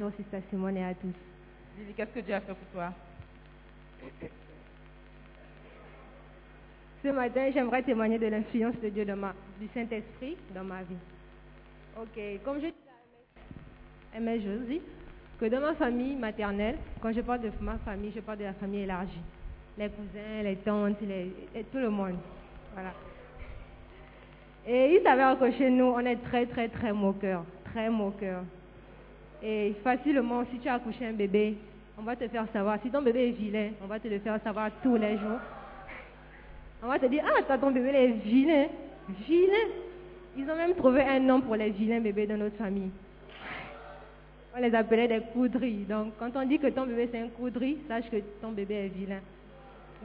Bonjour 0.00 0.16
Sister 0.16 0.38
Simone 0.48 0.78
et 0.78 0.84
à 0.84 0.94
tous. 0.94 1.12
Lily, 1.78 1.92
qu'est-ce 1.94 2.10
que 2.10 2.20
Dieu 2.20 2.34
a 2.34 2.40
fait 2.40 2.54
pour 2.54 2.68
toi? 2.72 2.90
Ce 7.04 7.08
matin, 7.08 7.50
j'aimerais 7.52 7.82
témoigner 7.82 8.18
de 8.18 8.26
l'influence 8.26 8.80
de 8.80 8.88
Dieu 8.88 9.04
dans 9.04 9.16
ma, 9.16 9.34
du 9.60 9.68
Saint-Esprit 9.74 10.38
dans 10.54 10.64
ma 10.64 10.82
vie. 10.84 10.96
Ok, 12.00 12.18
comme 12.42 12.60
je 12.60 12.68
dis 12.68 12.74
à 14.14 14.38
je 14.38 14.64
dis 14.68 14.80
que 15.38 15.46
dans 15.46 15.60
ma 15.60 15.74
famille 15.74 16.16
maternelle, 16.16 16.78
quand 17.02 17.12
je 17.12 17.20
parle 17.20 17.42
de 17.42 17.50
ma 17.60 17.76
famille, 17.78 18.12
je 18.14 18.20
parle 18.20 18.38
de 18.38 18.44
la 18.44 18.54
famille 18.54 18.82
élargie. 18.82 19.20
Les 19.76 19.90
cousins, 19.90 20.42
les 20.42 20.56
tantes, 20.56 21.00
les, 21.02 21.30
et 21.54 21.64
tout 21.64 21.78
le 21.78 21.90
monde. 21.90 22.16
Voilà. 22.72 22.94
Et 24.66 24.94
il 24.94 25.02
s'avère 25.02 25.38
que 25.38 25.50
chez 25.52 25.68
nous, 25.68 25.92
on 25.94 26.00
est 26.00 26.22
très, 26.22 26.46
très, 26.46 26.68
très 26.68 26.92
moqueurs. 26.92 27.44
Très 27.64 27.90
moqueurs. 27.90 28.44
Et 29.42 29.74
facilement, 29.82 30.44
si 30.50 30.58
tu 30.58 30.68
as 30.68 30.74
accouché 30.74 31.06
un 31.06 31.12
bébé, 31.12 31.56
on 31.98 32.02
va 32.02 32.16
te 32.16 32.26
faire 32.28 32.46
savoir. 32.52 32.78
Si 32.82 32.90
ton 32.90 33.02
bébé 33.02 33.28
est 33.28 33.32
vilain, 33.32 33.70
on 33.82 33.86
va 33.86 33.98
te 33.98 34.08
le 34.08 34.18
faire 34.18 34.40
savoir 34.42 34.70
tous 34.82 34.96
les 34.96 35.18
jours. 35.18 35.38
On 36.82 36.88
va 36.88 36.98
te 36.98 37.06
dire, 37.06 37.24
ah, 37.26 37.42
toi, 37.42 37.58
ton 37.58 37.70
bébé 37.70 37.90
est 37.90 38.06
vilain. 38.24 38.66
Vilain. 39.26 39.68
Ils 40.36 40.48
ont 40.50 40.56
même 40.56 40.74
trouvé 40.74 41.02
un 41.02 41.20
nom 41.20 41.40
pour 41.40 41.56
les 41.56 41.70
vilains 41.70 42.00
bébés 42.00 42.26
dans 42.26 42.36
notre 42.36 42.56
famille. 42.56 42.90
On 44.56 44.60
les 44.60 44.74
appelait 44.74 45.08
des 45.08 45.20
coudries. 45.32 45.84
Donc, 45.88 46.14
quand 46.18 46.30
on 46.36 46.46
dit 46.46 46.58
que 46.58 46.68
ton 46.68 46.86
bébé 46.86 47.08
c'est 47.12 47.20
un 47.20 47.28
coudry, 47.28 47.78
sache 47.88 48.10
que 48.10 48.16
ton 48.40 48.52
bébé 48.52 48.74
est 48.74 48.88
vilain. 48.88 49.20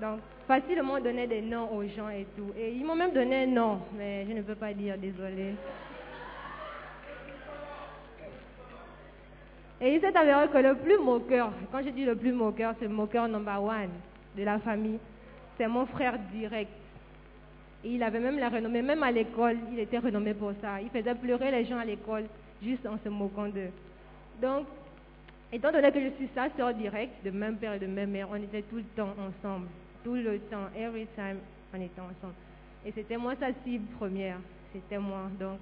Donc, 0.01 0.19
facilement 0.47 0.94
on 0.94 1.03
donnait 1.03 1.28
des 1.28 1.41
noms 1.41 1.72
aux 1.74 1.84
gens 1.84 2.09
et 2.09 2.25
tout. 2.35 2.51
Et 2.57 2.72
ils 2.72 2.85
m'ont 2.85 2.95
même 2.95 3.13
donné 3.13 3.44
un 3.44 3.47
nom, 3.47 3.79
mais 3.97 4.25
je 4.28 4.34
ne 4.34 4.41
peux 4.41 4.56
pas 4.56 4.74
dire, 4.74 4.97
désolé. 4.97 5.53
Et 9.85 9.94
il 9.94 10.01
s'est 10.01 10.18
avéré 10.18 10.47
que 10.47 10.57
le 10.57 10.73
plus 10.73 10.97
moqueur, 10.97 11.51
quand 11.72 11.84
je 11.84 11.90
dis 11.90 12.06
le 12.06 12.16
plus 12.16 12.34
moqueur, 12.34 12.73
c'est 12.79 12.88
le 12.88 12.94
moqueur 12.94 13.28
number 13.28 13.63
one 13.63 13.91
de 14.35 14.41
la 14.41 14.57
famille, 14.57 14.97
c'est 15.59 15.68
mon 15.68 15.85
frère 15.85 16.18
direct. 16.34 16.72
Et 17.84 17.90
il 17.90 18.01
avait 18.01 18.19
même 18.19 18.40
la 18.40 18.50
renommée, 18.50 18.81
même 18.81 19.03
à 19.03 19.12
l'école, 19.12 19.57
il 19.72 19.78
était 19.78 20.00
renommé 20.00 20.34
pour 20.34 20.53
ça. 20.59 20.81
Il 20.81 20.90
faisait 20.90 21.13
pleurer 21.13 21.51
les 21.51 21.66
gens 21.66 21.78
à 21.78 21.85
l'école 21.85 22.24
juste 22.63 22.84
en 22.88 22.97
se 23.03 23.09
moquant 23.09 23.47
d'eux. 23.47 23.69
Donc, 24.41 24.66
étant 25.53 25.72
donné 25.72 25.91
que 25.91 26.01
je 26.01 26.09
suis 26.16 26.29
sa 26.34 26.50
sœur 26.57 26.74
directe, 26.74 27.24
de 27.24 27.29
même 27.29 27.57
père 27.57 27.74
et 27.74 27.79
de 27.79 27.85
même 27.85 28.09
mère, 28.09 28.28
on 28.31 28.38
était 28.38 28.63
tout 28.63 28.78
le 28.78 28.84
temps 28.95 29.13
ensemble. 29.19 29.68
Tout 30.03 30.16
le 30.16 30.40
temps, 30.50 30.66
every 30.75 31.06
time, 31.16 31.38
on 31.72 31.79
était 31.79 32.01
ensemble. 32.01 32.34
Et 32.84 32.91
c'était 32.91 33.18
moi 33.18 33.35
sa 33.40 33.50
cible 33.63 33.85
première. 34.00 34.38
C'était 34.74 34.97
moi. 34.97 35.29
Donc, 35.40 35.59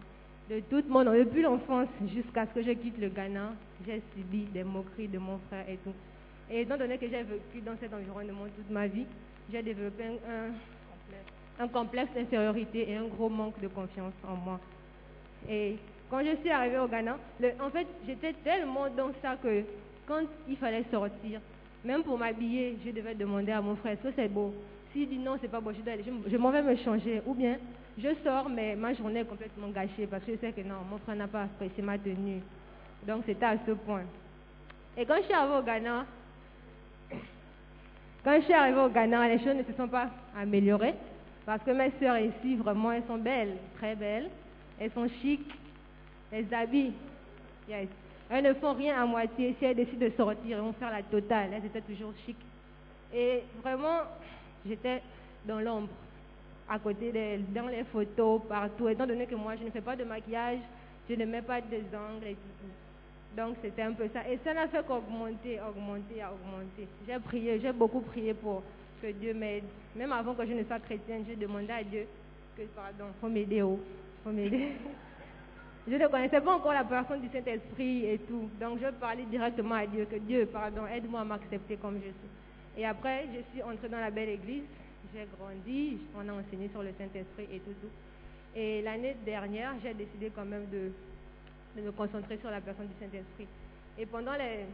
de 0.50 0.60
toute 0.70 0.90
mon, 0.90 1.04
depuis 1.04 1.42
l'enfance 1.42 1.88
jusqu'à 2.14 2.46
ce 2.46 2.54
que 2.54 2.64
je 2.64 2.72
quitte 2.72 2.98
le 3.00 3.10
Ghana, 3.10 3.54
j'ai 3.86 4.02
subi 4.16 4.46
des 4.54 4.64
moqueries 4.64 5.08
de 5.08 5.18
mon 5.18 5.38
frère 5.48 5.66
et 5.70 5.78
tout. 5.78 5.94
Et 6.52 6.62
étant 6.62 6.78
donné 6.78 6.98
que 6.98 7.08
j'ai 7.08 7.24
vécu 7.24 7.62
dans 7.66 7.78
cet 7.80 7.94
environnement 7.94 8.46
toute 8.56 8.70
ma 8.70 8.88
vie, 8.88 9.06
j'ai 9.52 9.62
développé 9.62 10.04
un, 10.04 11.64
un 11.64 11.68
complexe 11.68 12.14
d'infériorité 12.14 12.90
et 12.90 12.96
un 12.96 13.06
gros 13.06 13.30
manque 13.30 13.60
de 13.62 13.68
confiance 13.68 14.14
en 14.28 14.36
moi. 14.36 14.60
Et 15.50 15.78
quand 16.10 16.20
je 16.24 16.36
suis 16.42 16.50
arrivée 16.50 16.80
au 16.80 16.88
Ghana, 16.88 17.18
en 17.62 17.70
fait, 17.70 17.88
j'étais 18.06 18.34
tellement 18.44 18.90
dans 18.90 19.12
ça 19.22 19.38
que 19.42 19.64
quand 20.06 20.22
il 20.48 20.58
fallait 20.58 20.86
sortir, 20.92 21.40
même 21.84 22.04
pour 22.04 22.18
m'habiller, 22.18 22.78
je 22.86 22.92
devais 22.92 23.16
demander 23.16 23.52
à 23.52 23.62
mon 23.62 23.76
frère, 23.76 23.94
est-ce 23.94 24.04
que 24.04 24.14
c'est 24.16 24.28
beau? 24.28 24.54
S'il 24.92 25.10
dit 25.10 25.18
non, 25.18 25.38
c'est 25.42 25.50
pas 25.50 25.60
beau, 25.60 25.72
je, 25.76 25.82
dois 25.82 25.94
aller, 25.94 26.04
je 26.28 26.38
m'en 26.38 26.52
vais 26.52 26.62
me 26.62 26.76
changer. 26.78 27.22
Ou 27.26 27.34
bien, 27.34 27.58
je 27.98 28.10
sors, 28.24 28.50
mais 28.50 28.76
ma 28.76 28.94
journée 28.94 29.22
est 29.22 29.26
complètement 29.26 29.68
gâchée 29.70 30.08
parce 30.08 30.24
que 30.24 30.34
je 30.34 30.38
sais 30.38 30.52
que 30.52 30.62
non, 30.62 30.78
mon 30.90 30.98
frère 31.00 31.16
n'a 31.16 31.28
pas 31.28 31.44
apprécié 31.44 31.84
ma 31.84 31.98
tenue. 31.98 32.42
Donc, 33.06 33.24
c'était 33.26 33.46
à 33.46 33.58
ce 33.66 33.72
point. 33.72 34.04
Et 34.98 35.06
quand 35.06 35.18
je 35.18 35.24
suis 35.24 35.34
arrivée 35.34 35.58
au 35.58 35.64
Ghana, 35.64 36.06
quand 38.24 38.36
je 38.38 38.42
suis 38.42 38.54
arrivée 38.54 38.80
au 38.80 38.90
Ghana, 38.90 39.28
les 39.28 39.40
choses 39.40 39.56
ne 39.56 39.64
se 39.64 39.74
sont 39.74 39.88
pas 39.88 40.10
améliorées 40.38 40.96
parce 41.46 41.62
que 41.64 41.72
mes 41.72 41.92
sœurs 42.00 42.20
ici, 42.20 42.56
vraiment, 42.56 42.92
elles 42.94 43.04
sont 43.08 43.18
belles, 43.18 43.58
très 43.78 43.96
belles. 43.96 44.30
Elles 44.80 44.92
sont 44.92 45.08
chics, 45.22 45.52
les 46.32 46.52
habits. 46.54 46.94
Yes. 47.70 47.88
Elles 48.30 48.44
ne 48.44 48.54
font 48.54 48.74
rien 48.74 49.02
à 49.02 49.06
moitié. 49.06 49.56
Si 49.60 49.66
elles 49.66 49.76
décident 49.76 50.06
de 50.06 50.12
sortir, 50.16 50.58
elles 50.58 50.64
vont 50.64 50.74
faire 50.74 50.92
la 50.92 51.04
totale. 51.04 51.50
Elles 51.54 51.66
étaient 51.66 51.82
toujours 51.82 52.14
chic. 52.26 52.38
Et 53.14 53.44
vraiment, 53.62 54.00
j'étais 54.66 55.02
dans 55.46 55.60
l'ombre, 55.60 55.90
à 56.70 56.80
côté 56.80 57.12
d'elles, 57.12 57.44
dans 57.54 57.68
les 57.68 57.84
photos, 57.84 58.42
partout. 58.48 58.90
Étant 58.90 59.08
donné 59.08 59.26
que 59.26 59.36
moi, 59.36 59.56
je 59.56 59.64
ne 59.66 59.72
fais 59.72 59.82
pas 59.82 59.96
de 59.96 60.04
maquillage, 60.04 60.60
je 61.10 61.16
ne 61.16 61.26
mets 61.26 61.42
pas 61.42 61.62
des 61.62 61.84
ongles 61.94 62.28
et 62.28 62.34
tout. 62.36 63.36
Donc, 63.36 63.56
c'était 63.62 63.82
un 63.82 63.94
peu 63.94 64.08
ça. 64.14 64.30
Et 64.30 64.40
ça 64.44 64.54
n'a 64.54 64.68
fait 64.68 64.86
qu'augmenter, 64.86 65.60
augmenter, 65.60 66.24
augmenter. 66.24 66.88
J'ai 67.08 67.20
prié, 67.20 67.60
j'ai 67.60 67.72
beaucoup 67.72 68.02
prié 68.02 68.34
pour 68.34 68.64
que 69.02 69.12
Dieu 69.12 69.34
m'aide. 69.34 69.64
Même 69.96 70.12
avant 70.12 70.34
que 70.34 70.46
je 70.46 70.54
ne 70.54 70.64
sois 70.64 70.80
chrétienne, 70.80 71.26
j'ai 71.28 71.36
demandé 71.36 71.72
à 71.72 71.84
Dieu 71.84 72.06
que, 72.56 72.62
pardon, 72.76 73.12
faut 73.20 73.30
m'aider, 73.30 73.62
oh, 73.62 73.80
faut 74.24 74.32
m'aider. 74.32 74.74
Je 75.86 75.96
ne 75.96 76.08
connaissais 76.08 76.40
pas 76.40 76.56
encore 76.56 76.72
la 76.72 76.86
personne 76.86 77.20
du 77.20 77.28
Saint-Esprit 77.28 78.06
et 78.06 78.18
tout. 78.20 78.50
Donc 78.58 78.80
je 78.82 78.88
parlais 79.02 79.24
directement 79.24 79.76
à 79.76 79.86
Dieu, 79.86 80.08
que 80.10 80.16
Dieu, 80.16 80.46
pardon, 80.46 80.88
aide-moi 80.88 81.20
à 81.20 81.26
m'accepter 81.26 81.76
comme 81.76 81.96
je 81.96 82.08
suis. 82.08 82.78
Et 82.78 82.86
après, 82.86 83.26
je 83.34 83.42
suis 83.52 83.62
entrée 83.62 83.90
dans 83.90 84.00
la 84.00 84.10
belle 84.10 84.30
église, 84.30 84.64
j'ai 85.14 85.28
grandi, 85.38 85.98
on 86.16 86.28
a 86.30 86.34
enseigné 86.34 86.70
sur 86.70 86.84
le 86.84 86.92
Saint-Esprit 86.98 87.48
et 87.52 87.60
tout, 87.60 87.74
tout. 87.82 87.92
Et 88.56 88.82
l'année 88.82 89.16
dernière, 89.26 89.74
j'ai 89.84 89.94
décidé 89.94 90.32
quand 90.34 90.46
même 90.46 90.66
de, 90.72 90.92
de, 91.76 91.86
me 91.86 91.92
concentrer 91.92 92.38
sur 92.38 92.52
la 92.52 92.62
personne 92.62 92.88
du 92.88 92.94
Saint-Esprit. 93.00 93.48
Et 93.98 94.06
pendant 94.06 94.34
les, 94.34 94.66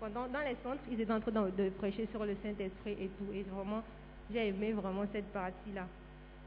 pendant, 0.00 0.26
dans 0.28 0.40
les 0.40 0.56
centres, 0.62 0.82
ils 0.90 1.00
étaient 1.00 1.12
en 1.12 1.20
train 1.20 1.30
de, 1.30 1.68
prêcher 1.78 2.08
sur 2.10 2.24
le 2.24 2.36
Saint-Esprit 2.42 2.96
et 2.98 3.10
tout. 3.18 3.32
Et 3.32 3.42
vraiment, 3.42 3.82
j'ai 4.32 4.48
aimé 4.48 4.72
vraiment 4.72 5.04
cette 5.12 5.32
partie-là. 5.32 5.86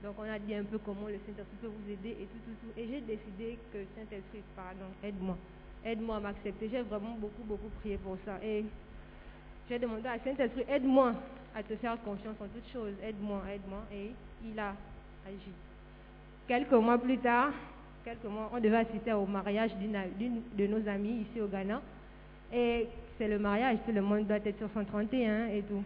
Donc 0.04 0.16
on 0.20 0.24
a 0.24 0.38
dit 0.38 0.54
un 0.54 0.64
peu 0.64 0.78
comment 0.80 1.08
le 1.08 1.20
Saint-Esprit 1.26 1.58
peut 1.62 1.72
vous 1.72 1.92
aider 1.92 2.12
et 2.12 2.28
tout, 2.28 2.40
tout, 2.46 2.56
tout. 2.62 2.80
Et 2.80 2.88
j'ai 2.88 3.02
décidé 3.02 3.58
que 3.72 3.80
Saint-Esprit, 3.96 4.44
pardon, 4.56 4.92
aide-moi. 5.04 5.38
Aide-moi 5.84 6.18
à 6.18 6.20
m'accepter. 6.20 6.70
J'ai 6.70 6.82
vraiment 6.82 7.16
beaucoup, 7.16 7.44
beaucoup 7.44 7.70
prié 7.80 7.98
pour 7.98 8.18
ça. 8.26 8.38
Et 8.44 8.66
j'ai 9.70 9.80
demandé 9.80 10.08
à 10.08 10.20
Saint-Esprit, 10.20 10.66
aide-moi 10.68 11.14
à 11.56 11.64
te 11.64 11.76
faire 11.76 11.98
confiance 12.04 12.36
en 12.42 12.48
toutes 12.48 12.72
choses. 12.72 12.94
Aide-moi, 13.04 13.42
aide-moi. 13.54 13.84
Et 13.94 14.12
il 14.46 14.60
a 14.60 14.74
agi. 15.26 15.52
Quelques 16.48 16.74
mois 16.74 16.98
plus 16.98 17.18
tard, 17.18 17.52
quelques 18.04 18.26
mois, 18.26 18.52
on 18.54 18.60
devait 18.60 18.78
assister 18.78 19.14
au 19.14 19.26
mariage 19.26 19.72
d'une 19.76 20.42
de 20.58 20.68
nos 20.68 20.88
amies 20.88 21.26
ici 21.30 21.42
au 21.42 21.48
Ghana. 21.48 21.82
Et 22.54 22.88
c'est 23.18 23.28
le 23.28 23.40
mariage, 23.40 23.78
tout 23.86 23.94
le 23.94 24.02
monde 24.02 24.28
doit 24.28 24.38
être 24.38 24.58
sur 24.58 24.70
131 24.74 25.48
et 25.48 25.62
tout. 25.64 25.84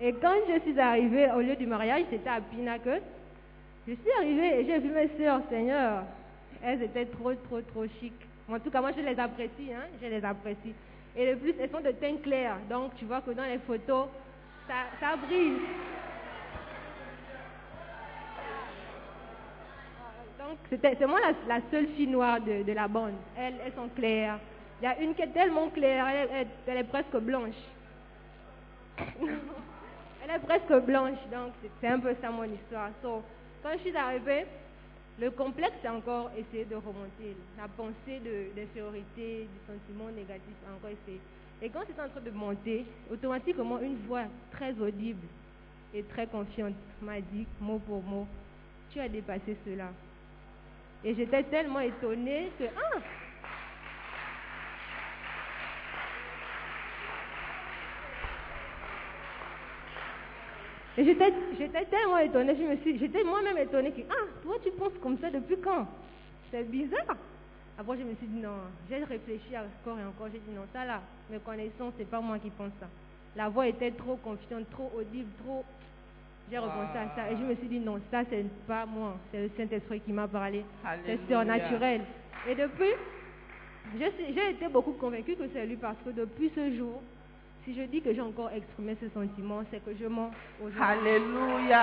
Et 0.00 0.12
quand 0.14 0.34
je 0.48 0.60
suis 0.60 0.78
arrivée 0.80 1.30
au 1.30 1.40
lieu 1.40 1.54
du 1.54 1.66
mariage, 1.66 2.04
c'était 2.10 2.28
à 2.28 2.40
Pinnacle. 2.40 3.00
Je 3.86 3.92
suis 3.92 4.10
arrivée 4.18 4.60
et 4.60 4.66
j'ai 4.66 4.78
vu 4.80 4.90
mes 4.90 5.08
sœurs, 5.16 5.40
Seigneur. 5.48 6.02
Elles 6.62 6.82
étaient 6.82 7.06
trop, 7.06 7.32
trop, 7.34 7.60
trop 7.60 7.84
chic. 8.00 8.12
En 8.48 8.58
tout 8.58 8.70
cas, 8.70 8.80
moi, 8.80 8.90
je 8.96 9.02
les 9.02 9.18
apprécie, 9.18 9.72
hein. 9.72 9.86
Je 10.02 10.08
les 10.08 10.24
apprécie. 10.24 10.74
Et 11.16 11.30
le 11.30 11.36
plus, 11.36 11.54
elles 11.60 11.70
sont 11.70 11.80
de 11.80 11.90
teint 11.90 12.16
clair. 12.22 12.56
Donc, 12.70 12.94
tu 12.96 13.04
vois 13.04 13.20
que 13.20 13.32
dans 13.32 13.44
les 13.44 13.58
photos, 13.58 14.06
ça, 14.66 15.16
brille. 15.16 15.58
Donc, 20.38 20.58
c'est 20.70 21.06
moi 21.06 21.20
la, 21.46 21.60
seule 21.70 21.88
fille 21.88 22.06
noire 22.06 22.40
de, 22.40 22.72
la 22.72 22.88
bande. 22.88 23.14
Elles, 23.36 23.54
elles 23.64 23.74
sont 23.74 23.88
claires. 23.94 24.38
Il 24.80 24.84
y 24.84 24.88
a 24.88 24.98
une 25.00 25.14
qui 25.14 25.22
est 25.22 25.28
tellement 25.28 25.68
claire, 25.68 26.06
elle, 26.66 26.76
est 26.76 26.84
presque 26.84 27.16
blanche. 27.18 27.54
elle 28.98 30.30
est 30.34 30.38
presque 30.40 30.84
blanche, 30.84 31.18
donc 31.30 31.52
c'est 31.80 31.88
un 31.88 32.00
peu 32.00 32.14
ça 32.20 32.30
mon 32.30 32.44
histoire. 32.44 32.90
So, 33.00 33.22
quand 33.62 33.70
je 33.74 33.78
suis 33.78 33.96
arrivée, 33.96 34.46
le 35.20 35.30
complexe 35.30 35.84
a 35.84 35.94
encore 35.94 36.30
essayé 36.36 36.64
de 36.64 36.74
remonter. 36.74 37.36
La 37.58 37.68
pensée 37.68 38.18
de- 38.24 38.54
d'infériorité, 38.56 39.46
du 39.46 39.72
sentiment 39.72 40.10
négatif 40.10 40.54
encore 40.76 40.90
essayé. 40.90 41.20
Et 41.60 41.68
quand 41.68 41.80
c'est 41.86 42.00
en 42.02 42.08
train 42.08 42.20
de 42.20 42.30
monter, 42.30 42.84
automatiquement, 43.10 43.78
une 43.80 43.96
voix 44.08 44.24
très 44.50 44.72
audible 44.80 45.26
et 45.94 46.02
très 46.04 46.26
confiante 46.26 46.74
m'a 47.00 47.20
dit, 47.20 47.46
mot 47.60 47.78
pour 47.78 48.02
mot, 48.02 48.26
tu 48.90 48.98
as 49.00 49.08
dépassé 49.08 49.56
cela. 49.64 49.90
Et 51.04 51.14
j'étais 51.14 51.42
tellement 51.44 51.80
étonnée 51.80 52.50
que, 52.58 52.64
ah, 52.64 52.98
Et 60.98 61.04
j'étais, 61.04 61.32
j'étais 61.58 61.84
tellement 61.86 62.18
étonnée, 62.18 62.54
je 62.54 62.62
me 62.64 62.76
suis, 62.76 62.98
j'étais 62.98 63.24
moi-même 63.24 63.56
étonnée 63.56 63.92
que, 63.92 64.02
ah, 64.10 64.26
toi 64.42 64.56
tu 64.62 64.70
penses 64.72 64.92
comme 65.02 65.18
ça 65.18 65.30
depuis 65.30 65.56
quand? 65.58 65.86
C'est 66.50 66.70
bizarre. 66.70 67.16
Après 67.78 67.96
je 67.96 68.02
me 68.02 68.14
suis 68.16 68.26
dit 68.26 68.40
non, 68.40 68.50
j'ai 68.90 69.02
réfléchi 69.02 69.56
encore 69.56 69.98
et 69.98 70.04
encore, 70.04 70.28
j'ai 70.30 70.38
dit 70.40 70.54
non, 70.54 70.66
ça 70.72 70.84
là, 70.84 71.00
mes 71.30 71.38
connaissances, 71.38 71.94
c'est 71.96 72.08
pas 72.08 72.20
moi 72.20 72.38
qui 72.38 72.50
pense 72.50 72.72
ça. 72.78 72.86
La 73.34 73.48
voix 73.48 73.66
était 73.66 73.92
trop 73.92 74.16
confiante, 74.16 74.68
trop 74.70 74.92
audible, 74.94 75.30
trop... 75.42 75.64
J'ai 76.50 76.58
repensé 76.58 76.98
à 76.98 77.08
ça 77.16 77.30
et 77.30 77.36
je 77.36 77.42
me 77.42 77.54
suis 77.54 77.68
dit 77.68 77.80
non, 77.80 77.98
ça 78.10 78.24
c'est 78.28 78.44
pas 78.66 78.84
moi, 78.84 79.16
c'est 79.30 79.44
le 79.44 79.50
Saint-Esprit 79.56 80.00
qui 80.00 80.12
m'a 80.12 80.28
parlé, 80.28 80.62
c'est 81.06 81.18
surnaturel. 81.26 82.02
Et 82.46 82.54
depuis, 82.54 82.92
j'ai 83.98 84.50
été 84.50 84.68
beaucoup 84.68 84.92
convaincue 84.92 85.36
que 85.36 85.44
c'est 85.54 85.64
lui 85.64 85.76
parce 85.76 85.96
que 86.04 86.10
depuis 86.10 86.50
ce 86.54 86.76
jour, 86.76 87.00
si 87.64 87.74
je 87.74 87.82
dis 87.82 88.00
que 88.02 88.12
j'ai 88.14 88.20
encore 88.20 88.50
exprimé 88.50 88.96
ce 89.00 89.08
sentiment, 89.10 89.62
c'est 89.70 89.84
que 89.84 89.92
je 90.00 90.06
mens 90.06 90.30
aux 90.62 90.70
gens. 90.70 90.82
Alléluia. 90.82 91.82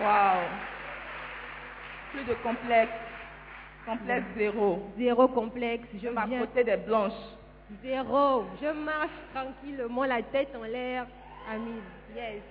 Wow. 0.00 0.40
Plus 2.12 2.24
de 2.24 2.34
complexe. 2.34 2.92
Complexe 3.84 4.26
zéro. 4.36 4.88
Zéro 4.98 5.28
complexe, 5.28 5.88
je 5.94 5.98
Je 6.08 6.26
viens. 6.26 6.40
côté 6.40 6.64
des 6.64 6.76
blanches. 6.76 7.12
Zéro. 7.82 8.44
Je 8.62 8.68
marche 8.68 9.10
tranquillement, 9.34 10.04
la 10.04 10.22
tête 10.22 10.54
en 10.58 10.64
l'air. 10.64 11.06
Amis. 11.52 11.80
Yes. 12.14 12.42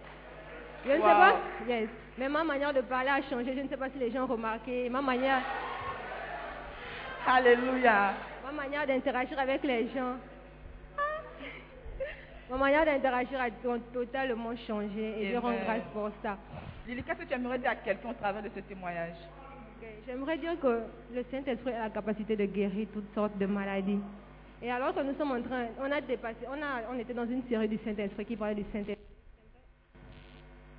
Je 0.85 0.91
ne 0.91 0.95
sais 0.97 1.01
pas. 1.01 1.35
Yes. 1.68 1.89
Mais 2.18 2.30
ma 2.30 2.44
manière 2.44 2.73
de 2.73 2.81
parler 2.81 3.09
a 3.09 3.21
changé. 3.30 3.53
Je 3.56 3.62
ne 3.62 3.68
sais 3.68 3.77
pas 3.77 3.89
si 3.89 3.97
les 4.00 4.12
gens 4.12 4.23
ont 4.23 4.27
remarqué. 4.27 4.89
Ma 4.89 5.01
manière, 5.01 5.41
Alléluia. 7.27 8.13
Ma 8.47 8.63
manière 8.63 8.88
d'interagir 8.88 9.38
avec 9.39 9.63
les 9.63 9.88
gens. 9.89 10.15
Ma 12.49 12.57
manière 12.57 12.85
d'interagir 12.85 13.39
a 13.41 13.49
to- 13.51 13.77
totalement 13.94 14.55
changé 14.55 15.21
et 15.21 15.31
je 15.31 15.38
rends 15.38 15.49
Amen. 15.49 15.63
grâce 15.65 15.81
pour 15.94 16.09
ça. 16.23 16.38
Lily, 16.88 17.03
qu'est-ce 17.03 17.19
que 17.19 17.25
tu 17.25 17.33
aimerais 17.33 17.59
dire 17.59 17.71
à 17.71 17.75
quelqu'un 17.75 18.09
au 18.11 18.13
travers 18.13 18.41
de 18.41 18.49
ce 18.55 18.61
témoignage? 18.61 19.15
J'aimerais 20.07 20.38
dire 20.38 20.57
que 20.61 20.83
le 21.13 21.25
Saint-Esprit 21.29 21.73
a 21.73 21.83
la 21.83 21.89
capacité 21.89 22.35
de 22.38 22.45
guérir 22.45 22.88
toutes 22.94 23.13
sortes 23.13 23.38
de 23.38 23.45
maladies. 23.45 23.99
Et 24.61 24.71
alors 24.71 24.95
que 24.95 25.01
nous 25.01 25.13
sommes 25.17 25.31
en 25.31 25.41
train, 25.41 25.65
on 25.79 25.91
a 25.91 25.99
dépassé, 25.99 26.45
on, 26.47 26.53
a, 26.63 26.81
on 26.94 26.97
était 26.97 27.13
dans 27.13 27.25
une 27.27 27.44
série 27.49 27.67
du 27.67 27.77
Saint-Esprit 27.83 28.25
qui 28.25 28.38
parlait 28.38 28.55
du 28.55 28.63
Saint-Esprit. 28.71 28.95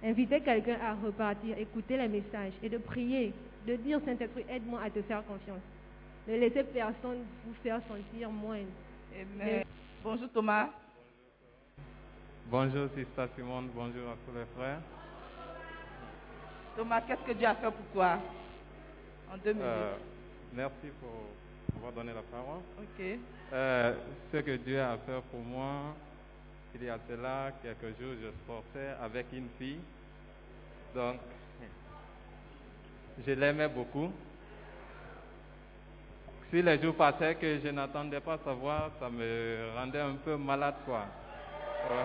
Inviter 0.03 0.41
quelqu'un 0.41 0.79
à 0.83 0.95
repartir, 0.95 1.59
écouter 1.59 1.97
les 1.99 2.09
messages 2.09 2.53
et 2.63 2.69
de 2.71 2.79
prier, 2.79 3.35
de 3.67 3.75
dire 3.77 4.01
Saint-Esprit, 4.07 4.45
aide-moi 4.49 4.81
à 4.85 4.89
te 4.91 5.03
faire 5.03 5.23
confiance. 5.27 5.61
Ne 6.29 6.37
laissez 6.37 6.63
personne 6.63 7.25
vous 7.43 7.55
faire 7.63 7.81
sentir. 7.89 8.29
Amen. 8.29 9.63
Bonjour 10.03 10.29
Thomas. 10.31 10.69
Bonjour 12.45 12.87
Sister 12.95 13.25
Simone, 13.35 13.71
bonjour 13.75 14.11
à 14.11 14.17
tous 14.27 14.35
les 14.37 14.45
frères. 14.55 14.81
Thomas, 16.77 17.01
qu'est-ce 17.01 17.23
que 17.23 17.33
Dieu 17.33 17.47
a 17.47 17.55
fait 17.55 17.71
pour 17.71 17.87
toi 17.95 18.19
En 19.33 19.39
deux 19.39 19.55
minutes? 19.55 19.67
Euh, 19.69 19.97
merci 20.53 20.89
pour 21.01 21.79
avoir 21.79 21.93
donné 21.95 22.13
la 22.13 22.23
parole. 22.23 22.61
Ok. 22.79 23.05
Euh, 23.55 23.95
ce 24.31 24.37
que 24.37 24.57
Dieu 24.57 24.83
a 24.83 24.99
fait 24.99 25.23
pour 25.31 25.41
moi, 25.41 25.95
il 26.75 26.85
y 26.85 26.91
a 26.91 26.99
cela 27.09 27.53
quelques 27.63 27.99
jours, 27.99 28.15
je 28.21 28.29
sortais 28.47 28.93
avec 29.01 29.29
une 29.33 29.49
fille. 29.59 29.81
Donc, 30.95 31.21
je 33.27 33.33
l'aimais 33.33 33.69
beaucoup. 33.69 34.13
Si 36.51 36.63
les 36.63 36.81
jours 36.81 36.95
passaient 36.95 37.35
que 37.35 37.59
je 37.63 37.69
n'attendais 37.69 38.21
pas 38.21 38.39
savoir, 38.43 38.91
ça 38.99 39.11
me 39.11 39.69
rendait 39.77 40.01
un 40.01 40.15
peu 40.25 40.37
malade, 40.37 40.77
quoi. 40.87 41.05
Ouais. 41.91 41.97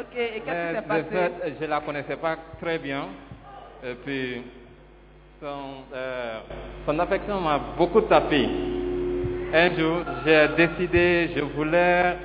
Ok, 0.00 0.16
et 0.16 0.40
qu'est-ce 0.40 0.68
qui 0.68 0.76
s'est 0.76 0.88
passé? 0.88 1.04
fait, 1.10 1.54
je 1.60 1.64
ne 1.64 1.68
la 1.68 1.80
connaissais 1.80 2.16
pas 2.16 2.36
très 2.58 2.78
bien. 2.78 3.08
Et 3.84 3.94
puis, 3.96 4.42
son, 5.42 5.84
euh, 5.92 6.40
son 6.86 6.98
affection 6.98 7.38
m'a 7.38 7.58
beaucoup 7.58 8.00
tapé. 8.02 8.48
Un 9.52 9.76
jour, 9.76 9.98
j'ai 10.24 10.48
décidé, 10.56 11.30
je 11.36 11.42
voulais 11.42 12.16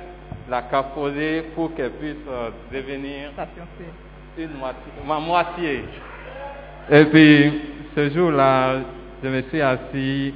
la 0.48 0.62
caposer 0.62 1.42
pour 1.54 1.74
qu'elle 1.74 1.90
puisse 1.90 2.16
euh, 2.26 2.50
devenir 2.72 3.32
une 4.38 4.54
moitié, 4.54 4.92
ma 5.06 5.18
moitié. 5.20 5.84
Et 6.90 7.04
puis, 7.04 7.52
ce 7.94 8.08
jour-là, 8.10 8.80
je 9.22 9.28
me 9.28 9.42
suis 9.42 9.60
assis, 9.60 10.32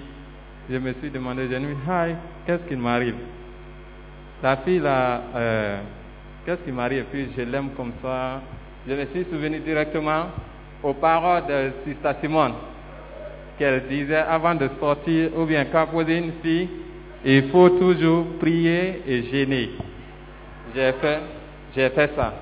je 0.70 0.76
me 0.76 0.92
suis 0.94 1.08
demandé, 1.10 1.48
suis 1.48 1.58
dit, 1.58 1.66
Hi, 1.88 2.14
qu'est-ce 2.46 2.68
qui 2.68 2.76
m'arrive? 2.76 3.14
La 4.42 4.58
fille 4.58 4.80
là, 4.80 5.22
euh, 5.34 5.78
qu'est-ce 6.44 6.60
qui 6.62 6.72
m'arrive? 6.72 6.98
Et 6.98 7.06
puis, 7.10 7.28
je 7.34 7.42
l'aime 7.42 7.70
comme 7.74 7.92
ça. 8.02 8.42
Je 8.86 8.92
me 8.92 9.06
suis 9.06 9.24
souvenu 9.32 9.60
directement 9.60 10.26
aux 10.82 10.92
paroles 10.92 11.46
de 11.46 11.70
Sister 11.86 12.10
Simone, 12.20 12.52
qu'elle 13.58 13.86
disait 13.88 14.16
avant 14.16 14.54
de 14.54 14.68
sortir, 14.78 15.30
ou 15.34 15.46
bien 15.46 15.64
caposer 15.66 16.18
une 16.18 16.32
fille, 16.42 16.68
il 17.24 17.48
faut 17.48 17.70
toujours 17.70 18.26
prier 18.40 19.00
et 19.06 19.22
gêner. 19.30 19.70
J'ai 20.74 20.92
fait, 21.00 21.20
j'ai 21.74 21.88
fait 21.90 22.10
ça. 22.14 22.34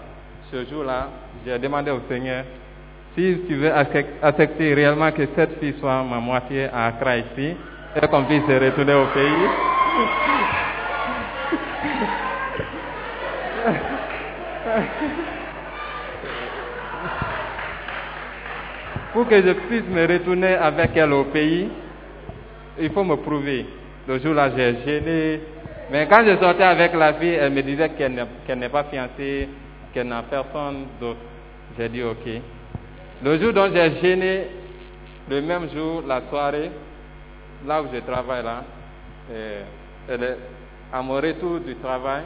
Ce 0.51 0.65
jour-là, 0.65 1.11
j'ai 1.47 1.59
demandé 1.59 1.93
au 1.93 2.01
Seigneur, 2.09 2.45
si 3.15 3.41
tu 3.49 3.55
veux 3.57 3.71
accep- 3.71 4.07
accepter 4.23 4.75
réellement 4.75 5.11
que 5.13 5.23
cette 5.35 5.59
fille 5.59 5.75
soit 5.81 6.03
ma 6.05 6.19
moitié 6.21 6.67
à 6.73 6.87
Accra 6.87 7.17
ici, 7.19 7.55
et 7.97 8.07
qu'on 8.09 8.25
puisse 8.25 8.45
se 8.47 8.53
retourner 8.53 8.95
au 8.95 9.07
pays. 9.07 9.49
Pour 19.13 19.29
que 19.29 19.43
je 19.43 19.53
puisse 19.53 19.89
me 19.89 20.07
retourner 20.07 20.55
avec 20.55 20.91
elle 20.97 21.13
au 21.13 21.25
pays, 21.25 21.69
il 22.81 22.91
faut 22.91 23.03
me 23.05 23.17
prouver. 23.17 23.67
Le 24.07 24.19
jour-là, 24.19 24.51
j'ai 24.57 24.77
gêné. 24.87 25.41
Mais 25.91 26.07
quand 26.09 26.25
je 26.25 26.37
sortais 26.37 26.63
avec 26.63 26.95
la 26.95 27.15
fille, 27.15 27.35
elle 27.35 27.53
me 27.53 27.63
disait 27.63 27.89
qu'elle 27.91 28.13
n'est 28.13 28.25
qu'elle 28.47 28.59
n'est 28.61 28.69
pas 28.69 28.85
fiancée, 28.85 29.49
qu'elle 29.93 30.07
n'a 30.07 30.23
personne 30.23 30.85
d'autre. 31.01 31.19
J'ai 31.77 31.89
dit 31.89 32.03
OK. 32.05 32.41
Le 33.23 33.39
jour 33.39 33.53
dont 33.53 33.69
j'ai 33.73 34.01
gêné, 34.01 34.47
le 35.29 35.43
même 35.43 35.69
jour, 35.75 36.03
la 36.07 36.23
soirée, 36.31 36.71
là 37.67 37.83
où 37.83 37.87
je 37.93 38.01
travaille 38.01 38.45
elle 40.09 40.23
est, 40.23 40.37
à 40.93 41.03
mon 41.03 41.15
retour 41.15 41.61
du 41.61 41.77
travail, 41.77 42.23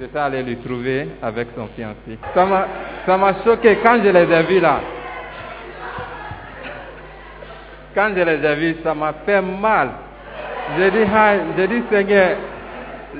je 0.00 0.06
suis 0.06 0.16
allé 0.18 0.42
lui 0.42 0.56
trouver 0.56 1.08
avec 1.22 1.48
son 1.56 1.66
fiancé. 1.76 2.18
Ça 2.34 3.16
m'a, 3.16 3.34
choqué 3.44 3.78
quand 3.82 4.02
je 4.02 4.08
les 4.08 4.32
ai 4.32 4.42
vus 4.44 4.60
là. 4.60 4.80
Quand 7.94 8.10
je 8.16 8.22
les 8.22 8.46
ai 8.46 8.54
vus, 8.54 8.76
ça 8.82 8.94
m'a 8.94 9.12
fait 9.26 9.42
mal. 9.42 9.90
J'ai 10.78 10.90
dit, 10.90 11.04
j'ai 11.56 11.68
dit, 11.68 11.82
Seigneur, 11.90 12.36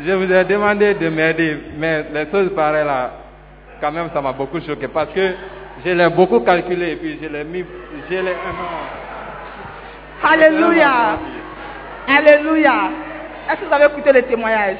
je 0.07 0.13
vous 0.13 0.33
ai 0.33 0.45
demandé 0.45 0.95
de 0.95 1.09
m'aider, 1.11 1.59
mais 1.77 2.07
les 2.15 2.31
choses 2.31 2.51
pareilles 2.55 2.87
là, 2.87 3.11
quand 3.81 3.93
même, 3.93 4.09
ça 4.15 4.23
m'a 4.23 4.33
beaucoup 4.33 4.61
choqué 4.61 4.89
parce 4.89 5.11
que 5.13 5.35
je 5.85 5.91
l'ai 5.91 6.09
beaucoup 6.11 6.41
calculé 6.41 6.93
et 6.93 6.97
puis 6.97 7.19
je 7.23 7.29
l'ai 7.29 7.45
mis, 7.45 7.65
je 8.11 8.15
l'ai. 8.15 8.37
Alléluia. 10.23 11.19
Alléluia. 12.09 12.91
Est-ce 13.51 13.61
que 13.61 13.67
vous 13.67 13.75
avez 13.75 13.87
écouté 13.87 14.13
le 14.13 14.23
témoignage? 14.23 14.77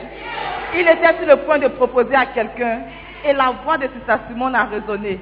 Il 0.75 0.83
était 0.83 1.17
sur 1.19 1.27
le 1.27 1.37
point 1.45 1.59
de 1.59 1.69
proposer 1.69 2.15
à 2.15 2.27
quelqu'un 2.27 2.83
et 3.25 3.33
la 3.33 3.53
voix 3.65 3.77
de 3.77 3.89
Sister 3.89 4.15
Simone 4.29 4.55
a 4.55 4.65
résonné. 4.65 5.21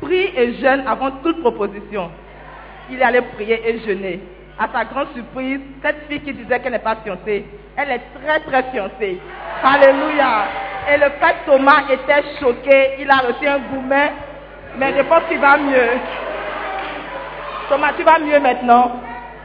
Prie 0.00 0.32
et 0.36 0.54
jeûne 0.54 0.84
avant 0.86 1.10
toute 1.22 1.40
proposition. 1.40 2.10
Il 2.90 3.00
est 3.00 3.04
allé 3.04 3.20
prier 3.20 3.60
et 3.68 3.80
jeûner. 3.80 4.20
À 4.58 4.68
sa 4.72 4.84
grande 4.84 5.08
surprise, 5.14 5.60
cette 5.82 6.06
fille 6.08 6.20
qui 6.20 6.32
disait 6.32 6.60
qu'elle 6.60 6.72
n'est 6.72 6.78
pas 6.78 6.96
fiancée, 7.04 7.44
elle 7.76 7.90
est 7.90 8.02
très 8.22 8.40
très 8.40 8.62
fiancée. 8.70 9.18
Alléluia. 9.62 10.44
Et 10.92 10.96
le 10.96 11.10
père 11.20 11.36
Thomas 11.46 11.84
était 11.90 12.22
choqué. 12.40 12.96
Il 13.00 13.10
a 13.10 13.18
reçu 13.18 13.46
un 13.46 13.58
gourmet. 13.58 14.12
Mais 14.78 14.92
je 14.96 15.02
pense 15.02 15.24
qu'il 15.28 15.38
va 15.38 15.58
mieux. 15.58 15.88
Thomas, 17.68 17.92
tu 17.96 18.02
vas 18.02 18.18
mieux 18.18 18.40
maintenant 18.40 18.92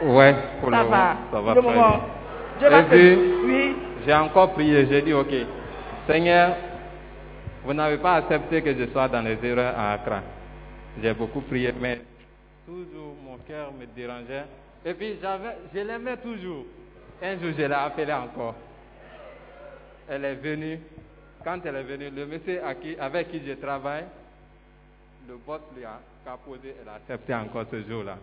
Ouais, 0.01 0.35
pour 0.61 0.69
Ça 0.71 0.83
le 0.83 0.89
va. 0.89 0.97
moment, 0.97 1.15
ça 1.31 1.41
va 1.41 1.53
Le 1.55 1.61
très 1.61 1.69
moment. 1.73 1.89
bien. 1.89 1.99
Dieu 2.59 2.69
va 2.69 2.79
Et 2.79 2.83
te... 2.83 2.89
puis- 2.89 3.33
Oui. 3.45 3.75
J'ai 4.05 4.13
encore 4.13 4.53
prié, 4.53 4.85
j'ai 4.89 5.01
dit, 5.01 5.13
ok, 5.13 5.33
Seigneur, 6.07 6.55
vous 7.65 7.73
n'avez 7.73 7.97
pas 7.97 8.15
accepté 8.15 8.61
que 8.61 8.73
je 8.73 8.85
sois 8.91 9.07
dans 9.09 9.21
les 9.21 9.37
erreurs 9.43 9.73
à 9.77 9.93
Accra. 9.93 10.21
J'ai 11.01 11.13
beaucoup 11.13 11.41
prié, 11.41 11.73
mais 11.79 11.99
toujours 12.65 13.15
mon 13.25 13.37
cœur 13.47 13.71
me 13.77 13.85
dérangeait. 13.95 14.45
Et 14.85 14.93
puis 14.93 15.17
j'avais, 15.21 15.57
je 15.73 15.79
l'aimais 15.81 16.17
toujours. 16.17 16.63
Un 17.21 17.33
jour, 17.33 17.51
je 17.57 17.63
l'ai 17.65 17.73
appelée 17.73 18.13
encore. 18.13 18.55
Elle 20.09 20.23
est 20.25 20.35
venue. 20.35 20.79
Quand 21.43 21.57
elle 21.65 21.75
est 21.75 21.83
venue, 21.83 22.09
le 22.15 22.25
monsieur 22.25 22.61
à 22.65 22.75
qui- 22.75 22.95
avec 22.99 23.29
qui 23.31 23.41
je 23.45 23.53
travaille, 23.53 24.05
le 25.27 25.35
boss 25.45 25.61
lui 25.75 25.83
a 25.83 25.99
caposé, 26.23 26.75
elle 26.81 26.87
a 26.89 26.93
accepté 26.95 27.33
encore 27.33 27.65
ce 27.71 27.83
jour-là. 27.83 28.17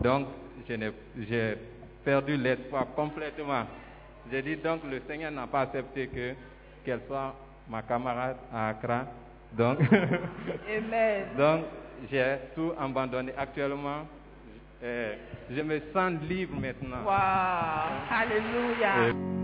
Donc, 0.00 0.28
j'ai 0.68 1.56
perdu 2.04 2.36
l'espoir 2.36 2.86
complètement. 2.94 3.64
J'ai 4.30 4.42
dit 4.42 4.56
donc, 4.56 4.80
le 4.90 5.00
Seigneur 5.08 5.30
n'a 5.30 5.46
pas 5.46 5.62
accepté 5.62 6.06
que 6.08 6.34
qu'elle 6.84 7.00
soit 7.06 7.34
ma 7.68 7.82
camarade 7.82 8.36
à 8.52 8.68
Accra. 8.68 9.04
Donc, 9.52 9.78
Amen. 10.68 11.24
donc 11.36 11.64
j'ai 12.10 12.36
tout 12.54 12.72
abandonné. 12.78 13.32
Actuellement, 13.36 14.06
euh, 14.82 15.14
je 15.50 15.62
me 15.62 15.80
sens 15.92 16.12
libre 16.28 16.58
maintenant. 16.60 17.02
Wow. 17.04 17.10
Alléluia. 18.10 19.08
Et- 19.08 19.43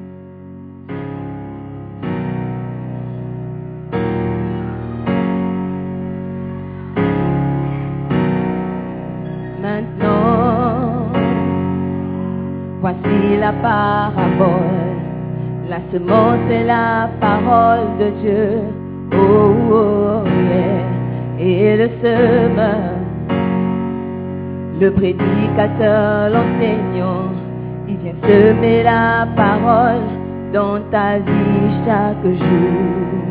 la 13.50 13.56
parabole. 13.62 14.92
La 15.68 15.80
semence 15.92 16.50
est 16.50 16.64
la 16.64 17.08
parole 17.20 17.86
de 17.98 18.10
Dieu. 18.20 18.48
Oh, 19.12 19.54
oh, 19.72 20.24
yeah. 20.26 21.44
Et 21.44 21.76
le 21.76 21.88
semeur, 22.02 22.94
le 24.80 24.90
prédicateur, 24.90 26.30
l'enseignant, 26.30 27.30
il 27.88 27.96
vient 27.96 28.14
semer 28.22 28.82
la 28.82 29.26
parole 29.34 30.06
dans 30.52 30.80
ta 30.90 31.18
vie 31.18 31.84
chaque 31.86 32.24
jour. 32.24 33.29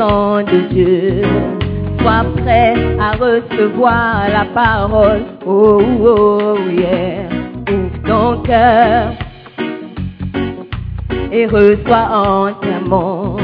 De 0.00 0.68
Dieu, 0.72 1.22
sois 2.00 2.24
prêt 2.38 2.74
à 2.98 3.12
recevoir 3.12 4.30
la 4.32 4.46
parole. 4.54 5.24
Oh, 5.46 5.82
oh, 6.02 6.56
yeah. 6.70 7.28
Ouvre 7.70 8.02
ton 8.06 8.42
cœur 8.42 9.12
et 11.30 11.46
reçois 11.46 12.08
entièrement. 12.12 13.36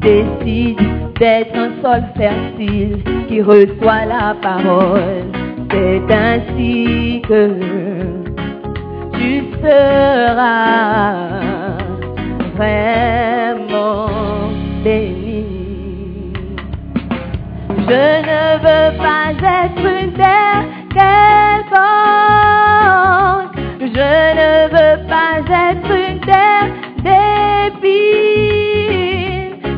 Décide 0.00 0.78
d'être 1.18 1.56
un 1.56 1.70
sol 1.82 2.02
fertile 2.16 3.02
qui 3.26 3.40
reçoit 3.40 4.04
la 4.04 4.36
parole. 4.42 5.24
C'est 5.70 6.12
ainsi 6.12 7.22
que 7.26 7.50
tu 9.14 9.42
seras 9.62 11.14
vraiment 12.56 14.08
béni. 14.84 15.17
Je 17.90 17.94
ne 17.94 18.58
veux 18.64 18.90
pas 18.98 19.32
être 19.32 19.84
une 20.02 20.12
terre 20.12 20.62
quelconque. 20.92 21.88
Je 23.80 24.10
ne 24.38 24.52
veux 24.74 24.96
pas 25.08 25.34
être 25.48 25.90
une 25.90 26.20
terre 26.20 26.68
d'épines. 26.98 28.28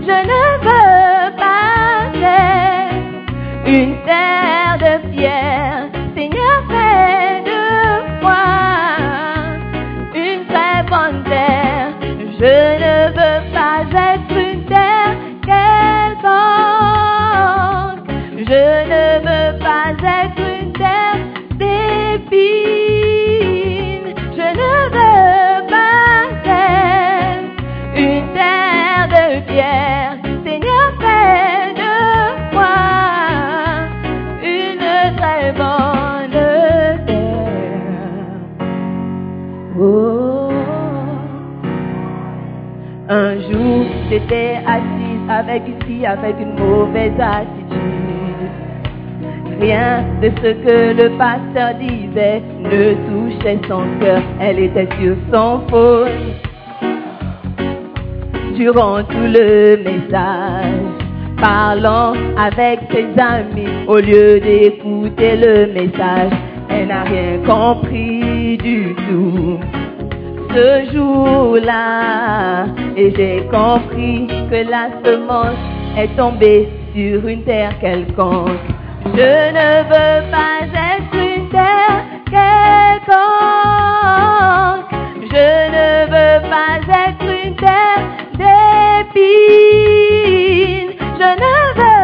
Je 0.02 0.16
ne 0.30 0.42
veux 0.66 1.30
pas 1.36 2.10
être 2.20 3.68
une 3.68 3.94
terre 4.04 4.59
avec 46.06 46.36
une 46.40 46.58
mauvaise 46.58 47.12
attitude. 47.18 47.80
Rien 49.60 50.04
de 50.22 50.30
ce 50.42 50.52
que 50.64 51.02
le 51.02 51.18
pasteur 51.18 51.74
disait 51.78 52.42
ne 52.60 52.94
touchait 53.08 53.58
son 53.68 53.82
cœur. 54.00 54.22
Elle 54.40 54.58
était 54.58 54.88
sur 54.98 55.16
son 55.32 55.60
faute 55.68 56.08
durant 58.56 59.02
tout 59.04 59.28
le 59.38 59.76
message. 59.84 60.74
Parlant 61.40 62.12
avec 62.38 62.80
ses 62.90 63.08
amis 63.20 63.86
au 63.86 63.96
lieu 63.96 64.40
d'écouter 64.40 65.36
le 65.36 65.72
message. 65.72 66.32
Elle 66.70 66.88
n'a 66.88 67.02
rien 67.02 67.38
compris 67.46 68.56
du 68.58 68.94
tout 68.94 69.58
ce 70.54 70.92
jour-là. 70.92 72.66
Et 72.96 73.12
j'ai 73.16 73.42
compris 73.50 74.26
que 74.50 74.70
la 74.70 74.88
semence 75.04 75.79
est 75.96 76.16
tombée 76.16 76.68
sur 76.94 77.26
une 77.26 77.42
terre 77.44 77.78
quelconque. 77.80 78.58
Je 79.04 79.10
ne 79.10 79.82
veux 79.88 80.30
pas 80.30 80.60
être 80.62 81.14
une 81.14 81.48
terre 81.48 82.04
quelconque. 82.26 83.10
Je 85.22 85.48
ne 85.76 86.06
veux 86.12 86.40
pas 86.48 86.74
être 87.06 87.26
une 87.44 87.56
terre 87.56 88.04
d'épines. 89.10 89.70
Je 91.18 91.30
ne 91.44 91.54
veux 91.76 91.99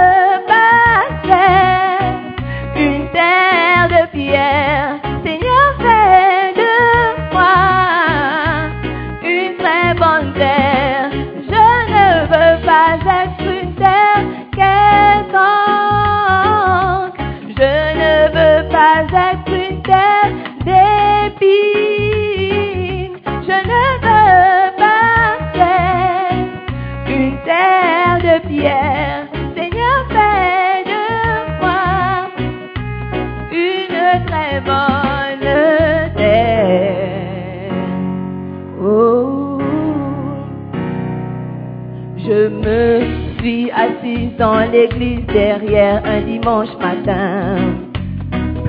dans 44.38 44.71
l'église 44.71 45.25
derrière 45.26 46.02
un 46.05 46.21
dimanche 46.21 46.69
matin, 46.81 47.57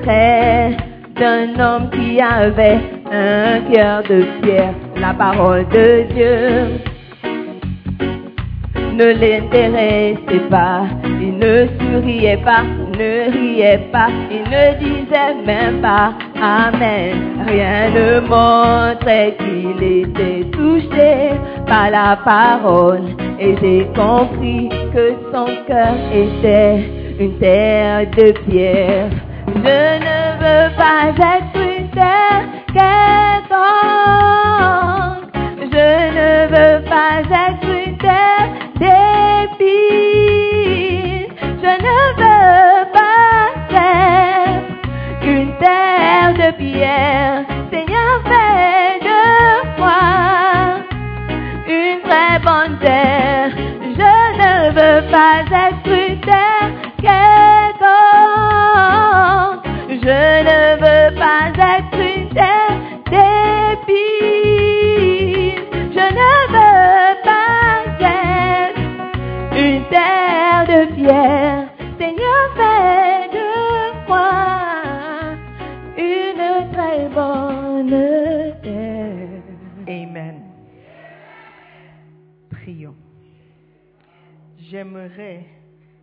près 0.02 0.76
d'un 1.16 1.58
homme 1.58 1.90
qui 1.90 2.20
avait 2.20 2.78
un 3.10 3.60
cœur 3.72 4.02
de 4.02 4.24
pierre, 4.40 4.74
la 5.00 5.12
parole 5.14 5.66
de 5.68 6.04
Dieu 6.14 6.80
ne 8.94 9.04
l'intéressait 9.04 10.48
pas, 10.50 10.86
il 11.04 11.38
ne 11.38 11.66
souriait 11.78 12.38
pas, 12.38 12.62
ne 12.98 13.30
riait 13.30 13.88
pas, 13.92 14.08
il 14.30 14.42
ne 14.50 14.78
disait 14.78 15.34
même 15.46 15.80
pas 15.80 16.14
Amen. 16.40 17.44
Rien 17.46 17.90
ne 17.90 18.20
montrait 18.20 19.36
qu'il 19.38 19.82
était 19.82 20.44
touché 20.50 21.30
par 21.66 21.90
la 21.90 22.16
parole 22.24 23.27
et 23.40 23.54
j'ai 23.60 23.86
compris 23.94 24.68
que 24.92 25.14
son 25.32 25.46
cœur 25.66 25.94
était 26.12 26.82
une 27.20 27.38
terre 27.38 28.06
de 28.10 28.32
pierre. 28.48 29.10
Je 29.46 29.60
ne 29.60 30.18
veux 30.42 30.70
pas 30.76 31.10
être 31.10 31.56
une 31.56 31.88
terre 31.90 32.44
quelconque. 32.74 33.58
Je 35.60 35.88
ne 36.18 36.30
veux 36.48 36.78
pas 36.84 37.20
être 37.20 37.66
une 37.86 37.96
terre 37.98 38.48
d'épines. 38.80 40.08
Je 41.62 41.72
ne 41.86 41.98
veux 42.18 42.86
pas 42.92 43.38
être 43.72 44.68
une 45.24 45.52
terre 45.58 46.30
de 46.34 46.48
pierre. 46.56 47.47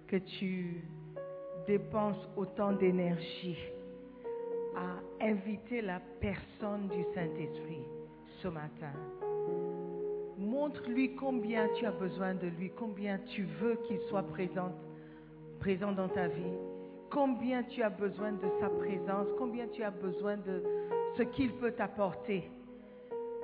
Que 0.08 0.18
tu 0.18 0.84
dépenses 1.68 2.30
autant 2.38 2.74
d'énergie 2.74 3.58
à 4.76 5.26
inviter 5.26 5.82
la 5.82 6.02
personne 6.20 6.88
du 6.90 7.04
Saint-Esprit 7.14 7.84
ce 8.42 8.48
matin. 8.48 8.94
Montre-lui 10.38 11.16
combien 11.16 11.68
tu 11.78 11.86
as 11.86 11.92
besoin 11.92 12.36
de 12.36 12.48
lui, 12.60 12.70
combien 12.76 13.20
tu 13.34 13.44
veux 13.62 13.76
qu'il 13.88 14.00
soit 14.10 14.24
présent, 14.24 14.72
présent 15.60 15.94
dans 15.94 16.10
ta 16.10 16.28
vie, 16.28 16.54
combien 17.10 17.64
tu 17.64 17.82
as 17.82 17.90
besoin 17.90 18.34
de 18.34 18.48
sa 18.60 18.70
présence, 18.70 19.28
combien 19.38 19.68
tu 19.68 19.82
as 19.82 19.92
besoin 19.92 20.36
de 20.38 20.62
ce 21.18 21.24
qu'il 21.24 21.54
peut 21.54 21.72
t'apporter. 21.72 22.44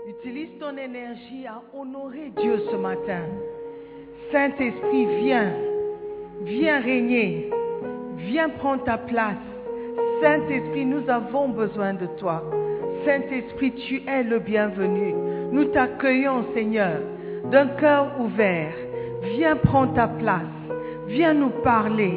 Utilise 0.08 0.50
ton 0.60 0.76
énergie 0.78 1.48
à 1.48 1.62
honorer 1.74 2.32
Dieu 2.32 2.60
ce 2.70 2.76
matin. 2.76 3.24
Saint-Esprit, 4.32 5.06
viens, 5.24 5.54
viens 6.46 6.80
régner, 6.80 7.50
viens 8.18 8.50
prendre 8.50 8.84
ta 8.84 8.98
place. 8.98 9.36
Saint-Esprit, 10.22 10.86
nous 10.86 11.10
avons 11.10 11.50
besoin 11.50 11.94
de 11.94 12.06
toi. 12.20 12.44
Saint-Esprit, 13.06 13.72
tu 13.74 14.02
es 14.08 14.24
le 14.24 14.40
bienvenu. 14.40 15.14
Nous 15.52 15.66
t'accueillons, 15.66 16.46
Seigneur, 16.54 17.00
d'un 17.52 17.68
cœur 17.68 18.20
ouvert. 18.20 18.74
Viens 19.36 19.56
prendre 19.56 19.94
ta 19.94 20.08
place. 20.08 20.42
Viens 21.08 21.34
nous 21.34 21.50
parler. 21.64 22.14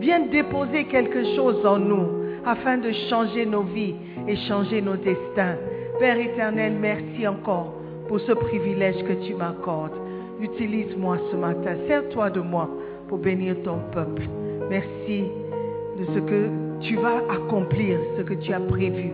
Viens 0.00 0.20
déposer 0.26 0.84
quelque 0.84 1.24
chose 1.34 1.64
en 1.66 1.78
nous 1.78 2.06
afin 2.46 2.78
de 2.78 2.92
changer 3.10 3.44
nos 3.44 3.62
vies 3.62 3.96
et 4.26 4.36
changer 4.48 4.80
nos 4.80 4.96
destins. 4.96 5.56
Père 5.98 6.18
éternel, 6.18 6.74
merci 6.80 7.26
encore 7.26 7.74
pour 8.06 8.20
ce 8.20 8.32
privilège 8.32 9.02
que 9.04 9.26
tu 9.26 9.34
m'accordes. 9.34 9.98
Utilise-moi 10.40 11.18
ce 11.32 11.36
matin. 11.36 11.74
Sers-toi 11.88 12.30
de 12.30 12.40
moi 12.40 12.70
pour 13.08 13.18
bénir 13.18 13.56
ton 13.64 13.78
peuple. 13.92 14.22
Merci 14.70 15.24
de 15.98 16.04
ce 16.14 16.18
que 16.20 16.50
tu 16.80 16.96
vas 16.96 17.22
accomplir, 17.30 17.98
ce 18.16 18.22
que 18.22 18.34
tu 18.34 18.52
as 18.52 18.60
prévu 18.60 19.10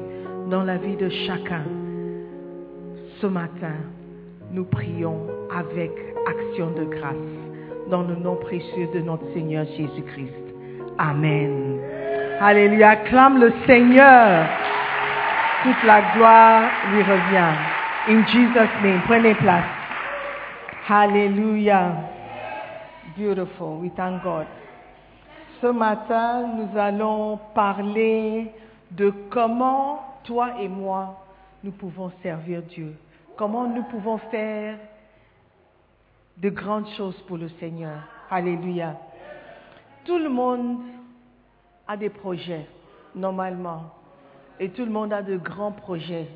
dans 0.50 0.62
la 0.62 0.76
vie 0.76 0.96
de 0.96 1.08
chacun. 1.26 1.62
Ce 3.20 3.26
matin, 3.26 3.76
nous 4.52 4.64
prions 4.64 5.18
avec 5.56 5.92
action 6.26 6.70
de 6.72 6.84
grâce 6.84 7.14
dans 7.90 8.02
le 8.02 8.16
nom 8.16 8.36
précieux 8.36 8.88
de 8.94 9.00
notre 9.00 9.24
Seigneur 9.32 9.64
Jésus-Christ. 9.76 10.44
Amen. 10.98 11.78
Alléluia. 12.40 12.90
Acclame 12.90 13.40
le 13.40 13.52
Seigneur. 13.66 14.46
Toute 15.62 15.82
la 15.86 16.02
gloire 16.14 16.70
lui 16.92 17.02
revient. 17.02 17.54
In 18.08 18.26
Jesus' 18.26 18.82
name. 18.82 19.00
Prenez 19.06 19.34
place. 19.34 19.64
Hallelujah. 20.88 22.13
Beautiful. 23.16 23.80
We 23.80 23.90
thank 23.96 24.22
God. 24.22 24.46
Ce 25.60 25.66
matin, 25.66 26.48
nous 26.56 26.78
allons 26.78 27.38
parler 27.54 28.52
de 28.90 29.12
comment 29.30 30.00
toi 30.24 30.60
et 30.60 30.68
moi, 30.68 31.24
nous 31.62 31.72
pouvons 31.72 32.10
servir 32.22 32.62
Dieu. 32.62 32.96
Comment 33.36 33.68
nous 33.68 33.84
pouvons 33.84 34.18
faire 34.18 34.78
de 36.36 36.50
grandes 36.50 36.88
choses 36.96 37.16
pour 37.28 37.36
le 37.36 37.48
Seigneur. 37.60 38.00
Alléluia. 38.30 38.96
Tout 40.04 40.18
le 40.18 40.28
monde 40.28 40.80
a 41.86 41.96
des 41.96 42.10
projets, 42.10 42.66
normalement. 43.14 43.92
Et 44.58 44.70
tout 44.70 44.84
le 44.84 44.90
monde 44.90 45.12
a 45.12 45.22
de 45.22 45.36
grands 45.36 45.72
projets, 45.72 46.28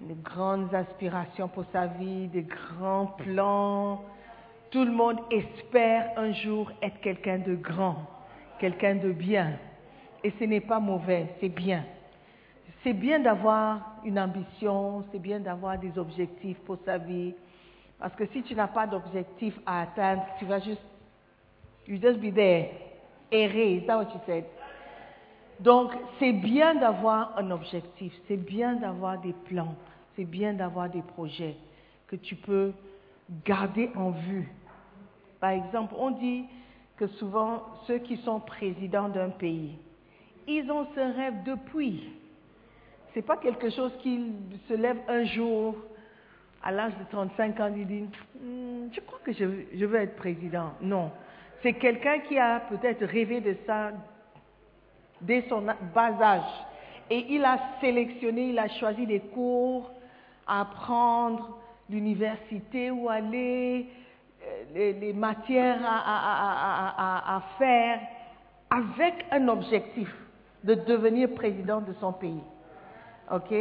de 0.00 0.14
grandes 0.14 0.74
aspirations 0.74 1.48
pour 1.48 1.64
sa 1.72 1.86
vie, 1.86 2.28
de 2.28 2.40
grands 2.40 3.06
plans. 3.06 4.02
Tout 4.72 4.86
le 4.86 4.90
monde 4.90 5.18
espère 5.30 6.12
un 6.16 6.32
jour 6.32 6.72
être 6.80 6.98
quelqu'un 7.02 7.36
de 7.36 7.54
grand, 7.54 8.06
quelqu'un 8.58 8.94
de 8.94 9.12
bien. 9.12 9.58
Et 10.24 10.32
ce 10.38 10.44
n'est 10.44 10.62
pas 10.62 10.80
mauvais, 10.80 11.26
c'est 11.40 11.50
bien. 11.50 11.84
C'est 12.82 12.94
bien 12.94 13.18
d'avoir 13.18 13.96
une 14.02 14.18
ambition, 14.18 15.04
c'est 15.12 15.18
bien 15.18 15.40
d'avoir 15.40 15.78
des 15.78 15.98
objectifs 15.98 16.58
pour 16.60 16.78
sa 16.86 16.96
vie. 16.96 17.34
Parce 17.98 18.16
que 18.16 18.24
si 18.28 18.42
tu 18.44 18.54
n'as 18.54 18.68
pas 18.68 18.86
d'objectif 18.86 19.54
à 19.66 19.82
atteindre, 19.82 20.22
tu 20.38 20.46
vas 20.46 20.60
juste, 20.60 20.80
you 21.86 22.00
just 22.00 22.18
be 22.18 22.32
there, 22.32 22.70
errer. 23.30 23.76
Is 23.76 23.86
that 23.86 23.98
what 23.98 24.08
you 24.14 24.20
said? 24.24 24.44
Donc, 25.60 25.92
c'est 26.18 26.32
bien 26.32 26.76
d'avoir 26.76 27.38
un 27.38 27.50
objectif, 27.50 28.14
c'est 28.26 28.38
bien 28.38 28.76
d'avoir 28.76 29.20
des 29.20 29.34
plans, 29.44 29.74
c'est 30.16 30.24
bien 30.24 30.54
d'avoir 30.54 30.88
des 30.88 31.02
projets 31.02 31.56
que 32.08 32.16
tu 32.16 32.36
peux 32.36 32.72
garder 33.44 33.90
en 33.94 34.12
vue. 34.12 34.48
Par 35.42 35.50
exemple, 35.50 35.94
on 35.98 36.12
dit 36.12 36.44
que 36.96 37.08
souvent, 37.08 37.64
ceux 37.88 37.98
qui 37.98 38.16
sont 38.18 38.38
présidents 38.38 39.08
d'un 39.08 39.30
pays, 39.30 39.76
ils 40.46 40.70
ont 40.70 40.86
ce 40.94 41.00
rêve 41.00 41.42
depuis. 41.44 42.10
Ce 43.10 43.18
n'est 43.18 43.24
pas 43.24 43.38
quelque 43.38 43.68
chose 43.70 43.90
qui 44.04 44.34
se 44.68 44.74
lève 44.74 44.98
un 45.08 45.24
jour 45.24 45.74
à 46.62 46.70
l'âge 46.70 46.92
de 46.96 47.04
35 47.10 47.58
ans, 47.58 47.72
il 47.76 47.86
dit, 47.88 48.04
Hmm, 48.40 48.86
je 48.92 49.00
crois 49.00 49.18
que 49.24 49.32
je, 49.32 49.84
veux 49.84 49.98
être 49.98 50.14
président. 50.14 50.74
Non. 50.80 51.10
C'est 51.60 51.72
quelqu'un 51.72 52.20
qui 52.20 52.38
a 52.38 52.60
peut-être 52.60 53.04
rêvé 53.04 53.40
de 53.40 53.56
ça 53.66 53.90
dès 55.20 55.42
son 55.48 55.62
bas 55.92 56.22
âge. 56.22 56.66
Et 57.10 57.26
il 57.30 57.44
a 57.44 57.58
sélectionné, 57.80 58.50
il 58.50 58.58
a 58.60 58.68
choisi 58.68 59.06
des 59.06 59.18
cours 59.18 59.90
à 60.46 60.60
apprendre, 60.60 61.58
l'université 61.90 62.92
où 62.92 63.08
aller, 63.08 63.88
les, 64.74 64.92
les 64.92 65.12
matières 65.12 65.80
à, 65.84 67.42
faire, 67.58 68.00
avec 68.70 69.26
un 69.30 69.48
objectif 69.48 70.08
de 70.64 70.74
devenir 70.74 71.34
président 71.34 71.80
de 71.80 71.92
son 71.94 72.12
pays. 72.12 72.42
OK? 73.30 73.52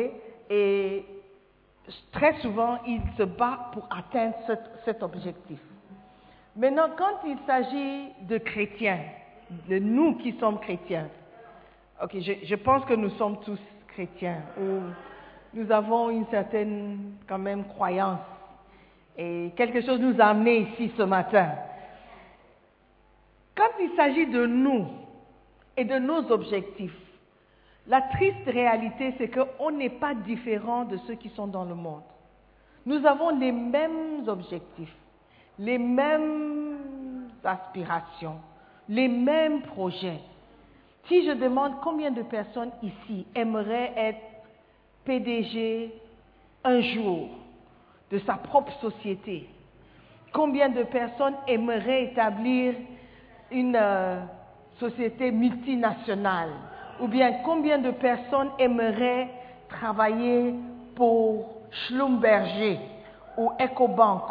Et 0.49 1.05
très 2.11 2.39
souvent, 2.41 2.79
il 2.87 3.01
se 3.17 3.23
bat 3.23 3.71
pour 3.73 3.87
atteindre 3.89 4.35
cet, 4.47 4.59
cet 4.85 5.03
objectif. 5.03 5.59
Maintenant, 6.55 6.89
quand 6.97 7.27
il 7.27 7.37
s'agit 7.45 8.09
de 8.27 8.37
chrétiens, 8.37 8.99
de 9.69 9.79
nous 9.79 10.15
qui 10.17 10.37
sommes 10.39 10.59
chrétiens, 10.59 11.07
ok, 12.01 12.19
je, 12.19 12.33
je, 12.43 12.55
pense 12.55 12.85
que 12.85 12.93
nous 12.93 13.09
sommes 13.11 13.39
tous 13.41 13.59
chrétiens, 13.87 14.41
ou 14.59 14.81
nous 15.53 15.71
avons 15.71 16.09
une 16.09 16.25
certaine, 16.27 17.13
quand 17.27 17.37
même, 17.37 17.65
croyance, 17.65 18.19
et 19.17 19.51
quelque 19.55 19.81
chose 19.81 19.99
nous 19.99 20.19
a 20.19 20.25
amenés 20.25 20.69
ici 20.71 20.91
ce 20.97 21.03
matin. 21.03 21.49
il 23.79 23.91
s'agit 23.95 24.27
de 24.27 24.45
nous 24.45 24.87
et 25.77 25.85
de 25.85 25.97
nos 25.97 26.31
objectifs, 26.31 26.95
la 27.87 28.01
triste 28.01 28.45
réalité, 28.45 29.13
c'est 29.17 29.29
qu'on 29.29 29.71
n'est 29.71 29.89
pas 29.89 30.13
différent 30.13 30.85
de 30.85 30.97
ceux 31.07 31.15
qui 31.15 31.29
sont 31.29 31.47
dans 31.47 31.65
le 31.65 31.75
monde. 31.75 32.03
Nous 32.85 33.05
avons 33.05 33.37
les 33.37 33.51
mêmes 33.51 34.27
objectifs, 34.27 34.95
les 35.57 35.77
mêmes 35.77 37.27
aspirations, 37.43 38.37
les 38.87 39.07
mêmes 39.07 39.61
projets. 39.61 40.19
Si 41.07 41.25
je 41.25 41.31
demande 41.31 41.73
combien 41.83 42.11
de 42.11 42.21
personnes 42.21 42.71
ici 42.83 43.25
aimeraient 43.35 43.93
être 43.95 44.21
PDG 45.05 45.91
un 46.63 46.81
jour 46.81 47.29
de 48.11 48.19
sa 48.19 48.33
propre 48.33 48.71
société, 48.81 49.47
combien 50.33 50.69
de 50.69 50.83
personnes 50.83 51.35
aimeraient 51.47 52.05
établir 52.05 52.73
une 53.51 53.75
euh, 53.79 54.19
société 54.79 55.31
multinationale, 55.31 56.49
ou 56.99 57.07
bien 57.07 57.33
combien 57.45 57.77
de 57.77 57.91
personnes 57.91 58.49
aimeraient 58.59 59.29
travailler 59.69 60.55
pour 60.95 61.45
Schlumberger 61.71 62.79
ou 63.37 63.51
EcoBank 63.59 64.23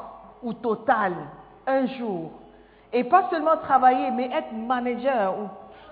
ou 0.43 0.53
Total 0.55 1.12
un 1.66 1.87
jour? 1.87 2.33
Et 2.93 3.05
pas 3.05 3.29
seulement 3.31 3.57
travailler, 3.57 4.11
mais 4.11 4.27
être 4.33 4.53
manager 4.53 5.35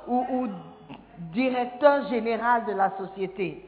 ou, 0.07 0.13
ou- 0.15 0.27
ou 0.45 0.49
directeur 1.33 2.09
général 2.09 2.65
de 2.67 2.73
la 2.73 2.91
société. 2.99 3.65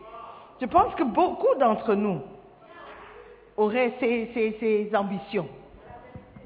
Je 0.60 0.66
pense 0.66 0.94
que 0.94 1.04
beaucoup 1.04 1.54
d'entre 1.58 1.94
nous 1.94 2.20
auraient 3.60 3.94
ces, 4.00 4.30
ces- 4.34 4.56
ces 4.60 4.96
ambitions. 4.96 5.48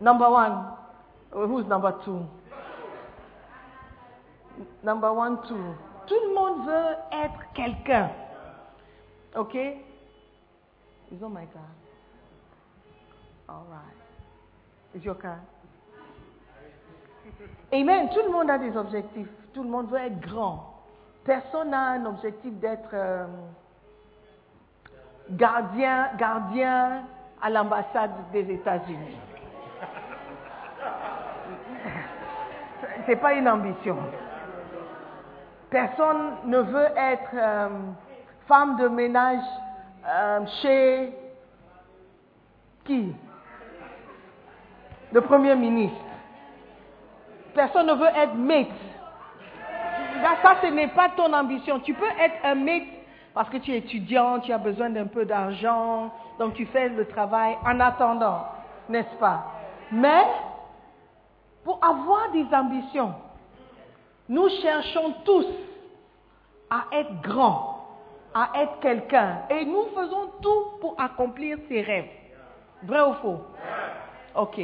Number 0.00 0.28
one, 0.30 0.52
uh, 1.32 1.46
who's 1.46 1.64
number 1.66 1.92
two? 2.04 2.20
Number 4.82 5.12
one, 5.12 5.38
two. 5.48 5.74
Tout 6.06 6.20
le 6.28 6.34
monde 6.34 6.66
veut 6.66 6.96
être 7.12 7.52
quelqu'un. 7.54 8.10
OK? 9.36 9.54
Is 9.54 11.22
on 11.22 11.30
my 11.30 11.46
car? 11.46 11.62
All 13.48 13.64
right. 13.70 13.96
Is 14.94 15.04
your 15.04 15.14
car? 15.16 15.38
Amen. 17.72 18.08
Tout 18.12 18.22
le 18.26 18.30
monde 18.32 18.50
a 18.50 18.58
des 18.58 18.76
objectifs. 18.76 19.28
Tout 19.54 19.62
le 19.62 19.68
monde 19.68 19.88
veut 19.90 19.98
être 19.98 20.20
grand. 20.20 20.74
Personne 21.24 21.70
n'a 21.70 21.92
un 21.92 22.04
objectif 22.06 22.52
d'être 22.60 22.90
euh, 22.92 23.26
gardien, 25.30 26.10
gardien 26.18 27.04
à 27.40 27.48
l'ambassade 27.50 28.10
des 28.32 28.50
États-Unis. 28.52 29.16
C'est 33.06 33.16
pas 33.16 33.34
une 33.34 33.48
ambition. 33.48 33.96
Personne 35.70 36.32
ne 36.46 36.58
veut 36.58 36.88
être 36.96 37.30
euh, 37.34 37.68
femme 38.46 38.76
de 38.76 38.88
ménage 38.88 39.42
euh, 40.06 40.46
chez 40.62 41.12
qui? 42.84 43.14
Le 45.12 45.20
Premier 45.20 45.56
ministre. 45.56 45.98
Personne 47.54 47.86
ne 47.86 47.94
veut 47.94 48.06
être. 48.06 48.34
Là, 50.22 50.36
ça, 50.42 50.56
ce 50.62 50.66
n'est 50.68 50.88
pas 50.88 51.10
ton 51.16 51.32
ambition. 51.32 51.80
Tu 51.80 51.94
peux 51.94 52.04
être 52.20 52.36
un 52.44 52.54
mate 52.54 52.93
parce 53.34 53.50
que 53.50 53.56
tu 53.56 53.72
es 53.72 53.78
étudiant, 53.78 54.38
tu 54.40 54.52
as 54.52 54.58
besoin 54.58 54.90
d'un 54.90 55.06
peu 55.06 55.24
d'argent, 55.24 56.12
donc 56.38 56.54
tu 56.54 56.66
fais 56.66 56.88
le 56.88 57.06
travail 57.06 57.56
en 57.66 57.80
attendant, 57.80 58.46
n'est-ce 58.88 59.16
pas? 59.16 59.44
Mais 59.90 60.24
pour 61.64 61.84
avoir 61.84 62.30
des 62.30 62.46
ambitions, 62.54 63.14
nous 64.28 64.48
cherchons 64.62 65.14
tous 65.24 65.46
à 66.70 66.84
être 66.92 67.20
grands, 67.22 67.86
à 68.32 68.50
être 68.62 68.80
quelqu'un. 68.80 69.42
Et 69.50 69.64
nous 69.64 69.84
faisons 69.94 70.30
tout 70.40 70.78
pour 70.80 70.94
accomplir 70.98 71.58
ces 71.68 71.82
rêves. 71.82 72.08
Vrai 72.84 73.00
ou 73.00 73.14
faux? 73.14 73.40
Ok. 74.36 74.60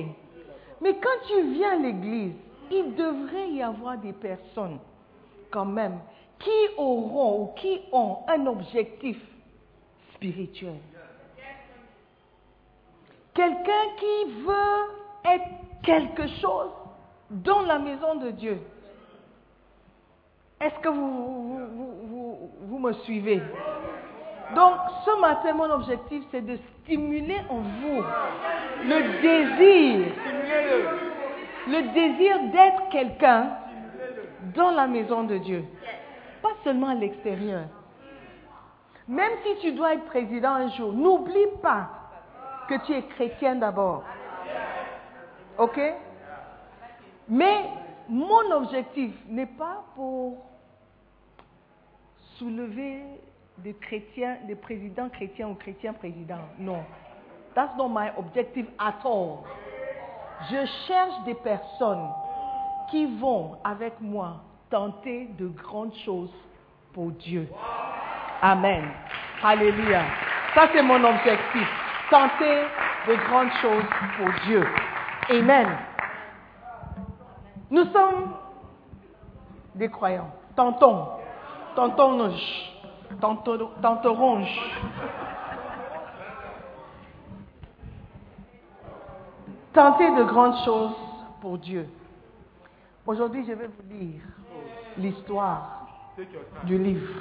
Mais 0.81 0.95
quand 0.95 1.27
tu 1.27 1.43
viens 1.53 1.73
à 1.73 1.77
l'église, 1.77 2.35
il 2.71 2.95
devrait 2.95 3.51
y 3.51 3.63
avoir 3.63 3.99
des 3.99 4.13
personnes, 4.13 4.79
quand 5.51 5.65
même, 5.65 5.99
qui 6.41 6.75
auront 6.77 7.43
ou 7.43 7.47
qui 7.57 7.81
ont 7.93 8.19
un 8.29 8.47
objectif 8.47 9.17
spirituel. 10.15 10.77
Quelqu'un 13.35 13.85
qui 13.99 14.33
veut 14.43 15.33
être 15.33 15.45
quelque 15.83 16.27
chose 16.41 16.71
dans 17.31 17.63
la 17.63 17.79
maison 17.79 18.17
de 18.17 18.31
Dieu. 18.31 18.59
Est-ce 20.61 20.79
que 20.81 20.89
vous, 20.89 22.79
me 22.79 22.93
suivez? 23.05 23.41
Donc, 24.55 24.75
ce 25.05 25.21
matin, 25.21 25.53
mon 25.55 25.71
objectif, 25.71 26.25
c'est 26.31 26.45
de 26.45 26.59
stimuler 26.83 27.39
en 27.49 27.61
vous 27.61 28.03
le 28.85 29.23
désir, 29.23 30.13
le 31.69 31.95
désir 31.95 32.39
d'être 32.53 32.89
quelqu'un 32.91 33.51
dans 34.55 34.71
la 34.73 34.87
maison 34.87 35.25
de 35.25 35.39
Dieu. 35.39 35.65
Pas 36.43 36.55
seulement 36.65 36.89
à 36.89 36.95
l'extérieur. 36.95 37.65
Même 39.09 39.33
si 39.45 39.57
tu 39.61 39.73
dois 39.73 39.95
être 39.95 40.05
président 40.05 40.53
un 40.53 40.69
jour, 40.69 40.93
n'oublie 40.93 41.49
pas 41.61 41.91
que 42.69 42.75
tu 42.87 42.93
es 42.93 43.03
chrétien 43.03 43.57
d'abord. 43.57 44.05
OK? 45.59 45.81
Mais 47.29 47.65
mon 48.09 48.51
objectif 48.53 49.13
n'est 49.29 49.47
pas 49.47 49.85
pour 49.95 50.39
soulever 52.39 53.03
des 53.59 53.75
chrétiens, 53.75 54.39
des 54.47 54.55
présidents 54.55 55.09
chrétiens 55.09 55.49
ou 55.49 55.55
chrétiens 55.55 55.93
présidents. 55.93 56.49
Non. 56.59 56.83
That's 57.55 57.77
not 57.77 57.89
my 57.89 58.11
objective 58.17 58.67
at 58.79 59.05
all. 59.05 59.41
Je 60.51 60.65
cherche 60.87 61.25
des 61.25 61.35
personnes 61.35 62.09
qui 62.91 63.07
vont 63.19 63.59
avec 63.65 64.01
moi 64.01 64.37
tenter 64.71 65.27
de 65.39 65.49
grandes 65.49 65.95
choses 66.05 66.33
pour 66.93 67.11
Dieu. 67.13 67.49
Amen. 68.41 68.85
Alléluia. 69.43 70.03
Ça, 70.55 70.69
c'est 70.73 70.83
mon 70.83 71.03
objectif. 71.05 71.69
Tenter 72.11 72.63
de 73.09 73.15
grandes 73.29 73.53
choses 73.61 73.85
pour 74.17 74.29
Dieu. 74.47 74.65
Amen. 75.31 75.69
Nous 77.71 77.85
sommes 77.87 78.33
des 79.75 79.89
croyants. 79.89 80.31
Tentons. 80.57 81.09
Tentons-nous. 81.77 82.35
Tentons- 83.21 83.71
Tenterons. 83.81 84.45
Tenter 89.73 90.11
de 90.17 90.25
grandes 90.25 90.57
choses 90.65 90.97
pour 91.41 91.59
Dieu. 91.59 91.89
Aujourd'hui, 93.07 93.45
je 93.47 93.53
vais 93.53 93.67
vous 93.69 93.89
lire 93.89 94.23
l'histoire 94.99 95.87
du 96.65 96.79
livre. 96.79 97.13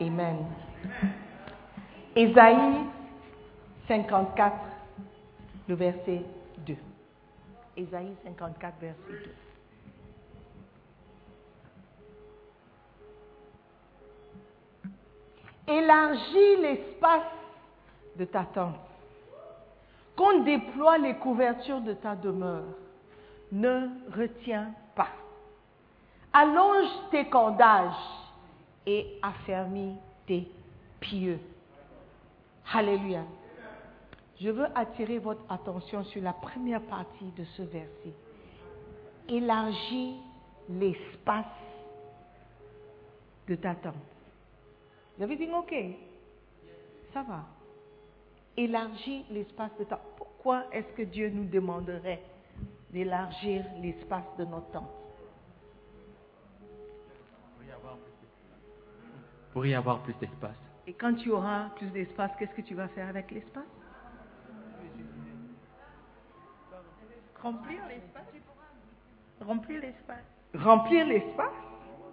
Amen. 0.00 0.46
Ésaïe 2.14 2.86
54, 3.88 4.56
le 5.68 5.74
verset 5.74 6.22
2. 6.66 6.76
Ésaïe 7.76 8.14
54, 8.24 8.74
verset 8.80 8.96
2. 15.66 15.72
Élargis 15.72 16.56
l'espace 16.60 17.22
de 18.16 18.24
ta 18.24 18.44
tente. 18.44 18.74
Qu'on 20.16 20.42
déploie 20.42 20.98
les 20.98 21.14
couvertures 21.14 21.80
de 21.80 21.94
ta 21.94 22.14
demeure. 22.14 22.64
Ne 23.50 23.88
retiens 24.14 24.72
pas. 24.94 25.08
Allonge 26.32 26.88
tes 27.10 27.28
cordages 27.28 27.92
et 28.86 29.18
affermis 29.20 29.96
tes 30.26 30.48
pieux. 31.00 31.38
Alléluia. 32.72 33.24
Je 34.40 34.48
veux 34.48 34.66
attirer 34.74 35.18
votre 35.18 35.42
attention 35.52 36.04
sur 36.04 36.22
la 36.22 36.32
première 36.32 36.80
partie 36.82 37.30
de 37.36 37.44
ce 37.44 37.62
verset. 37.62 38.14
Élargis 39.28 40.16
l'espace 40.70 41.44
de 43.46 43.54
ta 43.56 43.74
tente. 43.74 43.94
Vous 45.16 45.24
avez 45.24 45.36
dit 45.36 45.48
OK 45.54 45.74
Ça 47.12 47.22
va. 47.22 47.44
Élargis 48.56 49.24
l'espace 49.30 49.70
de 49.78 49.84
ta 49.84 50.00
Pourquoi 50.16 50.64
est-ce 50.72 50.92
que 50.94 51.02
Dieu 51.02 51.30
nous 51.30 51.44
demanderait 51.44 52.22
d'élargir 52.90 53.64
l'espace 53.80 54.24
de 54.38 54.44
notre 54.44 54.70
tente? 54.70 55.01
Pour 59.52 59.66
y 59.66 59.74
avoir 59.74 60.00
plus 60.00 60.14
d'espace. 60.14 60.56
Et 60.86 60.92
quand 60.94 61.14
tu 61.14 61.30
auras 61.30 61.68
plus 61.76 61.88
d'espace, 61.90 62.30
qu'est-ce 62.38 62.54
que 62.54 62.62
tu 62.62 62.74
vas 62.74 62.88
faire 62.88 63.08
avec 63.08 63.30
l'espace? 63.30 63.62
Remplir 67.42 67.80
l'espace 67.88 68.22
Remplir 69.40 69.80
l'espace. 69.80 70.24
Remplir 70.54 71.06
l'espace 71.06 71.50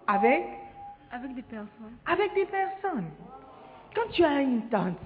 avec, 0.08 0.44
Avec 1.12 1.36
des 1.36 1.44
personnes. 1.44 1.98
avec 2.06 2.34
des 2.34 2.46
personnes. 2.46 3.10
Quand 3.96 4.10
tu 4.12 4.24
as 4.24 4.42
une 4.42 4.68
tente, 4.70 4.98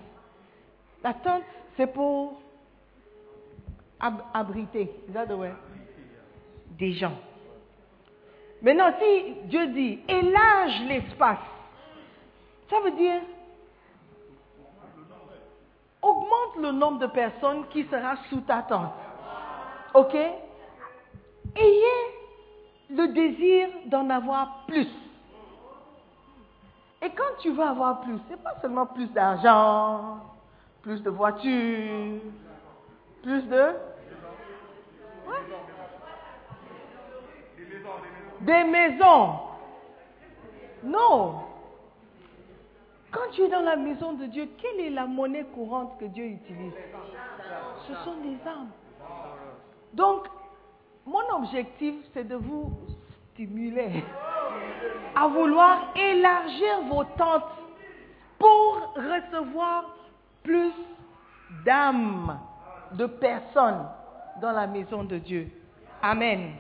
la 1.04 1.14
tente, 1.16 1.44
c'est 1.76 1.92
pour 1.92 2.40
ab- 4.00 4.24
abriter 4.34 4.90
is 5.10 5.14
that 5.14 5.26
the 5.28 5.32
word? 5.36 5.56
des 6.78 6.94
gens. 6.94 7.18
Maintenant, 8.62 8.94
si 9.00 9.36
Dieu 9.48 9.68
dit 9.74 10.00
élarge 10.08 10.82
l'espace, 10.88 11.38
ça 12.70 12.80
veut 12.84 12.92
dire 12.92 13.22
augmente 16.04 16.58
le 16.62 16.72
nombre 16.72 17.00
de 17.00 17.08
personnes 17.08 17.66
qui 17.70 17.86
sera 17.86 18.18
sous 18.30 18.42
ta 18.42 18.62
tente. 18.64 18.92
OK? 19.94 20.14
Ayez 21.56 22.14
le 22.90 23.08
désir 23.08 23.70
d'en 23.86 24.10
avoir 24.10 24.66
plus. 24.68 24.90
Et 27.02 27.10
quand 27.10 27.38
tu 27.40 27.52
veux 27.52 27.64
avoir 27.64 28.02
plus, 28.02 28.18
ce 28.28 28.32
n'est 28.32 28.42
pas 28.42 28.56
seulement 28.62 28.86
plus 28.86 29.08
d'argent, 29.12 30.20
plus 30.82 31.02
de 31.02 31.10
voitures, 31.10 32.22
plus 33.22 33.44
de... 33.44 33.76
Ouais. 35.28 35.38
Des 38.42 38.64
maisons. 38.66 39.40
Non. 40.84 41.53
Quand 43.14 43.30
tu 43.32 43.44
es 43.44 43.50
dans 43.50 43.62
la 43.62 43.76
maison 43.76 44.14
de 44.14 44.26
Dieu, 44.26 44.50
quelle 44.58 44.88
est 44.88 44.90
la 44.90 45.06
monnaie 45.06 45.46
courante 45.54 45.98
que 46.00 46.06
Dieu 46.06 46.26
utilise 46.26 46.74
Ce 47.88 47.94
sont 48.04 48.16
des 48.24 48.38
âmes. 48.48 48.72
Donc, 49.94 50.26
mon 51.06 51.22
objectif, 51.38 51.96
c'est 52.14 52.28
de 52.28 52.36
vous 52.36 52.72
stimuler 53.34 54.04
à 55.16 55.28
vouloir 55.28 55.94
élargir 55.96 56.82
vos 56.90 57.04
tentes 57.04 57.44
pour 58.40 58.94
recevoir 58.96 59.86
plus 60.42 60.74
d'âmes, 61.66 62.40
de 62.94 63.06
personnes 63.06 63.86
dans 64.42 64.52
la 64.52 64.66
maison 64.66 65.04
de 65.04 65.18
Dieu. 65.18 65.50
Amen. 66.02 66.54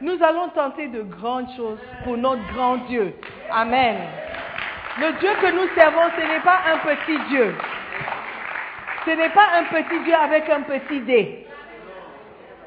Nous 0.00 0.22
allons 0.22 0.48
tenter 0.48 0.88
de 0.88 1.02
grandes 1.02 1.50
choses 1.56 1.78
pour 2.04 2.16
notre 2.16 2.46
grand 2.52 2.76
Dieu. 2.88 3.14
Amen. 3.50 3.96
Le 4.98 5.12
Dieu 5.20 5.30
que 5.40 5.52
nous 5.52 5.74
servons, 5.74 6.10
ce 6.16 6.22
n'est 6.22 6.40
pas 6.40 6.58
un 6.72 6.78
petit 6.78 7.18
Dieu. 7.28 7.54
Ce 9.04 9.10
n'est 9.10 9.30
pas 9.30 9.46
un 9.54 9.64
petit 9.64 10.00
Dieu 10.04 10.14
avec 10.14 10.48
un 10.48 10.62
petit 10.62 11.00
dé 11.00 11.46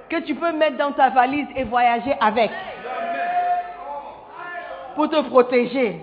que 0.10 0.22
tu 0.22 0.36
peux 0.36 0.52
mettre 0.54 0.78
dans 0.78 0.92
ta 0.92 1.10
valise 1.10 1.48
et 1.56 1.64
voyager 1.64 2.16
avec 2.20 2.52
pour 4.96 5.10
te 5.10 5.22
protéger. 5.28 6.02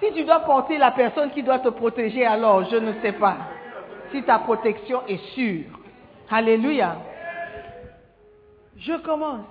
Si 0.00 0.12
tu 0.14 0.24
dois 0.24 0.40
porter 0.40 0.78
la 0.78 0.90
personne 0.92 1.30
qui 1.30 1.42
doit 1.42 1.58
te 1.58 1.68
protéger, 1.68 2.24
alors 2.24 2.64
je 2.70 2.76
ne 2.76 2.92
sais 3.02 3.12
pas 3.12 3.36
si 4.10 4.22
ta 4.22 4.38
protection 4.38 5.02
est 5.06 5.22
sûre. 5.34 5.66
Alléluia. 6.30 6.96
Je 8.76 8.94
commence. 8.98 9.44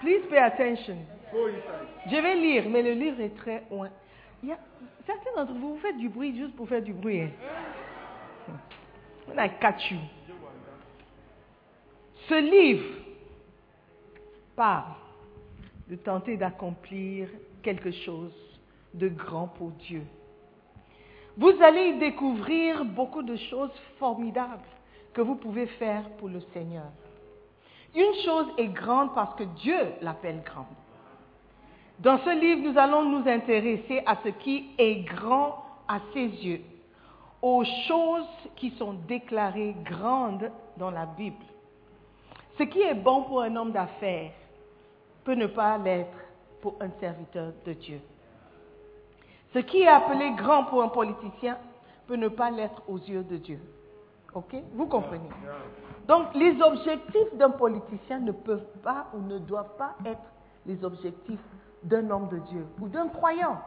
Please 0.00 0.22
pay 0.30 0.38
attention. 0.38 0.96
Je 1.32 2.16
vais 2.16 2.34
lire, 2.36 2.68
mais 2.68 2.82
le 2.82 2.92
livre 2.92 3.20
est 3.20 3.36
très 3.36 3.64
loin. 3.70 3.88
Il 4.42 4.48
y 4.50 4.52
a, 4.52 4.58
certains 5.06 5.30
d'entre 5.34 5.52
vous, 5.54 5.74
vous 5.74 5.80
faites 5.80 5.96
du 5.96 6.08
bruit 6.08 6.36
juste 6.36 6.54
pour 6.56 6.68
faire 6.68 6.82
du 6.82 6.92
bruit. 6.92 7.22
hein. 7.22 7.30
When 9.28 9.38
I 9.38 9.50
catch 9.60 9.90
you. 9.90 9.98
Ce 12.28 12.34
livre 12.34 12.84
parle 14.54 14.94
de 15.88 15.96
tenter 15.96 16.36
d'accomplir 16.36 17.28
quelque 17.62 17.90
chose 17.90 18.34
de 18.94 19.08
grand 19.08 19.48
pour 19.48 19.70
Dieu. 19.72 20.02
Vous 21.36 21.52
allez 21.62 21.94
découvrir 21.98 22.84
beaucoup 22.84 23.22
de 23.22 23.36
choses 23.36 23.72
formidables 23.98 24.62
que 25.12 25.20
vous 25.20 25.34
pouvez 25.36 25.66
faire 25.66 26.08
pour 26.18 26.28
le 26.28 26.40
Seigneur. 26.52 26.90
Une 27.94 28.14
chose 28.24 28.46
est 28.58 28.68
grande 28.68 29.14
parce 29.14 29.34
que 29.34 29.44
Dieu 29.44 29.78
l'appelle 30.02 30.42
grande. 30.42 30.66
Dans 31.98 32.18
ce 32.18 32.30
livre, 32.30 32.70
nous 32.70 32.78
allons 32.78 33.04
nous 33.04 33.28
intéresser 33.28 34.02
à 34.04 34.16
ce 34.22 34.28
qui 34.28 34.70
est 34.76 34.96
grand 34.96 35.64
à 35.88 36.00
ses 36.12 36.26
yeux, 36.26 36.60
aux 37.40 37.64
choses 37.88 38.50
qui 38.56 38.70
sont 38.72 38.94
déclarées 39.08 39.74
grandes 39.84 40.50
dans 40.76 40.90
la 40.90 41.06
Bible. 41.06 41.44
Ce 42.58 42.64
qui 42.64 42.82
est 42.82 42.94
bon 42.94 43.22
pour 43.22 43.42
un 43.42 43.54
homme 43.56 43.72
d'affaires 43.72 44.32
peut 45.24 45.34
ne 45.34 45.46
pas 45.46 45.78
l'être 45.78 46.16
pour 46.60 46.74
un 46.80 46.90
serviteur 47.00 47.52
de 47.64 47.72
Dieu. 47.72 48.00
Ce 49.54 49.60
qui 49.60 49.82
est 49.82 49.88
appelé 49.88 50.32
grand 50.32 50.64
pour 50.64 50.82
un 50.82 50.88
politicien 50.88 51.56
peut 52.06 52.16
ne 52.16 52.28
pas 52.28 52.50
l'être 52.50 52.82
aux 52.88 52.98
yeux 52.98 53.24
de 53.24 53.36
Dieu. 53.36 53.60
OK? 54.34 54.54
Vous 54.74 54.86
comprenez? 54.86 55.28
Donc, 56.06 56.34
les 56.34 56.60
objectifs 56.60 57.34
d'un 57.34 57.50
politicien 57.50 58.20
ne 58.20 58.32
peuvent 58.32 58.68
pas 58.82 59.06
ou 59.14 59.22
ne 59.22 59.38
doivent 59.38 59.76
pas 59.78 59.94
être 60.04 60.20
les 60.66 60.84
objectifs 60.84 61.40
d'un 61.86 62.10
homme 62.10 62.28
de 62.28 62.38
Dieu 62.50 62.66
ou 62.80 62.88
d'un 62.88 63.08
croyant. 63.08 63.60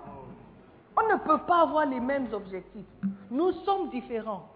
On 0.97 1.07
ne 1.07 1.17
peut 1.19 1.39
pas 1.47 1.61
avoir 1.61 1.85
les 1.85 1.99
mêmes 1.99 2.27
objectifs. 2.33 2.85
Nous 3.31 3.51
sommes 3.63 3.89
différents. 3.89 4.47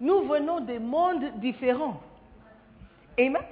Nous 0.00 0.22
venons 0.22 0.60
des 0.60 0.78
mondes 0.78 1.24
différents. 1.36 2.00
Amen. 3.18 3.42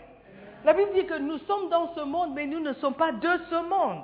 La 0.65 0.73
Bible 0.73 0.91
dit 0.95 1.07
que 1.07 1.19
nous 1.19 1.39
sommes 1.39 1.69
dans 1.69 1.95
ce 1.95 2.01
monde, 2.01 2.33
mais 2.35 2.47
nous 2.47 2.61
ne 2.61 2.73
sommes 2.75 2.95
pas 2.95 3.13
de 3.13 3.29
ce 3.49 3.69
monde. 3.69 4.03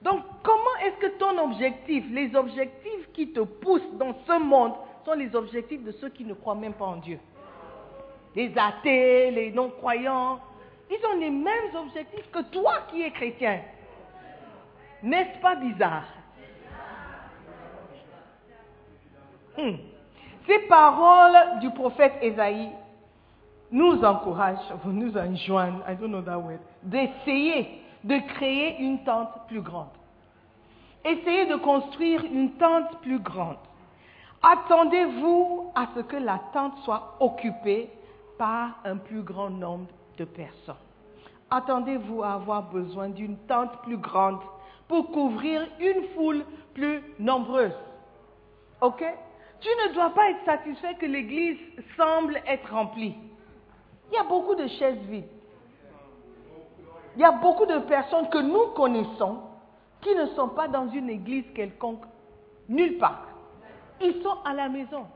Donc, 0.00 0.22
comment 0.42 0.76
est-ce 0.84 1.06
que 1.06 1.18
ton 1.18 1.36
objectif, 1.44 2.04
les 2.10 2.34
objectifs 2.34 3.12
qui 3.12 3.32
te 3.32 3.40
poussent 3.40 3.92
dans 3.98 4.14
ce 4.26 4.38
monde, 4.38 4.72
sont 5.04 5.14
les 5.14 5.34
objectifs 5.34 5.82
de 5.84 5.92
ceux 5.92 6.08
qui 6.08 6.24
ne 6.24 6.34
croient 6.34 6.54
même 6.54 6.72
pas 6.72 6.86
en 6.86 6.96
Dieu? 6.96 7.18
Les 8.34 8.52
athées, 8.56 9.30
les 9.32 9.50
non-croyants, 9.50 10.38
ils 10.90 11.06
ont 11.06 11.18
les 11.18 11.30
mêmes 11.30 11.74
objectifs 11.76 12.30
que 12.30 12.42
toi 12.50 12.74
qui 12.90 13.02
es 13.02 13.10
chrétien. 13.10 13.60
N'est-ce 15.02 15.40
pas 15.40 15.54
bizarre? 15.56 16.04
Hmm. 19.56 19.76
Ces 20.46 20.58
paroles 20.60 21.58
du 21.60 21.70
prophète 21.70 22.14
Ésaïe 22.22 22.70
nous 23.70 24.02
encouragent, 24.02 24.72
nous 24.84 25.16
enjoignent, 25.16 25.80
I 25.86 25.94
don't 25.94 26.08
know 26.08 26.22
that 26.22 26.38
word, 26.38 26.60
d'essayer 26.82 27.82
de 28.02 28.18
créer 28.34 28.80
une 28.80 29.04
tente 29.04 29.46
plus 29.48 29.60
grande. 29.60 29.88
Essayez 31.04 31.46
de 31.46 31.56
construire 31.56 32.24
une 32.24 32.52
tente 32.52 33.00
plus 33.00 33.18
grande. 33.18 33.56
Attendez-vous 34.42 35.72
à 35.74 35.88
ce 35.94 36.00
que 36.00 36.16
la 36.16 36.40
tente 36.52 36.78
soit 36.84 37.16
occupée 37.20 37.90
par 38.38 38.78
un 38.84 38.96
plus 38.96 39.22
grand 39.22 39.50
nombre 39.50 39.88
de 40.16 40.24
personnes. 40.24 40.76
Attendez-vous 41.50 42.22
à 42.22 42.34
avoir 42.34 42.62
besoin 42.62 43.08
d'une 43.08 43.36
tente 43.38 43.82
plus 43.82 43.96
grande 43.96 44.38
pour 44.88 45.10
couvrir 45.12 45.66
une 45.78 46.04
foule 46.14 46.44
plus 46.74 47.02
nombreuse. 47.18 47.76
OK? 48.80 49.04
Tu 49.60 49.68
ne 49.68 49.94
dois 49.94 50.10
pas 50.10 50.30
être 50.30 50.44
satisfait 50.44 50.94
que 50.94 51.06
l'église 51.06 51.58
semble 51.96 52.40
être 52.46 52.72
remplie. 52.72 53.16
Il 54.10 54.14
y 54.14 54.18
a 54.18 54.24
beaucoup 54.24 54.54
de 54.54 54.66
chaises 54.66 54.98
vides. 55.08 55.24
Il 57.16 57.22
y 57.22 57.24
a 57.24 57.32
beaucoup 57.32 57.66
de 57.66 57.78
personnes 57.80 58.28
que 58.30 58.38
nous 58.38 58.68
connaissons 58.76 59.40
qui 60.00 60.14
ne 60.14 60.26
sont 60.26 60.48
pas 60.48 60.68
dans 60.68 60.88
une 60.90 61.10
église 61.10 61.44
quelconque, 61.54 62.04
nulle 62.68 62.98
part. 62.98 63.26
Ils 64.00 64.22
sont 64.22 64.36
à 64.44 64.54
la 64.54 64.68
maison. 64.68 65.06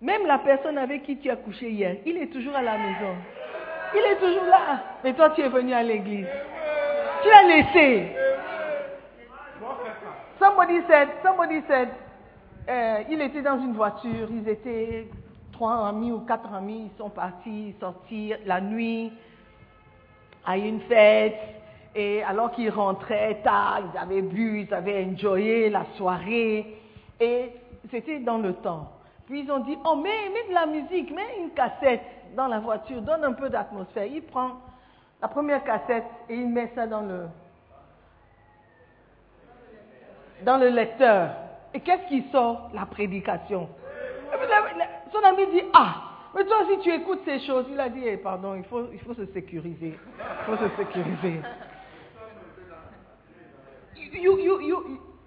Même 0.00 0.26
la 0.26 0.38
personne 0.38 0.78
avec 0.78 1.04
qui 1.04 1.16
tu 1.18 1.30
as 1.30 1.36
couché 1.36 1.70
hier, 1.70 1.96
il 2.04 2.18
est 2.18 2.28
toujours 2.28 2.54
à 2.54 2.62
la 2.62 2.76
maison. 2.76 3.16
Il 3.94 4.12
est 4.12 4.16
toujours 4.16 4.44
là. 4.44 4.82
Mais 5.02 5.14
toi, 5.14 5.30
tu 5.30 5.40
es 5.40 5.48
venu 5.48 5.72
à 5.72 5.82
l'église. 5.82 6.26
Tu 7.22 7.28
l'as 7.28 7.42
laissé. 7.42 8.16
Somebody 10.38 10.80
said, 10.86 11.08
somebody 11.22 11.60
said, 11.66 11.88
euh, 12.68 13.02
il 13.10 13.20
était 13.22 13.42
dans 13.42 13.58
une 13.58 13.72
voiture, 13.72 14.28
ils 14.30 14.48
étaient 14.48 15.08
trois 15.52 15.88
amis 15.88 16.12
ou 16.12 16.20
quatre 16.20 16.52
amis, 16.54 16.90
ils 16.92 16.98
sont 16.98 17.10
partis 17.10 17.74
sortir 17.80 18.38
la 18.46 18.60
nuit 18.60 19.12
à 20.46 20.56
une 20.56 20.80
fête. 20.82 21.40
Et 21.94 22.22
alors 22.22 22.52
qu'ils 22.52 22.70
rentraient 22.70 23.40
tard, 23.42 23.80
ils 23.92 23.98
avaient 23.98 24.22
bu, 24.22 24.60
ils 24.60 24.72
avaient 24.72 25.04
enjoyé 25.04 25.70
la 25.70 25.84
soirée. 25.96 26.76
Et 27.18 27.52
c'était 27.90 28.20
dans 28.20 28.38
le 28.38 28.52
temps. 28.54 28.92
Puis 29.26 29.40
ils 29.40 29.50
ont 29.50 29.58
dit, 29.60 29.76
oh, 29.84 29.96
mets, 29.96 30.28
mets 30.32 30.48
de 30.48 30.54
la 30.54 30.66
musique, 30.66 31.10
mets 31.10 31.40
une 31.42 31.50
cassette 31.50 32.04
dans 32.36 32.46
la 32.46 32.60
voiture, 32.60 33.02
donne 33.02 33.24
un 33.24 33.32
peu 33.32 33.50
d'atmosphère. 33.50 34.06
Il 34.06 34.22
prend 34.22 34.52
la 35.20 35.28
première 35.28 35.64
cassette 35.64 36.06
et 36.28 36.34
il 36.34 36.48
met 36.48 36.70
ça 36.74 36.86
dans 36.86 37.02
le, 37.02 37.26
dans 40.42 40.58
le 40.58 40.68
lecteur. 40.68 41.34
Et 41.74 41.80
qu'est-ce 41.80 42.08
qui 42.08 42.30
sort? 42.30 42.70
La 42.72 42.86
prédication. 42.86 43.68
Son 45.12 45.22
ami 45.24 45.46
dit, 45.48 45.62
ah, 45.72 46.02
Mais 46.34 46.44
toi, 46.44 46.58
si 46.70 46.78
tu 46.80 46.92
écoutes 46.92 47.20
ces 47.24 47.40
choses, 47.40 47.66
il 47.70 47.80
a 47.80 47.88
dit, 47.88 48.06
eh, 48.06 48.16
pardon, 48.16 48.54
il 48.54 48.64
faut, 48.64 48.86
se 49.14 49.26
sécuriser. 49.32 49.98
Il 49.98 50.44
faut 50.46 50.56
se 50.56 50.68
sécuriser. 50.76 51.40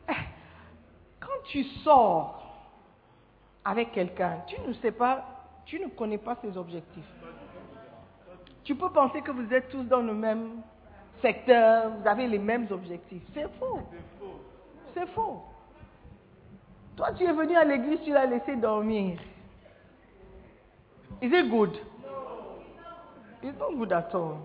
Eh, 0.08 0.13
quand 1.19 1.43
tu 1.45 1.63
sors 1.84 2.38
avec 3.65 3.91
quelqu'un, 3.91 4.39
tu 4.47 4.60
ne 4.62 4.73
sais 4.73 4.91
pas, 4.91 5.23
tu 5.65 5.80
ne 5.80 5.88
connais 5.88 6.17
pas 6.17 6.38
ses 6.41 6.58
objectifs. 6.58 7.20
Tu 8.63 8.76
peux 8.76 8.89
penser 8.89 9.21
que 9.21 9.32
vous 9.32 9.52
êtes 9.54 9.69
tous 9.69 9.84
dans 9.84 10.02
le 10.02 10.13
même 10.13 10.62
secteur, 11.21 11.91
vous 11.91 12.08
avez 12.08 12.28
les 12.28 12.39
mêmes 12.39 12.67
objectifs. 12.71 13.24
C'est 13.34 13.50
faux. 13.60 13.80
C'est 14.93 15.08
faux. 15.10 15.43
Toi, 16.95 17.13
tu 17.13 17.24
es 17.24 17.32
venu 17.32 17.56
à 17.56 17.63
l'église, 17.63 18.02
tu 18.04 18.12
l'as 18.12 18.26
laissé 18.26 18.56
dormir. 18.56 19.19
Is 21.21 21.32
it 21.32 21.50
good? 21.50 21.78
It's 23.43 23.58
not 23.58 23.76
good 23.76 23.91
at 23.91 24.13
all. 24.13 24.38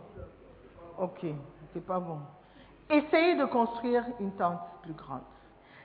Ok, 0.98 1.26
c'est 1.72 1.84
pas 1.84 2.00
bon. 2.00 2.18
Essayez 2.88 3.36
de 3.36 3.44
construire 3.44 4.04
une 4.20 4.32
tente 4.32 4.60
plus 4.82 4.94
grande. 4.94 5.22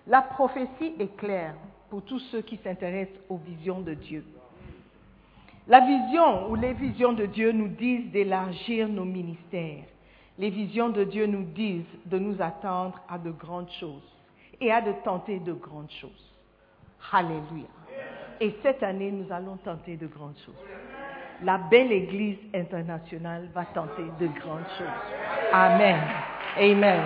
La 0.07 0.21
prophétie 0.21 0.95
est 0.99 1.15
claire 1.17 1.55
pour 1.89 2.03
tous 2.03 2.19
ceux 2.31 2.41
qui 2.41 2.57
s'intéressent 2.57 3.19
aux 3.29 3.37
visions 3.37 3.81
de 3.81 3.93
Dieu. 3.93 4.25
La 5.67 5.79
vision 5.81 6.49
ou 6.49 6.55
les 6.55 6.73
visions 6.73 7.13
de 7.13 7.25
Dieu 7.25 7.51
nous 7.51 7.67
disent 7.67 8.11
d'élargir 8.11 8.87
nos 8.87 9.05
ministères. 9.05 9.83
Les 10.37 10.49
visions 10.49 10.89
de 10.89 11.03
Dieu 11.03 11.27
nous 11.27 11.43
disent 11.43 11.85
de 12.05 12.17
nous 12.17 12.41
attendre 12.41 12.99
à 13.07 13.17
de 13.17 13.31
grandes 13.31 13.69
choses 13.79 14.17
et 14.59 14.71
à 14.71 14.81
de 14.81 14.91
tenter 15.03 15.39
de 15.39 15.53
grandes 15.53 15.91
choses. 15.91 16.33
Alléluia. 17.11 17.67
Et 18.39 18.55
cette 18.63 18.81
année, 18.81 19.11
nous 19.11 19.31
allons 19.31 19.57
tenter 19.57 19.97
de 19.97 20.07
grandes 20.07 20.37
choses. 20.45 20.55
La 21.43 21.57
belle 21.57 21.91
Église 21.91 22.37
internationale 22.53 23.49
va 23.53 23.65
tenter 23.65 24.03
de 24.19 24.27
grandes 24.27 24.67
choses. 24.77 24.87
Amen. 25.53 25.99
Amen. 26.57 27.01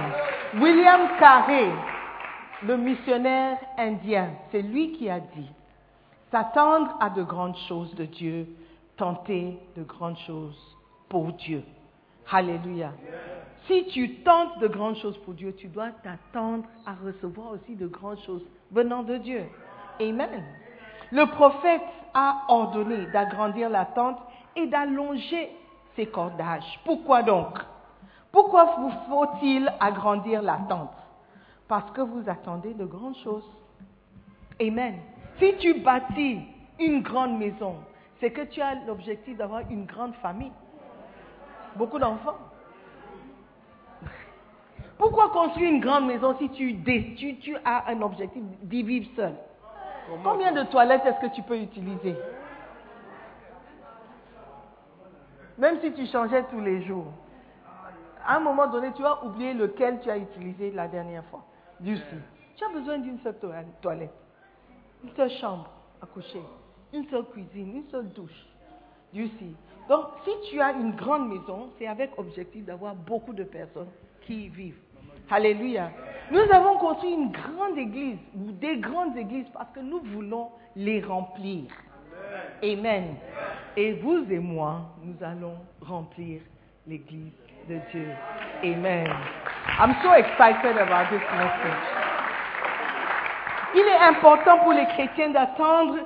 William 0.62 1.10
Carré, 1.20 1.68
le 2.64 2.78
missionnaire 2.78 3.58
indien, 3.78 4.30
c'est 4.52 4.62
lui 4.62 4.94
qui 4.94 5.10
a 5.10 5.20
dit, 5.20 5.50
s'attendre 6.32 6.96
à 7.00 7.10
de 7.10 7.24
grandes 7.24 7.58
choses 7.68 7.94
de 7.96 8.06
Dieu, 8.06 8.48
tenter 8.98 9.58
de 9.76 9.84
grandes 9.84 10.18
choses 10.20 10.78
pour 11.10 11.34
Dieu. 11.34 11.64
Alléluia. 12.32 12.92
Si 13.68 13.86
tu 13.88 14.18
tentes 14.18 14.60
de 14.60 14.68
grandes 14.68 14.98
choses 14.98 15.18
pour 15.20 15.34
Dieu, 15.34 15.54
tu 15.56 15.68
dois 15.68 15.90
t'attendre 16.04 16.66
à 16.86 16.94
recevoir 16.94 17.52
aussi 17.52 17.76
de 17.76 17.88
grandes 17.88 18.20
choses 18.20 18.46
venant 18.72 19.04
de 19.04 19.18
Dieu. 19.18 19.44
Amen. 20.00 20.44
Le 21.12 21.26
prophète 21.28 21.82
a 22.14 22.44
ordonné 22.48 23.08
d'agrandir 23.08 23.70
la 23.70 23.86
tente 23.86 24.20
et 24.56 24.68
d'allonger 24.68 25.50
ses 25.96 26.08
cordages. 26.08 26.80
Pourquoi 26.86 27.24
donc? 27.24 27.58
Pourquoi 28.32 28.76
vous 28.78 28.92
faut-il 29.10 29.72
agrandir 29.80 30.42
la 30.42 30.58
tente? 30.70 30.92
Parce 31.68 31.90
que 31.92 32.02
vous 32.02 32.30
attendez 32.30 32.74
de 32.74 32.86
grandes 32.86 33.18
choses. 33.18 33.50
Amen. 34.62 35.00
Si 35.40 35.56
tu 35.58 35.74
bâtis 35.82 36.42
une 36.80 37.02
grande 37.02 37.38
maison, 37.38 37.76
c'est 38.20 38.32
que 38.32 38.42
tu 38.42 38.62
as 38.62 38.76
l'objectif 38.86 39.38
d'avoir 39.38 39.62
une 39.70 39.86
grande 39.86 40.16
famille. 40.16 40.52
Beaucoup 41.76 42.00
d'enfants. 42.00 42.38
Pourquoi 44.98 45.30
construire 45.30 45.70
une 45.72 45.82
grande 45.82 46.08
maison 46.08 46.36
si 46.38 46.50
tu, 46.52 46.76
tu- 47.16 47.38
tu 47.38 47.58
as 47.66 47.90
un 47.90 48.02
objectif 48.02 48.42
d'y 48.62 48.82
vivre 48.84 49.10
seul? 49.16 49.34
Combien 50.24 50.52
de 50.54 50.64
toilettes 50.64 51.06
est-ce 51.06 51.20
que 51.20 51.36
tu 51.36 51.42
peux 51.42 51.58
utiliser? 51.58 52.16
Même 55.58 55.80
si 55.82 55.92
tu 55.94 56.06
changeais 56.08 56.44
tous 56.44 56.60
les 56.62 56.84
jours. 56.84 57.08
À 58.26 58.38
un 58.38 58.40
moment 58.40 58.68
donné, 58.68 58.92
tu 58.94 59.02
vas 59.02 59.24
oublier 59.24 59.54
lequel 59.54 60.00
tu 60.02 60.10
as 60.10 60.18
utilisé 60.18 60.72
la 60.72 60.88
dernière 60.88 61.24
fois. 61.26 61.44
Sait. 61.84 61.96
Tu 62.56 62.64
as 62.64 62.70
besoin 62.70 62.98
d'une 63.00 63.20
seule 63.20 63.38
toi- 63.40 63.56
toilette, 63.82 64.14
une 65.06 65.16
seule 65.16 65.32
chambre 65.40 65.70
à 66.02 66.06
coucher, 66.08 66.42
une 66.94 67.08
seule 67.10 67.26
cuisine, 67.26 67.78
une 67.78 67.90
seule 67.92 68.10
douche. 68.10 68.46
Dieu 69.14 69.30
sait. 69.40 69.54
Donc, 69.88 70.06
si 70.24 70.32
tu 70.50 70.60
as 70.60 70.72
une 70.72 70.94
grande 70.96 71.30
maison, 71.30 71.70
c'est 71.78 71.88
avec 71.88 72.18
objectif 72.18 72.66
d'avoir 72.66 72.96
beaucoup 72.96 73.34
de 73.34 73.44
personnes 73.44 73.90
qui 74.22 74.46
y 74.46 74.50
vivent. 74.50 74.80
Alléluia. 75.30 75.92
Nous 76.32 76.40
avons 76.52 76.78
construit 76.80 77.12
une 77.12 77.32
grande 77.32 77.78
église, 77.78 78.18
ou 78.36 78.52
des 78.52 78.78
grandes 78.78 79.16
églises, 79.16 79.46
parce 79.54 79.70
que 79.74 79.80
nous 79.80 80.00
voulons 80.00 80.50
les 80.76 81.02
remplir. 81.02 81.66
Amen. 82.64 83.16
Et 83.78 83.94
vous 83.94 84.26
et 84.32 84.40
moi, 84.40 84.96
nous 85.04 85.16
allons 85.24 85.58
remplir 85.82 86.42
l'église 86.88 87.34
de 87.70 87.80
Dieu. 87.92 88.10
Amen. 88.64 89.08
I'm 89.80 89.96
so 90.02 90.14
excited 90.14 90.78
about 90.78 91.10
this 91.12 91.22
message. 91.38 92.15
Il 93.76 93.82
est 93.82 93.98
important 93.98 94.60
pour 94.60 94.72
les 94.72 94.86
chrétiens 94.86 95.32
d'attendre 95.32 95.98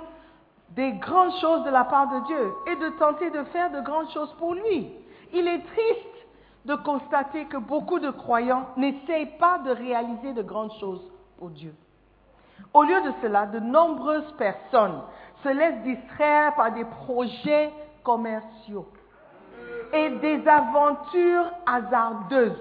des 0.72 0.94
grandes 0.94 1.34
choses 1.40 1.64
de 1.64 1.70
la 1.70 1.84
part 1.84 2.08
de 2.10 2.26
Dieu 2.26 2.54
et 2.68 2.76
de 2.76 2.90
tenter 2.98 3.30
de 3.30 3.44
faire 3.46 3.70
de 3.70 3.82
grandes 3.82 4.10
choses 4.12 4.34
pour 4.40 4.56
lui. 4.56 4.92
Il 5.34 5.48
est 5.48 5.64
triste 5.66 6.28
de 6.66 6.76
constater 6.76 7.46
que 7.46 7.58
beaucoup 7.58 8.00
de 8.00 8.10
croyants 8.10 8.70
n'essayent 8.76 9.38
pas 9.38 9.60
de 9.60 9.72
réaliser 9.72 10.34
de 10.34 10.42
grandes 10.42 10.74
choses 10.80 11.02
pour 11.38 11.50
Dieu. 11.50 11.74
Au 12.74 12.84
lieu 12.84 13.02
de 13.02 13.12
cela, 13.22 13.46
de 13.46 13.60
nombreuses 13.60 14.32
personnes 14.38 15.02
se 15.44 15.50
laissent 15.50 15.84
distraire 15.84 16.56
par 16.56 16.72
des 16.72 16.86
projets 16.86 17.72
commerciaux 18.04 18.88
et 19.94 20.10
des 20.10 20.48
aventures 20.48 21.52
hasardeuses. 21.66 22.58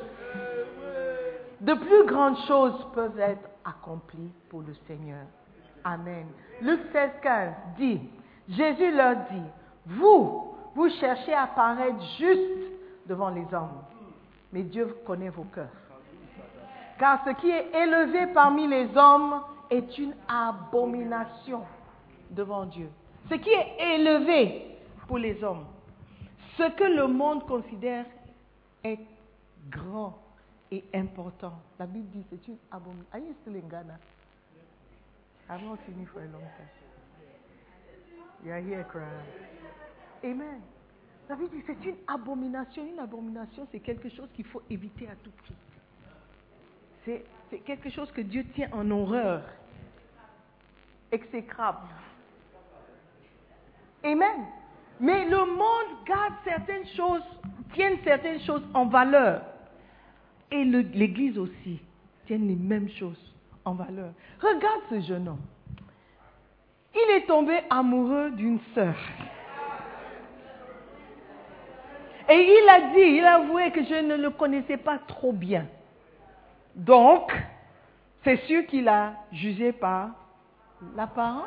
De 1.60 1.74
plus 1.74 2.04
grandes 2.04 2.38
choses 2.46 2.86
peuvent 2.94 3.18
être 3.18 3.48
accomplies 3.68 4.32
pour 4.48 4.62
le 4.62 4.74
Seigneur. 4.86 5.26
Amen. 5.84 6.26
Luc 6.60 6.80
16, 6.92 7.10
15 7.22 7.54
dit, 7.76 8.00
Jésus 8.48 8.92
leur 8.92 9.16
dit, 9.30 9.48
vous, 9.86 10.54
vous 10.74 10.88
cherchez 11.00 11.34
à 11.34 11.46
paraître 11.46 12.00
juste 12.18 12.72
devant 13.06 13.30
les 13.30 13.46
hommes, 13.52 13.82
mais 14.52 14.62
Dieu 14.62 14.96
connaît 15.06 15.28
vos 15.28 15.44
cœurs. 15.44 15.68
Car 16.98 17.24
ce 17.24 17.30
qui 17.40 17.50
est 17.50 17.70
élevé 17.74 18.26
parmi 18.34 18.66
les 18.66 18.88
hommes 18.96 19.40
est 19.70 19.98
une 19.98 20.14
abomination 20.26 21.62
devant 22.30 22.66
Dieu. 22.66 22.90
Ce 23.30 23.34
qui 23.34 23.50
est 23.50 23.94
élevé 23.94 24.78
pour 25.06 25.18
les 25.18 25.42
hommes, 25.44 25.64
ce 26.56 26.70
que 26.70 26.84
le 26.84 27.06
monde 27.06 27.46
considère 27.46 28.04
est 28.82 28.98
grand 29.70 30.18
et 30.70 30.84
important. 30.94 31.60
La 31.78 31.86
Bible 31.86 32.08
dit 32.10 32.24
c'est 32.30 32.48
une 32.48 32.58
abomination. 32.70 33.08
Are 33.12 33.20
you 33.20 33.34
still 33.42 33.56
in 33.56 33.68
Ghana? 33.68 33.98
I've 35.50 35.62
not 35.62 35.78
seen 35.86 36.00
you 36.00 36.06
for 36.12 36.20
a 36.20 36.26
long 36.26 36.42
time. 36.42 36.68
You 38.44 38.52
are 38.52 38.60
here 38.60 38.84
crying. 38.84 39.08
Amen. 40.24 40.60
La 41.28 41.36
Bible 41.36 41.50
dit 41.50 41.62
c'est 41.66 41.84
une 41.84 41.96
abomination. 42.06 42.86
Une 42.86 42.98
abomination, 42.98 43.66
c'est 43.72 43.80
quelque 43.80 44.08
chose 44.08 44.28
qu'il 44.34 44.44
faut 44.44 44.62
éviter 44.68 45.08
à 45.08 45.16
tout 45.16 45.32
prix. 45.42 45.54
C'est 47.04 47.24
c'est 47.50 47.60
quelque 47.60 47.90
chose 47.90 48.10
que 48.12 48.20
Dieu 48.20 48.44
tient 48.54 48.68
en 48.72 48.90
horreur. 48.90 49.42
Exécrable. 51.10 51.88
Amen. 54.04 54.46
Mais 55.00 55.24
le 55.24 55.44
monde 55.46 56.04
garde 56.06 56.34
certaines 56.44 56.86
choses, 56.88 57.22
tiennent 57.72 57.98
certaines 58.04 58.40
choses 58.40 58.62
en 58.74 58.86
valeur. 58.86 59.42
Et 60.50 60.64
l'Église 60.64 61.38
aussi 61.38 61.78
tienne 62.26 62.48
les 62.48 62.56
mêmes 62.56 62.88
choses 62.90 63.34
en 63.64 63.74
valeur. 63.74 64.12
Regarde 64.40 64.80
ce 64.90 65.00
jeune 65.00 65.28
homme. 65.28 65.42
Il 66.94 67.16
est 67.16 67.26
tombé 67.26 67.60
amoureux 67.68 68.30
d'une 68.30 68.58
sœur. 68.74 68.96
Et 72.30 72.34
il 72.34 72.68
a 72.68 72.94
dit, 72.94 73.16
il 73.18 73.24
a 73.24 73.36
avoué 73.36 73.70
que 73.70 73.84
je 73.84 74.02
ne 74.02 74.16
le 74.16 74.30
connaissais 74.30 74.76
pas 74.76 74.98
trop 74.98 75.32
bien. 75.32 75.66
Donc, 76.74 77.32
c'est 78.24 78.36
sûr 78.46 78.66
qu'il 78.66 78.88
a 78.88 79.14
jugé 79.32 79.72
par 79.72 80.10
l'apparence. 80.94 81.46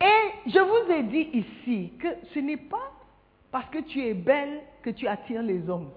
Et 0.00 0.50
je 0.50 0.58
vous 0.58 0.92
ai 0.92 1.02
dit 1.02 1.28
ici 1.32 1.92
que 1.98 2.08
ce 2.32 2.38
n'est 2.38 2.56
pas 2.56 2.92
parce 3.50 3.68
que 3.70 3.78
tu 3.78 4.02
es 4.04 4.14
belle 4.14 4.60
que 4.82 4.90
tu 4.90 5.06
attires 5.06 5.42
les 5.42 5.68
hommes. 5.68 5.90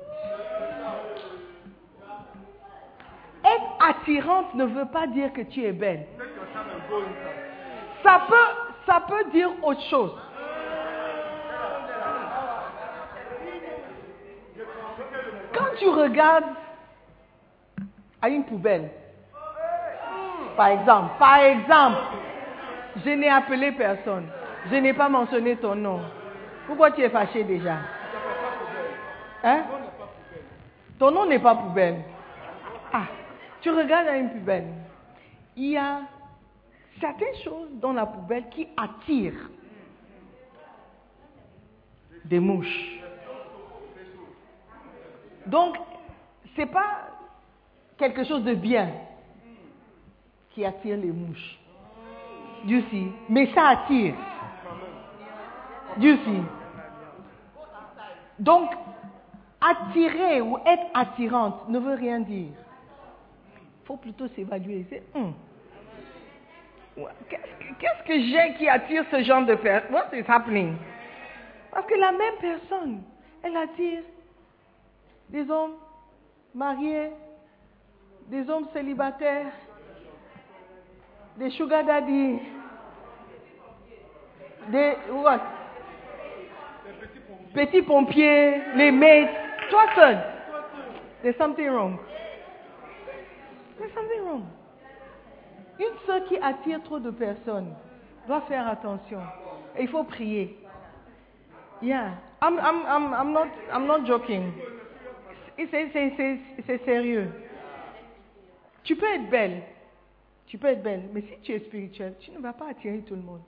Être 3.53 3.89
attirante 3.89 4.53
ne 4.53 4.65
veut 4.65 4.85
pas 4.85 5.07
dire 5.07 5.33
que 5.33 5.41
tu 5.41 5.63
es 5.63 5.71
belle. 5.71 6.05
Ça 8.03 8.21
peut, 8.27 8.35
ça 8.85 9.03
peut 9.07 9.29
dire 9.31 9.49
autre 9.63 9.81
chose. 9.89 10.15
Quand 15.53 15.75
tu 15.77 15.89
regardes 15.89 16.45
à 18.21 18.29
une 18.29 18.45
poubelle, 18.45 18.89
par 20.55 20.67
exemple, 20.67 21.09
par 21.17 21.37
exemple, 21.39 21.97
je 23.03 23.09
n'ai 23.09 23.29
appelé 23.29 23.71
personne. 23.71 24.27
Je 24.69 24.75
n'ai 24.75 24.93
pas 24.93 25.09
mentionné 25.09 25.55
ton 25.55 25.75
nom. 25.75 26.01
Pourquoi 26.67 26.91
tu 26.91 27.01
es 27.01 27.09
fâché 27.09 27.43
déjà? 27.43 27.77
Hein? 29.43 29.63
Ton 30.99 31.11
nom 31.11 31.25
n'est 31.25 31.39
pas 31.39 31.55
poubelle. 31.55 32.01
Ah, 32.93 33.05
tu 33.61 33.69
regardes 33.69 34.07
à 34.07 34.17
une 34.17 34.29
poubelle. 34.31 34.67
Il 35.55 35.71
y 35.71 35.77
a 35.77 36.01
certaines 36.99 37.35
choses 37.43 37.69
dans 37.73 37.93
la 37.93 38.05
poubelle 38.05 38.49
qui 38.49 38.67
attirent 38.75 39.49
des 42.25 42.39
mouches. 42.39 42.99
Donc, 45.45 45.77
ce 46.55 46.61
n'est 46.61 46.67
pas 46.67 47.09
quelque 47.97 48.23
chose 48.23 48.43
de 48.43 48.53
bien 48.53 48.89
qui 50.51 50.65
attire 50.65 50.97
les 50.97 51.11
mouches. 51.11 51.59
Dieu 52.65 52.83
si. 52.89 53.07
Mais 53.29 53.51
ça 53.53 53.69
attire. 53.69 54.15
Dieu 55.97 56.17
si. 56.23 56.37
Donc, 58.39 58.71
attirer 59.59 60.41
ou 60.41 60.57
être 60.65 60.85
attirante 60.93 61.69
ne 61.69 61.79
veut 61.79 61.95
rien 61.95 62.19
dire. 62.19 62.53
Faut 63.85 63.97
plutôt 63.97 64.27
s'évaluer. 64.29 64.85
C'est, 64.89 65.03
Qu'est-ce 67.79 68.03
que 68.07 68.19
j'ai 68.19 68.53
qui 68.57 68.67
attire 68.67 69.05
ce 69.09 69.23
genre 69.23 69.45
de 69.45 69.55
personne 69.55 69.93
What 69.93 70.15
is 70.15 70.23
happening? 70.27 70.75
Parce 71.71 71.85
que 71.87 71.95
la 71.95 72.11
même 72.11 72.35
personne, 72.39 73.01
elle 73.43 73.55
attire 73.55 74.03
des 75.29 75.49
hommes 75.49 75.75
mariés, 76.53 77.11
des 78.27 78.49
hommes 78.49 78.67
célibataires, 78.73 79.53
des 81.37 81.49
sugar 81.51 81.85
daddy, 81.85 82.39
des 84.69 84.93
what? 85.11 85.39
Petits 87.53 87.81
pompiers, 87.81 88.61
les 88.75 88.91
maids, 88.91 89.29
toi 89.69 89.85
seul. 89.95 90.17
There's 91.21 91.37
something 91.37 91.69
wrong. 91.69 91.97
There's 93.81 93.93
something 93.95 94.23
wrong. 94.23 94.43
Une 95.79 95.97
sœur 96.05 96.23
qui 96.25 96.37
attire 96.37 96.83
trop 96.83 96.99
de 96.99 97.09
personnes 97.09 97.73
doit 98.27 98.41
faire 98.41 98.67
attention. 98.67 99.19
Il 99.79 99.87
faut 99.87 100.03
prier. 100.03 100.55
Yeah, 101.81 102.11
I'm, 102.43 102.59
I'm, 102.59 102.85
I'm, 102.85 103.13
I'm, 103.13 103.33
not, 103.33 103.47
I'm 103.73 103.87
not 103.87 104.05
joking. 104.05 104.53
C'est 105.57 106.85
sérieux. 106.85 107.31
Tu 108.83 108.95
peux 108.95 109.07
être 109.07 109.29
belle. 109.31 109.63
Tu 110.45 110.59
peux 110.59 110.67
être 110.67 110.83
belle. 110.83 111.09
Mais 111.11 111.21
si 111.21 111.39
tu 111.41 111.53
es 111.53 111.59
spirituel, 111.61 112.13
tu 112.19 112.29
ne 112.29 112.37
vas 112.37 112.53
pas 112.53 112.69
attirer 112.69 112.99
tout 112.99 113.15
le 113.15 113.23
monde. 113.23 113.41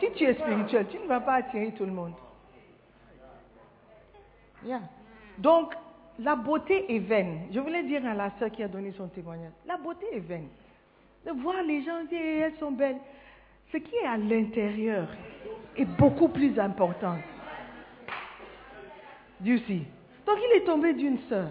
Si 0.00 0.10
tu 0.12 0.24
es 0.24 0.32
spirituel, 0.32 0.86
tu 0.88 0.98
ne 1.00 1.06
vas 1.06 1.20
pas 1.20 1.34
attirer 1.34 1.72
tout 1.72 1.84
le 1.84 1.92
monde. 1.92 2.14
Yeah. 4.64 4.80
Donc, 5.36 5.74
la 6.18 6.36
beauté 6.36 6.94
est 6.94 7.00
vaine. 7.00 7.48
Je 7.52 7.60
voulais 7.60 7.82
dire 7.82 8.06
à 8.06 8.14
la 8.14 8.30
sœur 8.38 8.50
qui 8.50 8.62
a 8.62 8.68
donné 8.68 8.92
son 8.92 9.08
témoignage, 9.08 9.52
la 9.66 9.76
beauté 9.76 10.06
est 10.12 10.20
vaine. 10.20 10.48
De 11.26 11.32
voir 11.32 11.62
les 11.62 11.82
gens 11.82 12.04
dire 12.04 12.20
elles 12.20 12.56
sont 12.58 12.72
belles. 12.72 12.98
Ce 13.72 13.78
qui 13.78 13.96
est 13.96 14.06
à 14.06 14.16
l'intérieur 14.16 15.08
est 15.76 15.84
beaucoup 15.84 16.28
plus 16.28 16.58
important. 16.58 17.16
Dieu 19.40 19.58
si. 19.66 19.82
Donc 20.26 20.38
il 20.38 20.56
est 20.56 20.64
tombé 20.64 20.92
d'une 20.92 21.18
sœur. 21.28 21.50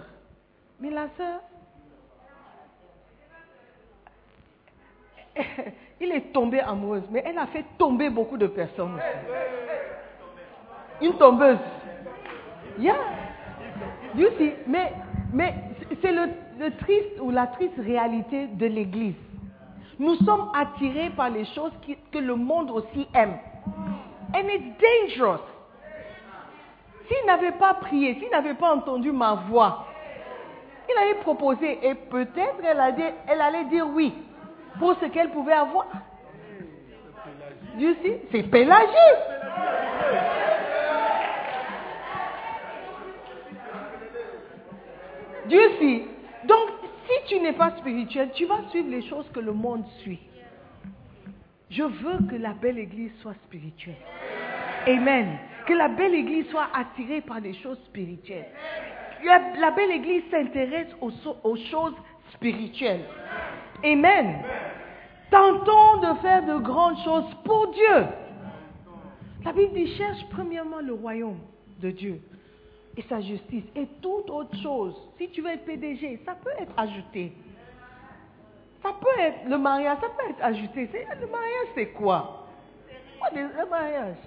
Mais 0.79 0.89
la 0.89 1.07
sœur, 1.17 1.41
il 6.01 6.11
est 6.11 6.31
tombé 6.31 6.59
amoureuse, 6.59 7.03
mais 7.11 7.23
elle 7.25 7.37
a 7.37 7.47
fait 7.47 7.65
tomber 7.77 8.09
beaucoup 8.09 8.37
de 8.37 8.47
personnes. 8.47 8.99
Une 11.01 11.17
tombeuse. 11.17 11.59
Yeah. 12.79 13.22
Dieu 14.15 14.31
si. 14.37 14.51
Mais, 14.67 14.93
mais 15.31 15.55
c'est 16.01 16.11
le, 16.11 16.29
triste 16.77 17.19
ou 17.21 17.31
la 17.31 17.47
triste 17.47 17.77
réalité 17.77 18.47
de 18.47 18.65
l'Église. 18.65 19.15
Nous 19.99 20.15
sommes 20.17 20.49
attirés 20.55 21.11
par 21.11 21.29
les 21.29 21.45
choses 21.45 21.71
que 22.11 22.19
le 22.19 22.35
monde 22.35 22.71
aussi 22.71 23.07
aime. 23.13 23.37
And 24.35 24.47
it's 24.49 24.63
dangerous. 24.79 25.41
S'il 27.07 27.25
n'avait 27.27 27.51
pas 27.53 27.75
prié, 27.75 28.15
s'il 28.15 28.29
n'avait 28.29 28.53
pas 28.55 28.73
entendu 28.73 29.11
ma 29.11 29.35
voix, 29.49 29.85
il 30.89 31.01
allait 31.01 31.19
proposer 31.21 31.79
et 31.85 31.95
peut-être 31.95 32.59
elle, 32.63 33.41
allait 33.41 33.65
dire 33.65 33.87
oui 33.87 34.13
pour 34.79 34.95
ce 34.99 35.05
qu'elle 35.05 35.29
pouvait 35.29 35.53
avoir. 35.53 35.85
Dieu 37.77 37.95
sait, 38.03 38.21
c'est 38.31 38.43
Pélagie. 38.43 39.32
Dieu 45.47 45.61
sait. 45.79 46.05
Donc, 46.47 46.69
si 47.07 47.27
tu 47.27 47.41
n'es 47.41 47.53
pas 47.53 47.71
spirituel, 47.77 48.31
tu 48.35 48.45
vas 48.45 48.61
suivre 48.69 48.89
les 48.89 49.01
choses 49.03 49.29
que 49.33 49.39
le 49.39 49.53
monde 49.53 49.85
suit. 49.99 50.19
Je 51.69 51.83
veux 51.83 52.27
que 52.29 52.35
la 52.35 52.53
belle 52.53 52.77
église 52.77 53.11
soit 53.21 53.33
spirituelle. 53.45 53.95
Amen. 54.87 55.37
Que 55.65 55.73
la 55.73 55.87
belle 55.87 56.13
église 56.13 56.47
soit 56.49 56.67
attirée 56.73 57.21
par 57.21 57.41
des 57.41 57.53
choses 57.55 57.79
spirituelles. 57.85 58.47
La, 59.25 59.39
la 59.59 59.71
belle 59.71 59.91
église 59.91 60.23
s'intéresse 60.29 60.93
aux, 61.01 61.11
aux 61.43 61.55
choses 61.55 61.95
spirituelles. 62.33 63.05
Amen. 63.83 64.43
Tentons 65.31 65.97
de 66.01 66.19
faire 66.19 66.45
de 66.45 66.57
grandes 66.59 66.97
choses 67.03 67.33
pour 67.43 67.71
Dieu. 67.71 68.05
La 69.43 69.51
Bible 69.51 69.73
dit 69.73 69.95
cherche 69.97 70.23
premièrement 70.29 70.79
le 70.79 70.93
royaume 70.93 71.39
de 71.81 71.89
Dieu 71.91 72.21
et 72.95 73.01
sa 73.03 73.21
justice 73.21 73.63
et 73.75 73.87
toute 74.01 74.29
autre 74.29 74.55
chose. 74.57 74.95
Si 75.17 75.29
tu 75.29 75.41
veux 75.41 75.51
être 75.51 75.65
PDG, 75.65 76.21
ça 76.25 76.35
peut 76.35 76.51
être 76.59 76.73
ajouté. 76.77 77.33
Ça 78.81 78.89
peut 78.99 79.21
être 79.21 79.47
le 79.47 79.57
mariage, 79.57 79.97
ça 80.01 80.07
peut 80.09 80.29
être 80.29 80.43
ajouté. 80.43 80.89
Le 81.19 81.27
mariage, 81.27 81.67
c'est 81.75 81.89
quoi? 81.93 82.47
Le 83.33 83.69
mariage? 83.69 84.17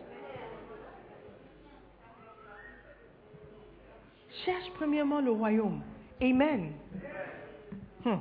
Cherche 4.45 4.71
premièrement 4.75 5.21
le 5.21 5.31
royaume. 5.31 5.83
Amen. 6.21 6.73
Hmm. 8.05 8.19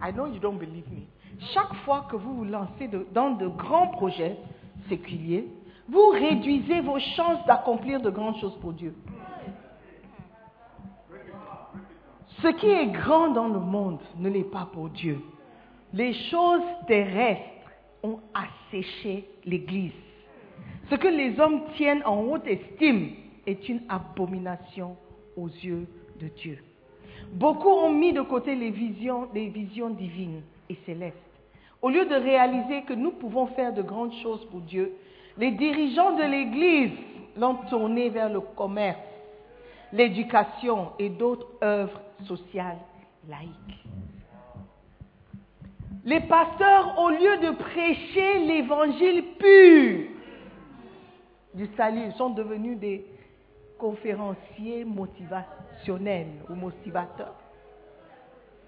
I 0.00 0.12
know 0.12 0.26
you 0.26 0.38
don't 0.38 0.58
believe 0.58 0.88
me. 0.90 1.06
Chaque 1.52 1.74
fois 1.84 2.06
que 2.10 2.16
vous 2.16 2.34
vous 2.36 2.44
lancez 2.44 2.88
dans 3.12 3.32
de 3.32 3.48
grands 3.48 3.88
projets 3.88 4.36
séculiers, 4.88 5.48
vous 5.88 6.08
réduisez 6.10 6.80
vos 6.80 6.98
chances 6.98 7.44
d'accomplir 7.46 8.00
de 8.00 8.10
grandes 8.10 8.38
choses 8.38 8.56
pour 8.60 8.72
Dieu. 8.72 8.94
Ce 12.42 12.48
qui 12.48 12.66
est 12.66 12.86
grand 12.88 13.28
dans 13.28 13.48
le 13.48 13.58
monde 13.58 14.00
ne 14.18 14.28
l'est 14.28 14.50
pas 14.50 14.68
pour 14.72 14.90
Dieu. 14.90 15.20
Les 15.94 16.12
choses 16.12 16.62
terrestres 16.86 17.42
ont 18.02 18.20
asséché 18.34 19.24
l'Église. 19.44 19.92
Ce 20.90 20.96
que 20.96 21.08
les 21.08 21.40
hommes 21.40 21.62
tiennent 21.76 22.02
en 22.04 22.20
haute 22.22 22.46
estime 22.46 23.12
est 23.46 23.68
une 23.68 23.80
abomination 23.88 24.96
aux 25.36 25.48
yeux 25.48 25.86
de 26.20 26.28
Dieu. 26.28 26.58
Beaucoup 27.32 27.70
ont 27.70 27.90
mis 27.90 28.12
de 28.12 28.20
côté 28.20 28.54
les 28.54 28.70
visions, 28.70 29.28
les 29.34 29.48
visions 29.48 29.90
divines 29.90 30.42
et 30.68 30.76
célestes. 30.84 31.16
Au 31.80 31.88
lieu 31.88 32.04
de 32.04 32.14
réaliser 32.14 32.82
que 32.82 32.92
nous 32.92 33.12
pouvons 33.12 33.46
faire 33.48 33.72
de 33.72 33.82
grandes 33.82 34.14
choses 34.22 34.44
pour 34.50 34.60
Dieu, 34.60 34.92
les 35.38 35.52
dirigeants 35.52 36.16
de 36.16 36.22
l'Église 36.22 36.92
l'ont 37.36 37.56
tourné 37.68 38.08
vers 38.10 38.28
le 38.28 38.40
commerce, 38.40 38.98
l'éducation 39.92 40.90
et 40.98 41.10
d'autres 41.10 41.48
œuvres 41.62 42.00
sociales 42.24 42.78
laïques. 43.28 43.84
Les 46.04 46.20
pasteurs, 46.20 46.98
au 46.98 47.10
lieu 47.10 47.38
de 47.38 47.50
prêcher 47.50 48.38
l'évangile 48.46 49.24
pur 49.38 50.08
du 51.54 51.68
salut, 51.76 52.12
sont 52.12 52.30
devenus 52.30 52.78
des 52.78 53.04
conférenciers 53.78 54.84
motivationnels 54.84 56.28
ou 56.48 56.54
motivateurs. 56.54 57.34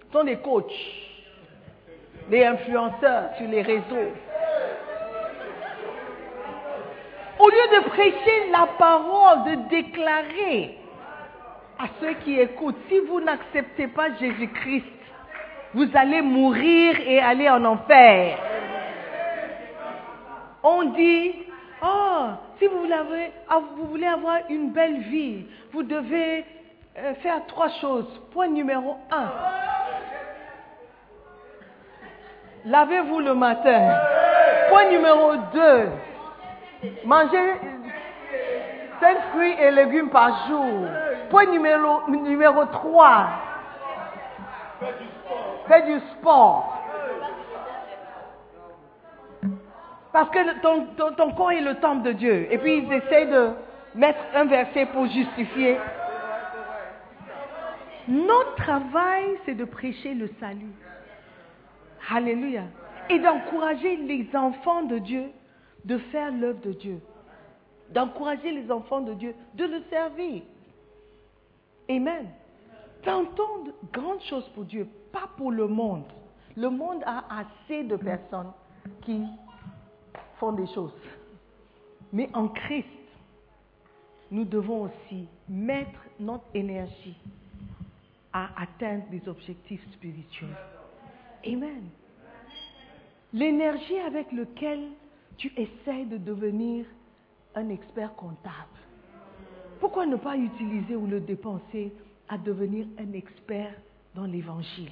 Ce 0.07 0.12
sont 0.12 0.24
des 0.24 0.38
coachs, 0.38 0.72
des 2.28 2.44
influenceurs 2.44 3.30
sur 3.36 3.49
les 3.49 3.62
réseaux. 3.62 4.12
Au 7.38 7.49
lieu 7.49 7.80
de 7.80 7.88
prêcher 7.88 8.51
la 8.51 8.66
parole, 8.78 9.44
de 9.44 9.68
déclarer 9.68 10.76
à 11.79 11.85
ceux 12.01 12.14
qui 12.24 12.39
écoutent, 12.41 12.76
si 12.89 12.99
vous 13.01 13.20
n'acceptez 13.20 13.87
pas 13.89 14.12
Jésus-Christ, 14.18 14.85
vous 15.74 15.87
allez 15.95 16.22
mourir 16.22 16.97
et 17.07 17.20
aller 17.20 17.49
en 17.49 17.64
enfer. 17.64 18.39
On 20.62 20.85
dit, 20.85 21.33
oh, 21.83 22.26
si 22.59 22.66
vous 22.66 22.79
voulez, 22.81 22.93
avoir- 22.93 23.61
vous 23.76 23.85
voulez 23.87 24.07
avoir 24.07 24.39
une 24.49 24.70
belle 24.70 24.99
vie, 25.03 25.45
vous 25.72 25.83
devez 25.85 26.45
euh, 26.99 27.14
faire 27.22 27.47
trois 27.47 27.68
choses. 27.81 28.09
Point 28.33 28.49
numéro 28.49 28.97
un. 29.11 29.29
Lavez-vous 32.64 33.20
le 33.20 33.35
matin. 33.35 33.97
Point 34.68 34.91
numéro 34.91 35.37
2. 35.55 35.89
Manger 37.05 37.55
5 39.01 39.16
fruits 39.33 39.55
et 39.61 39.70
légumes 39.70 40.11
par 40.11 40.49
jour. 40.49 40.87
Point 41.31 41.47
numéro, 41.47 42.09
numéro 42.09 42.64
3. 42.64 43.29
Fais 45.68 45.83
du 45.83 46.01
sport. 46.12 46.74
Parce 50.12 50.31
que 50.31 50.61
ton, 50.62 50.87
ton, 50.97 51.12
ton 51.12 51.33
corps 51.33 51.53
est 51.53 51.61
le 51.61 51.74
temple 51.76 52.03
de 52.03 52.12
Dieu. 52.12 52.53
Et 52.53 52.59
puis 52.59 52.79
ils 52.79 52.93
essayent 52.93 53.29
de 53.29 53.51
mettre 53.95 54.20
un 54.35 54.45
verset 54.45 54.87
pour 54.87 55.07
justifier. 55.07 55.79
Notre 58.09 58.55
travail, 58.55 59.39
c'est 59.45 59.55
de 59.55 59.64
prêcher 59.64 60.14
le 60.14 60.31
salut. 60.41 60.72
Alléluia. 62.11 62.62
Et 63.11 63.18
d'encourager 63.18 63.97
les 63.97 64.29
enfants 64.35 64.83
de 64.83 64.99
Dieu 64.99 65.24
de 65.85 65.99
faire 65.99 66.31
l'œuvre 66.33 66.61
de 66.61 66.72
Dieu. 66.72 67.01
D'encourager 67.91 68.51
les 68.51 68.70
enfants 68.70 69.01
de 69.01 69.12
Dieu 69.14 69.35
de 69.55 69.64
le 69.64 69.83
servir. 69.91 70.43
Amen. 71.89 72.28
De 73.05 73.72
grandes 73.93 74.22
choses 74.22 74.49
pour 74.55 74.64
Dieu, 74.64 74.89
pas 75.12 75.28
pour 75.36 75.51
le 75.51 75.66
monde. 75.66 76.05
Le 76.57 76.68
monde 76.68 77.03
a 77.07 77.24
assez 77.41 77.84
de 77.84 77.97
personnes 77.97 78.53
qui 79.03 79.24
font 80.39 80.53
des 80.53 80.66
choses. 80.66 80.93
Mais 82.12 82.28
en 82.34 82.49
Christ, 82.49 82.86
nous 84.30 84.45
devons 84.45 84.82
aussi 84.82 85.28
mettre 85.49 86.01
notre 86.18 86.45
énergie 86.55 87.16
à 88.32 88.49
atteindre 88.61 89.05
des 89.11 89.26
objectifs 89.28 89.82
spirituels. 89.93 90.57
Amen. 91.47 91.89
L'énergie 93.32 93.99
avec 93.99 94.30
laquelle 94.32 94.89
tu 95.36 95.53
essaies 95.57 96.05
de 96.07 96.16
devenir 96.16 96.84
un 97.55 97.68
expert 97.70 98.14
comptable. 98.16 98.78
Pourquoi 99.81 100.07
ne 100.07 100.16
pas 100.16 100.37
utiliser 100.37 100.97
ou 100.97 101.07
le 101.07 101.20
dépenser 101.20 101.93
à 102.29 102.37
devenir 102.37 102.87
un 102.99 103.12
expert 103.12 103.72
dans 104.14 104.24
l'évangile? 104.24 104.91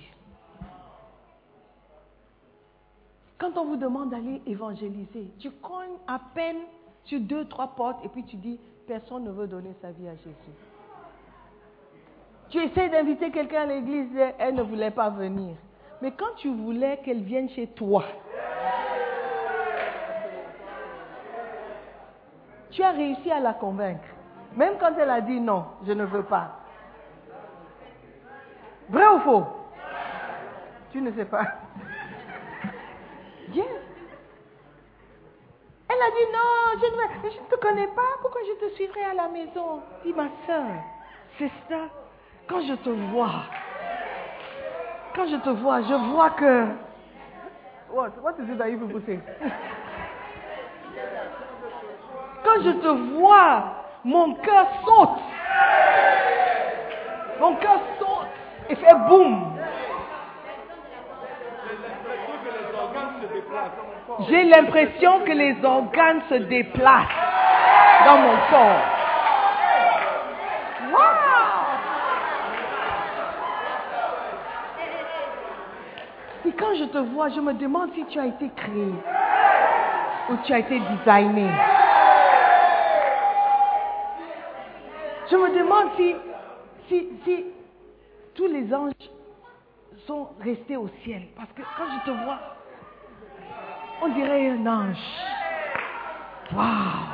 Quand 3.39 3.57
on 3.57 3.67
vous 3.67 3.77
demande 3.77 4.11
d'aller 4.11 4.41
évangéliser, 4.47 5.31
tu 5.39 5.51
cognes 5.51 5.99
à 6.07 6.21
peine 6.35 6.57
sur 7.05 7.21
deux, 7.21 7.45
trois 7.47 7.69
portes 7.69 8.05
et 8.05 8.09
puis 8.09 8.25
tu 8.25 8.37
dis, 8.37 8.59
personne 8.87 9.25
ne 9.25 9.31
veut 9.31 9.47
donner 9.47 9.75
sa 9.83 9.91
vie 9.91 10.09
à 10.09 10.15
Jésus. 10.15 10.57
Tu 12.49 12.59
essaies 12.59 12.89
d'inviter 12.89 13.31
quelqu'un 13.31 13.63
à 13.63 13.67
l'église, 13.67 14.09
elle 14.39 14.55
ne 14.55 14.63
voulait 14.63 14.91
pas 14.93 15.11
venir. 15.11 15.57
Mais 16.01 16.13
quand 16.13 16.35
tu 16.37 16.49
voulais 16.49 16.99
qu'elle 17.05 17.23
vienne 17.23 17.49
chez 17.51 17.67
toi, 17.67 18.05
tu 22.71 22.83
as 22.83 22.93
réussi 22.93 23.31
à 23.31 23.41
la 23.41 23.53
convaincre. 23.53 24.16
Même 24.57 24.79
quand 24.81 24.93
elle 24.99 25.11
a 25.11 25.21
dit 25.21 25.41
non, 25.41 25.67
je 25.87 25.93
ne 25.93 26.05
veux 26.05 26.23
pas. 26.23 26.51
Vrai 28.89 29.07
ou 29.09 29.19
faux? 29.21 29.47
Tu 30.93 31.01
ne 31.01 31.13
sais 31.13 31.27
pas. 31.27 31.45
Yes. 33.55 33.65
Elle 35.89 36.03
a 36.03 36.11
dit 36.11 36.27
non, 36.33 36.81
je 36.81 36.87
ne 36.87 37.31
je 37.31 37.41
ne 37.41 37.47
te 37.47 37.55
connais 37.61 37.87
pas, 37.87 38.19
pourquoi 38.21 38.41
je 38.45 38.67
te 38.67 38.75
suivrai 38.75 39.05
à 39.05 39.15
la 39.15 39.29
maison? 39.29 39.83
Dis 40.05 40.13
ma 40.13 40.27
soeur, 40.45 40.65
c'est 41.39 41.51
ça. 41.69 41.89
Quand 42.49 42.61
je 42.61 42.75
te 42.75 42.91
vois, 42.91 43.45
quand 45.15 45.27
je 45.29 45.37
te 45.37 45.51
vois, 45.51 45.83
je 45.83 45.95
vois 46.13 46.31
que. 46.31 46.67
What, 47.91 48.11
what 48.21 48.35
is 48.41 48.51
it 48.51 48.59
that 48.59 48.69
you? 48.69 48.81
Quand 52.45 52.63
je 52.63 52.71
te 52.71 52.89
vois, 53.19 53.86
mon 54.07 54.35
cœur 54.35 54.69
saute. 54.87 55.19
Mon 57.41 57.57
cœur 57.57 57.81
saute 57.99 58.29
et 58.71 58.77
fait 58.77 58.95
boum. 59.09 59.59
J'ai 64.29 64.45
l'impression 64.45 65.21
que 65.27 65.33
les 65.33 65.57
organes 65.65 66.23
se 66.29 66.35
déplacent 66.35 67.09
dans 68.07 68.19
mon 68.19 68.37
corps. 68.49 68.81
Et 76.47 76.53
quand 76.53 76.77
je 76.79 76.85
te 76.85 76.99
vois, 76.99 77.29
je 77.31 77.41
me 77.41 77.55
demande 77.55 77.91
si 77.95 78.05
tu 78.05 78.21
as 78.21 78.27
été 78.27 78.49
créé 78.55 78.93
ou 80.31 80.37
tu 80.45 80.53
as 80.53 80.61
été 80.61 80.79
designé. 80.79 81.51
Je 85.31 85.37
me 85.37 85.59
demande 85.59 85.89
si, 85.97 86.15
si, 86.89 87.09
si 87.25 87.45
tous 88.35 88.47
les 88.47 88.73
anges 88.73 88.93
sont 90.07 90.29
restés 90.41 90.77
au 90.77 90.89
ciel. 91.03 91.23
Parce 91.37 91.51
que 91.53 91.63
quand 91.77 91.85
je 91.85 92.11
te 92.11 92.25
vois, 92.25 92.39
on 94.03 94.09
dirait 94.09 94.51
un 94.51 94.67
ange. 94.67 94.97
Wow. 96.53 97.13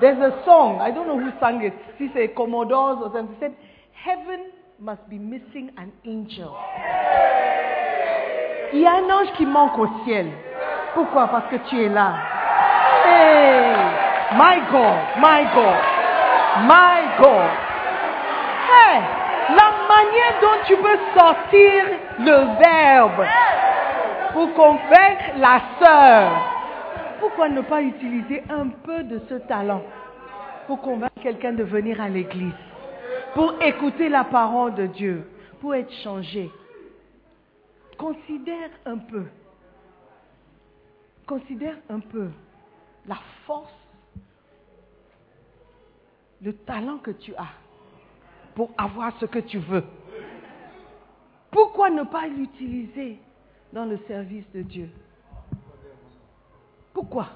There's 0.00 0.18
a 0.18 0.42
song, 0.44 0.80
I 0.80 0.90
don't 0.90 1.06
know 1.06 1.18
who 1.18 1.30
sang 1.38 1.62
it. 1.62 1.74
Si 1.98 2.10
c'est 2.14 2.34
Commodores 2.34 2.98
or 3.02 3.12
something. 3.12 3.36
Said, 3.38 3.54
Heaven 3.92 4.50
must 4.80 5.08
be 5.08 5.18
missing 5.18 5.70
an 5.76 5.92
angel. 6.06 6.50
Il 8.72 8.80
y 8.80 8.86
a 8.86 8.94
un 8.94 9.10
ange 9.10 9.32
qui 9.36 9.44
manque 9.44 9.78
au 9.78 9.86
ciel. 10.04 10.30
Pourquoi? 10.94 11.28
Parce 11.28 11.46
que 11.50 11.56
tu 11.68 11.82
es 11.82 11.88
là. 11.88 12.14
Hey, 13.04 13.74
my 14.34 14.60
God, 14.70 14.98
my 15.18 15.44
God, 15.54 15.78
my 16.66 17.01
La 19.48 19.70
manière 19.88 20.40
dont 20.40 20.58
tu 20.66 20.76
peux 20.76 20.98
sortir 21.18 21.84
le 22.18 22.58
verbe 22.58 23.26
pour 24.32 24.54
convaincre 24.54 25.36
la 25.36 25.60
sœur. 25.78 26.30
Pourquoi 27.20 27.48
ne 27.48 27.60
pas 27.60 27.82
utiliser 27.82 28.42
un 28.48 28.68
peu 28.68 29.02
de 29.04 29.20
ce 29.28 29.34
talent 29.34 29.82
pour 30.66 30.80
convaincre 30.80 31.20
quelqu'un 31.22 31.52
de 31.52 31.64
venir 31.64 32.00
à 32.00 32.08
l'église, 32.08 32.54
pour 33.34 33.54
écouter 33.60 34.08
la 34.08 34.24
parole 34.24 34.74
de 34.74 34.86
Dieu, 34.86 35.28
pour 35.60 35.74
être 35.74 35.92
changé? 36.02 36.50
Considère 37.98 38.70
un 38.86 38.98
peu, 38.98 39.26
considère 41.26 41.76
un 41.90 42.00
peu 42.00 42.30
la 43.06 43.18
force, 43.46 43.70
le 46.42 46.52
talent 46.52 46.98
que 46.98 47.12
tu 47.12 47.34
as 47.36 47.48
pour 48.54 48.70
avoir 48.76 49.18
ce 49.18 49.26
que 49.26 49.38
tu 49.38 49.58
veux. 49.58 49.84
Pourquoi 51.50 51.90
ne 51.90 52.02
pas 52.02 52.26
l'utiliser 52.26 53.20
dans 53.72 53.84
le 53.84 53.98
service 54.08 54.50
de 54.52 54.62
Dieu? 54.62 54.90
Pourquoi? 56.92 57.28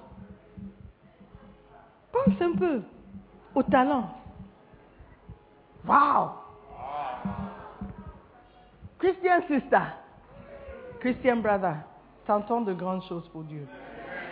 Pense 2.12 2.40
un 2.40 2.52
peu 2.52 2.82
au 3.54 3.62
talent. 3.62 4.10
Wow! 5.86 6.30
Christian 8.98 9.42
sister, 9.46 9.82
Christian 11.00 11.36
brother, 11.36 11.76
tentons 12.26 12.62
de 12.62 12.72
grandes 12.72 13.04
choses 13.04 13.28
pour 13.28 13.44
Dieu. 13.44 13.68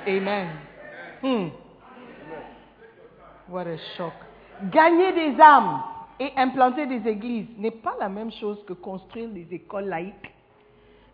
Amen. 0.06 0.48
Hmm. 1.22 1.48
What 3.48 3.66
a 3.66 3.76
shock. 3.96 4.14
Gagner 4.70 5.12
des 5.12 5.40
âmes 5.40 5.82
et 6.20 6.32
implanter 6.36 6.86
des 6.86 7.08
églises 7.08 7.48
n'est 7.58 7.70
pas 7.70 7.96
la 7.98 8.08
même 8.08 8.30
chose 8.32 8.62
que 8.66 8.72
construire 8.72 9.28
des 9.30 9.46
écoles 9.50 9.86
laïques 9.86 10.32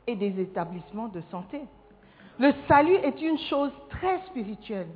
et 0.06 0.14
des 0.14 0.40
établissements 0.40 1.08
de 1.08 1.22
santé. 1.30 1.60
Le 2.38 2.52
salut 2.68 2.94
est 2.96 3.20
une 3.20 3.38
chose 3.38 3.72
très 3.88 4.20
spirituelle. 4.26 4.88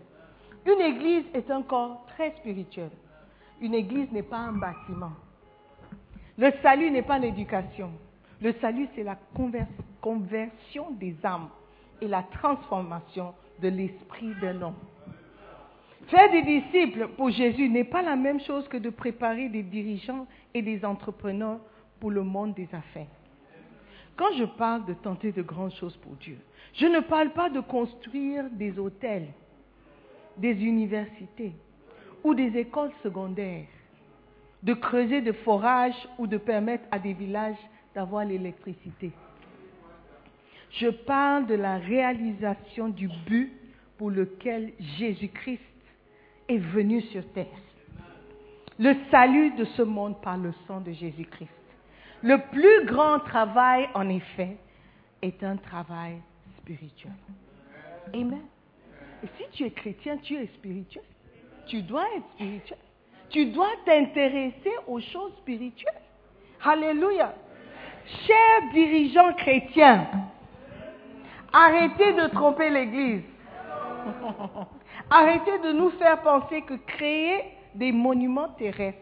Une 0.67 0.81
église 0.81 1.25
est 1.35 1.51
un 1.51 1.63
corps 1.63 2.05
très 2.17 2.33
spirituel. 2.37 2.91
Une 3.61 3.75
église 3.75 4.11
n'est 4.13 4.23
pas 4.23 4.39
un 4.39 4.53
bâtiment. 4.53 5.13
Le 6.37 6.51
salut 6.63 6.91
n'est 6.91 7.03
pas 7.03 7.19
l'éducation. 7.19 7.91
Le 8.41 8.53
salut, 8.61 8.89
c'est 8.95 9.05
la 9.05 9.17
conver- 9.37 9.67
conversion 10.01 10.91
des 10.93 11.17
âmes 11.25 11.49
et 12.01 12.09
la 12.09 12.23
transformation 12.25 13.35
de 13.61 13.69
l'esprit 13.69 14.35
d'un 14.41 14.61
homme. 14.63 14.75
Faire 16.09 16.31
des 16.31 16.43
disciples 16.43 17.09
pour 17.17 17.31
Jésus 17.31 17.69
n'est 17.69 17.85
pas 17.85 18.03
la 18.03 18.17
même 18.17 18.41
chose 18.41 18.69
que 18.69 18.77
de 18.77 18.91
préparer 18.91 19.49
des 19.49 19.63
dirigeants 19.63 20.27
et 20.53 20.61
des 20.61 20.85
entrepreneurs 20.85 21.61
pour 21.99 22.11
le 22.11 22.23
monde 22.23 22.55
des 22.55 22.69
affaires. 22.73 23.07
Quand 24.17 24.33
je 24.37 24.45
parle 24.45 24.85
de 24.85 24.95
tenter 24.95 25.33
de 25.33 25.43
grandes 25.43 25.75
choses 25.75 25.97
pour 25.97 26.13
Dieu, 26.17 26.39
je 26.75 26.87
ne 26.87 27.01
parle 27.01 27.31
pas 27.31 27.49
de 27.49 27.61
construire 27.61 28.45
des 28.51 28.79
hôtels, 28.79 29.29
des 30.37 30.53
universités 30.63 31.53
ou 32.23 32.35
des 32.35 32.57
écoles 32.57 32.93
secondaires, 33.03 33.67
de 34.63 34.75
creuser 34.75 35.21
des 35.21 35.33
forages 35.33 36.09
ou 36.19 36.27
de 36.27 36.37
permettre 36.37 36.85
à 36.91 36.99
des 36.99 37.13
villages 37.13 37.57
d'avoir 37.95 38.25
l'électricité. 38.25 39.11
Je 40.71 40.89
parle 40.89 41.47
de 41.47 41.55
la 41.55 41.79
réalisation 41.79 42.89
du 42.89 43.09
but 43.27 43.53
pour 43.97 44.11
lequel 44.11 44.73
Jésus-Christ 44.99 45.61
est 46.49 46.59
venu 46.59 47.01
sur 47.03 47.27
terre. 47.33 47.47
Le 48.79 48.95
salut 49.11 49.53
de 49.53 49.65
ce 49.65 49.83
monde 49.83 50.21
par 50.21 50.37
le 50.37 50.53
sang 50.67 50.81
de 50.81 50.93
Jésus-Christ. 50.93 51.49
Le 52.23 52.39
plus 52.51 52.87
grand 52.87 53.21
travail, 53.21 53.89
en 53.95 54.09
effet, 54.09 54.57
est 55.23 55.43
un 55.45 55.57
travail 55.57 56.17
spirituel. 56.59 57.13
Amen. 58.13 58.43
Et 59.23 59.29
si 59.39 59.45
tu 59.53 59.65
es 59.65 59.71
chrétien, 59.71 60.17
tu 60.19 60.37
es 60.37 60.47
spirituel. 60.47 61.05
Tu 61.67 61.83
dois 61.83 62.05
être 62.17 62.29
spirituel. 62.35 62.79
Tu 63.31 63.47
dois 63.47 63.71
t'intéresser 63.87 64.73
aux 64.87 65.01
choses 65.01 65.33
spirituelles. 65.39 66.03
Alléluia. 66.65 67.35
Chers 68.27 68.73
dirigeants 68.73 69.33
chrétiens, 69.35 70.07
arrêtez 71.53 72.13
de 72.13 72.27
tromper 72.29 72.69
l'Église. 72.69 73.23
arrêtez 75.11 75.59
de 75.59 75.73
nous 75.73 75.91
faire 75.91 76.21
penser 76.23 76.63
que 76.63 76.75
créer 76.75 77.43
des 77.75 77.93
monuments 77.93 78.49
terrestres, 78.51 78.99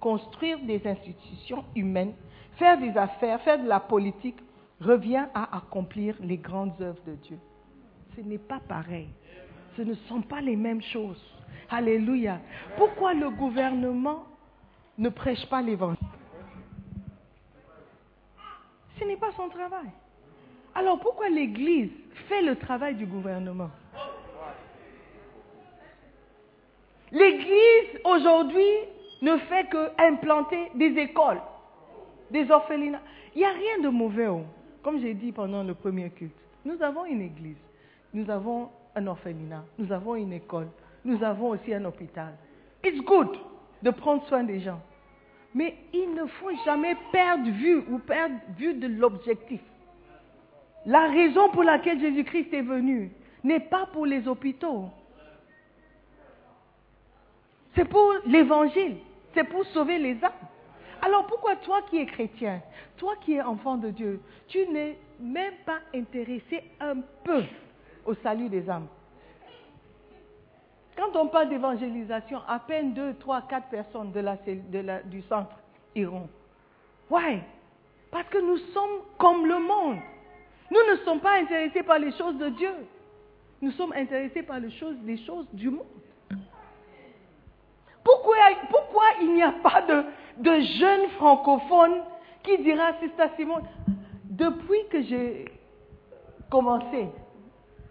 construire 0.00 0.58
des 0.60 0.86
institutions 0.86 1.64
humaines, 1.74 2.14
faire 2.56 2.78
des 2.78 2.96
affaires, 2.96 3.40
faire 3.42 3.62
de 3.62 3.68
la 3.68 3.80
politique, 3.80 4.38
revient 4.80 5.26
à 5.34 5.56
accomplir 5.56 6.14
les 6.20 6.36
grandes 6.36 6.80
œuvres 6.80 7.02
de 7.06 7.14
Dieu. 7.14 7.38
Ce 8.16 8.20
n'est 8.20 8.38
pas 8.38 8.60
pareil. 8.68 9.08
Ce 9.76 9.82
ne 9.82 9.94
sont 10.08 10.22
pas 10.22 10.40
les 10.40 10.56
mêmes 10.56 10.82
choses. 10.82 11.22
Alléluia. 11.70 12.38
Pourquoi 12.76 13.14
le 13.14 13.30
gouvernement 13.30 14.24
ne 14.98 15.08
prêche 15.08 15.44
pas 15.46 15.62
l'évangile? 15.62 16.06
Ce 18.98 19.04
n'est 19.04 19.16
pas 19.16 19.32
son 19.36 19.48
travail. 19.48 19.90
Alors 20.74 21.00
pourquoi 21.00 21.28
l'Église 21.28 21.90
fait 22.28 22.42
le 22.42 22.56
travail 22.56 22.94
du 22.94 23.06
gouvernement? 23.06 23.70
L'Église 27.14 28.00
aujourd'hui 28.04 28.66
ne 29.22 29.36
fait 29.38 29.68
qu'implanter 29.70 30.70
des 30.74 30.98
écoles, 31.00 31.40
des 32.32 32.50
orphelinats. 32.50 33.02
Il 33.36 33.38
n'y 33.38 33.44
a 33.44 33.52
rien 33.52 33.78
de 33.82 33.88
mauvais. 33.88 34.26
oh. 34.26 34.42
Comme 34.82 35.00
j'ai 35.00 35.14
dit 35.14 35.30
pendant 35.30 35.62
le 35.62 35.74
premier 35.74 36.10
culte, 36.10 36.34
nous 36.64 36.82
avons 36.82 37.04
une 37.04 37.22
église, 37.22 37.56
nous 38.12 38.28
avons 38.28 38.68
un 38.96 39.06
orphelinat, 39.06 39.64
nous 39.78 39.92
avons 39.92 40.16
une 40.16 40.32
école, 40.32 40.68
nous 41.04 41.22
avons 41.22 41.50
aussi 41.50 41.72
un 41.72 41.84
hôpital. 41.84 42.34
It's 42.84 43.00
good 43.02 43.28
de 43.80 43.90
prendre 43.90 44.26
soin 44.26 44.42
des 44.42 44.60
gens. 44.60 44.80
Mais 45.54 45.76
il 45.92 46.14
ne 46.14 46.26
faut 46.26 46.50
jamais 46.64 46.96
perdre 47.12 47.48
vue 47.48 47.84
ou 47.90 47.98
perdre 48.00 48.34
vue 48.58 48.74
de 48.74 48.88
l'objectif. 48.88 49.60
La 50.84 51.06
raison 51.06 51.48
pour 51.50 51.62
laquelle 51.62 52.00
Jésus-Christ 52.00 52.52
est 52.52 52.62
venu 52.62 53.12
n'est 53.44 53.60
pas 53.60 53.86
pour 53.92 54.04
les 54.04 54.26
hôpitaux. 54.26 54.88
C'est 57.74 57.84
pour 57.84 58.14
l'évangile. 58.26 58.96
C'est 59.34 59.44
pour 59.44 59.64
sauver 59.66 59.98
les 59.98 60.22
âmes. 60.24 60.32
Alors 61.02 61.26
pourquoi 61.26 61.56
toi 61.56 61.82
qui 61.90 61.98
es 61.98 62.06
chrétien, 62.06 62.62
toi 62.96 63.14
qui 63.20 63.34
es 63.34 63.42
enfant 63.42 63.76
de 63.76 63.90
Dieu, 63.90 64.20
tu 64.48 64.66
n'es 64.68 64.96
même 65.20 65.54
pas 65.66 65.80
intéressé 65.94 66.62
un 66.80 67.00
peu 67.24 67.42
au 68.06 68.14
salut 68.14 68.48
des 68.48 68.70
âmes? 68.70 68.86
Quand 70.96 71.14
on 71.16 71.26
parle 71.26 71.48
d'évangélisation, 71.48 72.40
à 72.48 72.60
peine 72.60 72.94
deux, 72.94 73.14
trois, 73.14 73.42
quatre 73.42 73.68
personnes 73.68 74.12
du 75.06 75.22
centre 75.22 75.56
iront. 75.94 76.28
Why? 77.10 77.40
Parce 78.10 78.28
que 78.28 78.38
nous 78.38 78.58
sommes 78.72 79.02
comme 79.18 79.44
le 79.46 79.58
monde. 79.58 79.98
Nous 80.70 80.92
ne 80.92 80.96
sommes 81.04 81.20
pas 81.20 81.40
intéressés 81.40 81.82
par 81.82 81.98
les 81.98 82.12
choses 82.12 82.38
de 82.38 82.48
Dieu. 82.50 82.72
Nous 83.60 83.72
sommes 83.72 83.92
intéressés 83.92 84.42
par 84.42 84.60
les 84.60 84.70
choses 84.70 84.96
du 85.52 85.70
monde. 85.70 85.84
Pourquoi, 88.24 88.36
pourquoi 88.70 89.04
il 89.20 89.34
n'y 89.34 89.42
a 89.42 89.52
pas 89.52 89.82
de, 89.82 90.02
de 90.38 90.60
jeunes 90.78 91.10
francophones 91.18 92.02
qui 92.42 92.56
dira, 92.62 92.94
Sister 93.00 93.24
Simone, 93.36 93.64
depuis 94.24 94.88
que 94.90 95.02
j'ai 95.02 95.44
commencé 96.50 97.08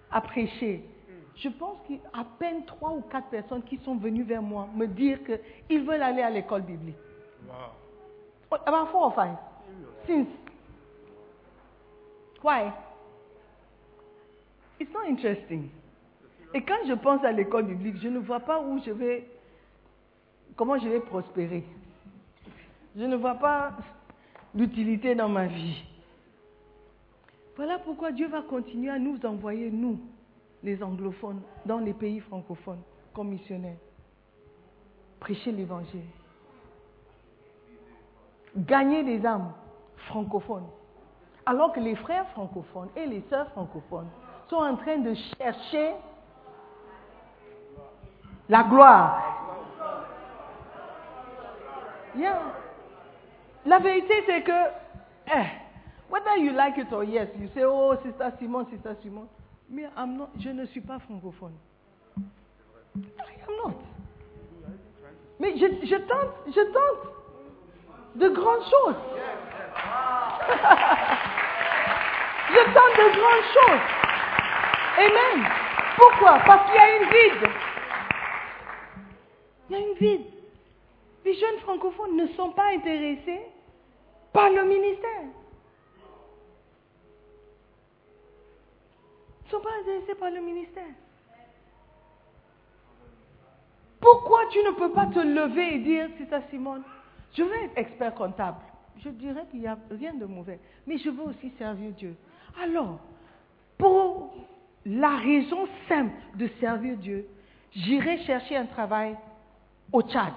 à 0.10 0.22
prêcher, 0.22 0.84
je 1.36 1.50
pense 1.50 1.78
qu'il 1.86 1.98
y 1.98 2.02
a 2.14 2.22
à 2.22 2.26
peine 2.40 2.66
trois 2.66 2.92
ou 2.92 3.02
quatre 3.02 3.28
personnes 3.28 3.62
qui 3.64 3.78
sont 3.86 3.96
venues 3.96 4.24
vers 4.24 4.42
moi 4.42 4.68
me 4.76 4.88
dire 4.88 5.20
qu'ils 5.24 5.84
veulent 5.84 6.02
aller 6.02 6.24
à 6.24 6.32
l'école 6.32 6.64
biblique. 6.64 6.96
Wow. 7.48 8.58
About 8.66 8.92
four 8.92 9.04
or 9.04 9.14
five. 9.14 9.36
Since. 10.08 10.30
Why? 12.44 12.72
It's 14.80 14.92
not 14.92 15.08
interesting. 15.08 15.70
Et 16.56 16.62
quand 16.64 16.88
je 16.88 16.94
pense 16.94 17.24
à 17.24 17.32
l'école 17.32 17.66
biblique, 17.66 17.98
je 18.02 18.10
ne 18.10 18.20
vois 18.20 18.40
pas 18.40 18.60
où 18.60 18.80
je 18.84 18.92
vais, 18.92 19.28
comment 20.56 20.78
je 20.78 20.88
vais 20.88 21.00
prospérer? 21.00 21.64
Je 22.96 23.04
ne 23.04 23.16
vois 23.16 23.36
pas 23.36 23.72
l'utilité 24.54 25.16
dans 25.16 25.30
ma 25.30 25.48
vie. 25.48 25.84
Voilà 27.56 27.80
pourquoi 27.80 28.12
Dieu 28.12 28.28
va 28.28 28.42
continuer 28.42 28.90
à 28.90 29.00
nous 29.00 29.24
envoyer, 29.26 29.70
nous, 29.72 30.00
les 30.64 30.82
anglophones, 30.82 31.42
dans 31.66 31.80
les 31.80 31.94
pays 31.94 32.20
francophones, 32.20 32.82
comme 33.14 33.30
missionnaires. 33.30 33.78
Prêcher 35.20 35.52
l'évangile. 35.52 36.06
Gagner 38.56 39.04
des 39.04 39.26
âmes 39.26 39.54
francophones. 40.08 40.68
Alors 41.46 41.74
que 41.74 41.80
les 41.80 41.96
frères 41.96 42.28
francophones 42.30 42.90
et 42.96 43.06
les 43.06 43.22
sœurs 43.30 43.50
francophones 43.52 44.10
sont 44.50 44.58
en 44.58 44.76
train 44.76 44.98
de 44.98 45.14
chercher 45.38 45.94
la 48.50 48.64
gloire. 48.64 49.43
Yeah. 52.18 52.40
La 53.66 53.80
vérité, 53.80 54.14
c'est 54.26 54.42
que, 54.44 54.52
eh, 55.28 55.46
whether 56.10 56.38
you 56.38 56.52
like 56.52 56.78
it 56.78 56.92
or 56.92 57.04
yes, 57.04 57.28
you 57.40 57.48
say, 57.54 57.64
oh, 57.64 57.96
Sister 58.04 58.32
Simon, 58.40 58.66
Sister 58.70 58.96
Simon. 59.02 59.28
Mais 59.70 59.90
I'm 59.98 60.18
not, 60.18 60.30
je 60.38 60.50
ne 60.50 60.66
suis 60.66 60.82
pas 60.82 61.00
francophone. 61.00 61.54
I 62.96 63.02
am 63.48 63.56
not. 63.64 63.82
Mais 65.40 65.58
je, 65.58 65.86
je 65.86 65.96
tente, 65.96 66.36
je 66.48 66.62
tente 66.72 67.08
de 68.16 68.30
grandes 68.30 68.64
choses. 68.64 68.96
je 72.50 72.64
tente 72.74 72.98
de 72.98 73.08
grandes 73.18 73.48
choses. 73.54 73.84
Amen. 74.98 75.38
Pourquoi? 75.96 76.40
Parce 76.46 76.66
qu'il 76.66 76.76
y 76.76 76.84
a 76.84 76.98
une 76.98 77.10
vide. 77.10 77.50
Il 79.70 79.76
y 79.76 79.76
a 79.76 79.80
une 79.80 79.96
vide. 79.96 80.33
Les 81.34 81.40
jeunes 81.40 81.60
francophones 81.62 82.16
ne 82.16 82.28
sont 82.28 82.52
pas 82.52 82.68
intéressés 82.76 83.42
par 84.32 84.52
le 84.52 84.66
ministère. 84.66 85.24
Ils 89.42 89.46
ne 89.46 89.50
sont 89.50 89.60
pas 89.62 89.72
intéressés 89.82 90.14
par 90.14 90.30
le 90.30 90.42
ministère. 90.42 90.94
Pourquoi 94.00 94.42
tu 94.52 94.60
ne 94.60 94.72
peux 94.74 94.92
pas 94.92 95.08
te 95.08 95.18
lever 95.18 95.74
et 95.74 95.80
dire, 95.80 96.08
c'est 96.20 96.30
ça 96.30 96.42
Simone, 96.52 96.84
je 97.36 97.42
veux 97.42 97.64
être 97.64 97.78
expert 97.78 98.14
comptable. 98.14 98.60
Je 99.04 99.10
dirais 99.10 99.46
qu'il 99.50 99.62
n'y 99.62 99.68
a 99.68 99.80
rien 99.90 100.14
de 100.14 100.28
mauvais. 100.28 100.60
Mais 100.86 101.00
je 101.00 101.10
veux 101.10 101.24
aussi 101.24 101.52
servir 101.58 101.94
Dieu. 101.94 102.16
Alors, 102.62 103.00
pour 103.80 104.36
la 104.86 105.18
raison 105.18 105.68
simple 105.88 106.14
de 106.36 106.48
servir 106.60 106.96
Dieu, 106.98 107.28
j'irai 107.72 108.20
chercher 108.20 108.56
un 108.56 108.68
travail 108.68 109.18
au 109.92 110.04
Tchad, 110.04 110.34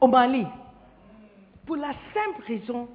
au 0.00 0.06
Mali, 0.06 0.46
pour 1.66 1.76
la 1.76 1.92
simple 2.14 2.42
raison 2.46 2.88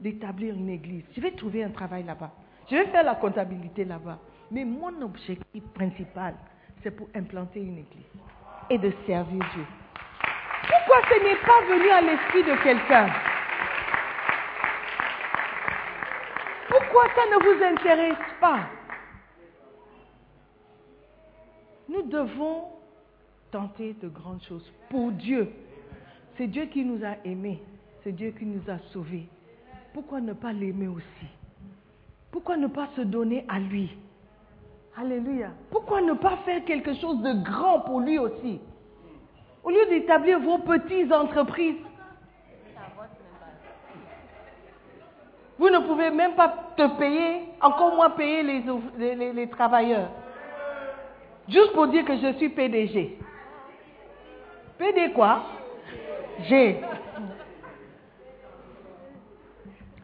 d'établir 0.00 0.54
une 0.54 0.68
église. 0.68 1.04
Je 1.14 1.20
vais 1.20 1.32
trouver 1.32 1.64
un 1.64 1.70
travail 1.70 2.04
là-bas. 2.04 2.30
Je 2.70 2.76
vais 2.76 2.86
faire 2.86 3.04
la 3.04 3.14
comptabilité 3.14 3.84
là-bas. 3.84 4.18
Mais 4.50 4.64
mon 4.64 5.00
objectif 5.02 5.62
principal, 5.74 6.34
c'est 6.82 6.90
pour 6.90 7.08
implanter 7.14 7.60
une 7.60 7.78
église 7.78 8.06
et 8.70 8.78
de 8.78 8.92
servir 9.06 9.44
Dieu. 9.54 9.64
Pourquoi 10.68 10.96
ce 11.08 11.22
n'est 11.22 11.36
pas 11.36 11.60
venu 11.68 11.90
à 11.90 12.00
l'esprit 12.00 12.44
de 12.44 12.62
quelqu'un? 12.62 13.08
Pourquoi 16.68 17.02
ça 17.14 17.22
ne 17.30 17.42
vous 17.42 17.64
intéresse 17.64 18.34
pas? 18.40 18.60
Nous 21.88 22.02
devons 22.02 22.64
tenter 23.50 23.94
de 23.94 24.08
grandes 24.08 24.42
choses 24.42 24.70
pour 24.88 25.12
Dieu. 25.12 25.50
C'est 26.42 26.48
Dieu 26.48 26.64
qui 26.64 26.84
nous 26.84 27.04
a 27.04 27.24
aimés. 27.24 27.62
C'est 28.02 28.10
Dieu 28.10 28.34
qui 28.36 28.44
nous 28.44 28.68
a 28.68 28.76
sauvés. 28.92 29.28
Pourquoi 29.94 30.20
ne 30.20 30.32
pas 30.32 30.52
l'aimer 30.52 30.88
aussi? 30.88 31.26
Pourquoi 32.32 32.56
ne 32.56 32.66
pas 32.66 32.88
se 32.96 33.02
donner 33.02 33.44
à 33.48 33.60
lui? 33.60 33.96
Alléluia. 34.96 35.50
Pourquoi 35.70 36.00
ne 36.00 36.14
pas 36.14 36.38
faire 36.38 36.64
quelque 36.64 36.94
chose 36.94 37.22
de 37.22 37.44
grand 37.44 37.82
pour 37.82 38.00
lui 38.00 38.18
aussi? 38.18 38.58
Au 39.62 39.70
lieu 39.70 39.86
d'établir 39.88 40.40
vos 40.40 40.58
petites 40.58 41.12
entreprises, 41.12 41.76
vous 45.60 45.70
ne 45.70 45.78
pouvez 45.78 46.10
même 46.10 46.34
pas 46.34 46.72
te 46.76 46.98
payer, 46.98 47.42
encore 47.60 47.94
moins 47.94 48.10
payer 48.10 48.42
les, 48.42 49.32
les, 49.32 49.48
travailleurs. 49.48 50.08
Juste 51.48 51.72
pour 51.72 51.86
dire 51.86 52.04
que 52.04 52.16
je 52.16 52.32
suis 52.32 52.48
PDG. 52.48 53.16
PD 54.76 55.12
quoi? 55.12 55.44
G. 56.40 56.76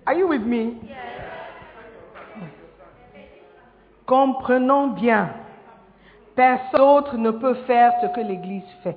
Are 0.07 0.15
you 0.15 0.29
with 0.29 0.43
me? 0.43 0.77
Comprenons 4.07 4.89
bien. 4.95 5.31
Personne 6.35 6.79
d'autre 6.79 7.17
ne 7.19 7.31
peut 7.31 7.55
faire 7.67 7.93
ce 8.01 8.07
que 8.15 8.21
l'Église 8.21 8.63
fait. 8.83 8.97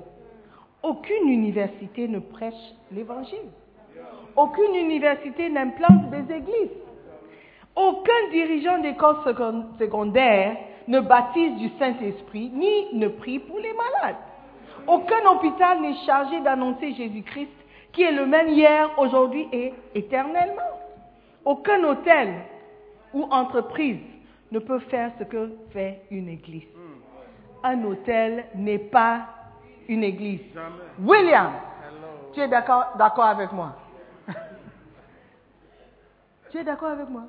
Aucune 0.82 1.28
université 1.28 2.08
ne 2.08 2.18
prêche 2.18 2.54
l'Évangile. 2.90 3.50
Aucune 4.36 4.74
université 4.74 5.50
n'implante 5.50 6.08
des 6.10 6.34
églises. 6.34 6.70
Aucun 7.76 8.30
dirigeant 8.30 8.78
d'école 8.78 9.16
secondaire 9.78 10.56
ne 10.88 11.00
baptise 11.00 11.56
du 11.56 11.68
Saint-Esprit 11.78 12.50
ni 12.54 12.94
ne 12.94 13.08
prie 13.08 13.38
pour 13.38 13.58
les 13.58 13.72
malades. 13.72 14.16
Aucun 14.86 15.24
hôpital 15.30 15.80
n'est 15.80 15.96
chargé 16.06 16.40
d'annoncer 16.40 16.92
Jésus-Christ 16.94 17.50
qui 17.92 18.02
est 18.02 18.12
le 18.12 18.26
même 18.26 18.48
hier, 18.48 18.90
aujourd'hui 18.98 19.48
et 19.52 19.74
éternellement. 19.94 20.80
Aucun 21.44 21.82
hôtel 21.84 22.34
ou 23.12 23.24
entreprise 23.24 24.00
ne 24.50 24.58
peut 24.58 24.78
faire 24.80 25.12
ce 25.18 25.24
que 25.24 25.50
fait 25.72 26.02
une 26.10 26.28
église. 26.28 26.68
Un 27.62 27.84
hôtel 27.84 28.46
n'est 28.54 28.78
pas 28.78 29.26
une 29.88 30.04
église. 30.04 30.40
William, 30.98 31.52
tu 32.32 32.40
es 32.40 32.48
d'accord 32.48 33.24
avec 33.24 33.52
moi? 33.52 33.76
Tu 36.50 36.58
es 36.58 36.64
d'accord 36.64 36.90
avec 36.90 37.08
moi? 37.08 37.22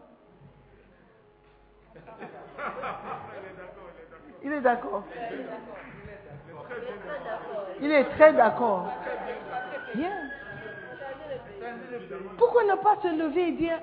Il 4.44 4.52
est 4.52 4.62
d'accord. 4.62 5.04
Il 7.82 7.92
est 7.92 8.06
très 8.06 8.34
d'accord. 8.34 8.92
Pourquoi 12.38 12.64
ne 12.64 12.76
pas 12.76 12.98
se 13.02 13.08
lever 13.08 13.50
et 13.50 13.52
dire 13.52 13.80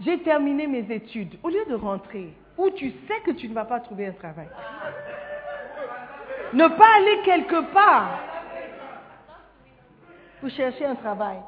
j'ai 0.00 0.22
terminé 0.22 0.66
mes 0.66 0.92
études 0.92 1.38
au 1.42 1.48
lieu 1.48 1.64
de 1.68 1.74
rentrer 1.74 2.34
où 2.56 2.70
tu 2.70 2.90
sais 3.06 3.20
que 3.24 3.32
tu 3.32 3.48
ne 3.48 3.54
vas 3.54 3.64
pas 3.64 3.80
trouver 3.80 4.06
un 4.06 4.12
travail 4.12 4.48
Ne 6.52 6.68
pas 6.68 6.96
aller 6.96 7.22
quelque 7.24 7.72
part 7.72 8.18
pour 10.40 10.50
chercher 10.50 10.84
un 10.84 10.94
travail, 10.94 11.38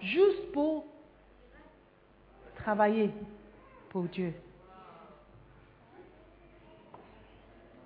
juste 0.00 0.52
pour 0.52 0.86
travailler 2.56 3.10
pour 3.90 4.04
Dieu. 4.04 4.32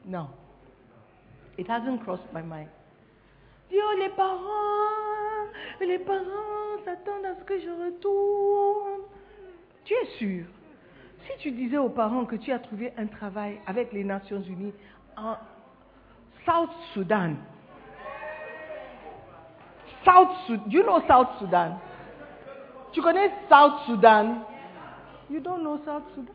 Non. 0.07 0.29
It 1.57 1.69
hasn't 1.69 2.03
crossed 2.03 2.33
my 2.33 2.43
mind. 2.43 2.69
Oh, 3.73 3.95
les 3.99 4.09
parents, 4.11 5.51
les 5.81 5.99
parents 5.99 6.85
s'attendent 6.85 7.25
à 7.25 7.35
ce 7.37 7.45
que 7.45 7.59
je 7.59 7.71
retourne. 7.71 9.03
Tu 9.85 9.95
es 9.95 10.07
sûr? 10.19 10.45
Si 11.27 11.39
tu 11.39 11.51
disais 11.51 11.79
aux 11.79 11.89
parents 11.89 12.25
que 12.25 12.37
tu 12.37 12.53
as 12.53 12.59
trouvé 12.59 12.93
un 12.97 13.07
travail 13.07 13.61
avec 13.67 13.93
les 13.93 14.05
Nations 14.05 14.43
Unies 14.43 14.75
en 15.17 15.37
South 16.45 16.71
Sudan, 16.93 17.35
South 20.05 20.29
Sudan, 20.47 20.65
you 20.69 20.83
know 20.83 21.01
South 21.09 21.29
Sudan? 21.39 21.79
Tu 22.93 23.01
connais 23.01 23.31
South 23.49 23.87
Sudan? 23.87 24.43
You 25.31 25.41
don't 25.41 25.63
know 25.63 25.81
South 25.85 26.05
Sudan. 26.15 26.35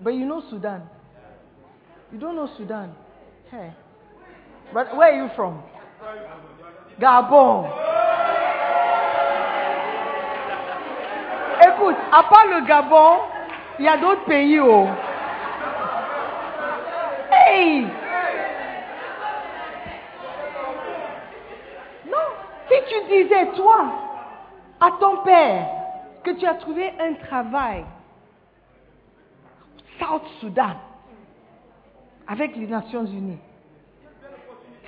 But 0.00 0.14
you 0.14 0.26
know 0.26 0.42
Sudan. 0.50 0.82
You 2.12 2.18
don't 2.18 2.36
know 2.36 2.48
Sudan. 2.56 2.94
Hey. 3.50 3.72
But 4.72 4.96
where 4.96 5.12
are 5.12 5.16
you 5.16 5.30
from? 5.34 5.62
Gabon. 7.00 7.70
Écoute, 11.66 11.96
à 12.12 12.22
part 12.24 12.46
le 12.46 12.66
Gabon, 12.66 13.20
il 13.78 13.84
y 13.84 13.88
a 13.88 13.96
d'autres 13.96 14.24
pays. 14.24 14.60
Oh. 14.60 14.88
Hey! 17.32 17.86
Non, 22.06 22.18
si 22.68 22.74
tu 22.88 23.08
disais, 23.08 23.46
toi, 23.56 23.86
à 24.80 24.90
ton 25.00 25.18
père, 25.18 25.66
que 26.22 26.30
tu 26.32 26.46
as 26.46 26.54
trouvé 26.54 26.92
un 27.00 27.14
travail, 27.14 27.84
South 29.98 30.26
Sudan, 30.40 30.76
avec 32.28 32.56
les 32.56 32.66
Nations 32.66 33.04
Unies. 33.04 33.38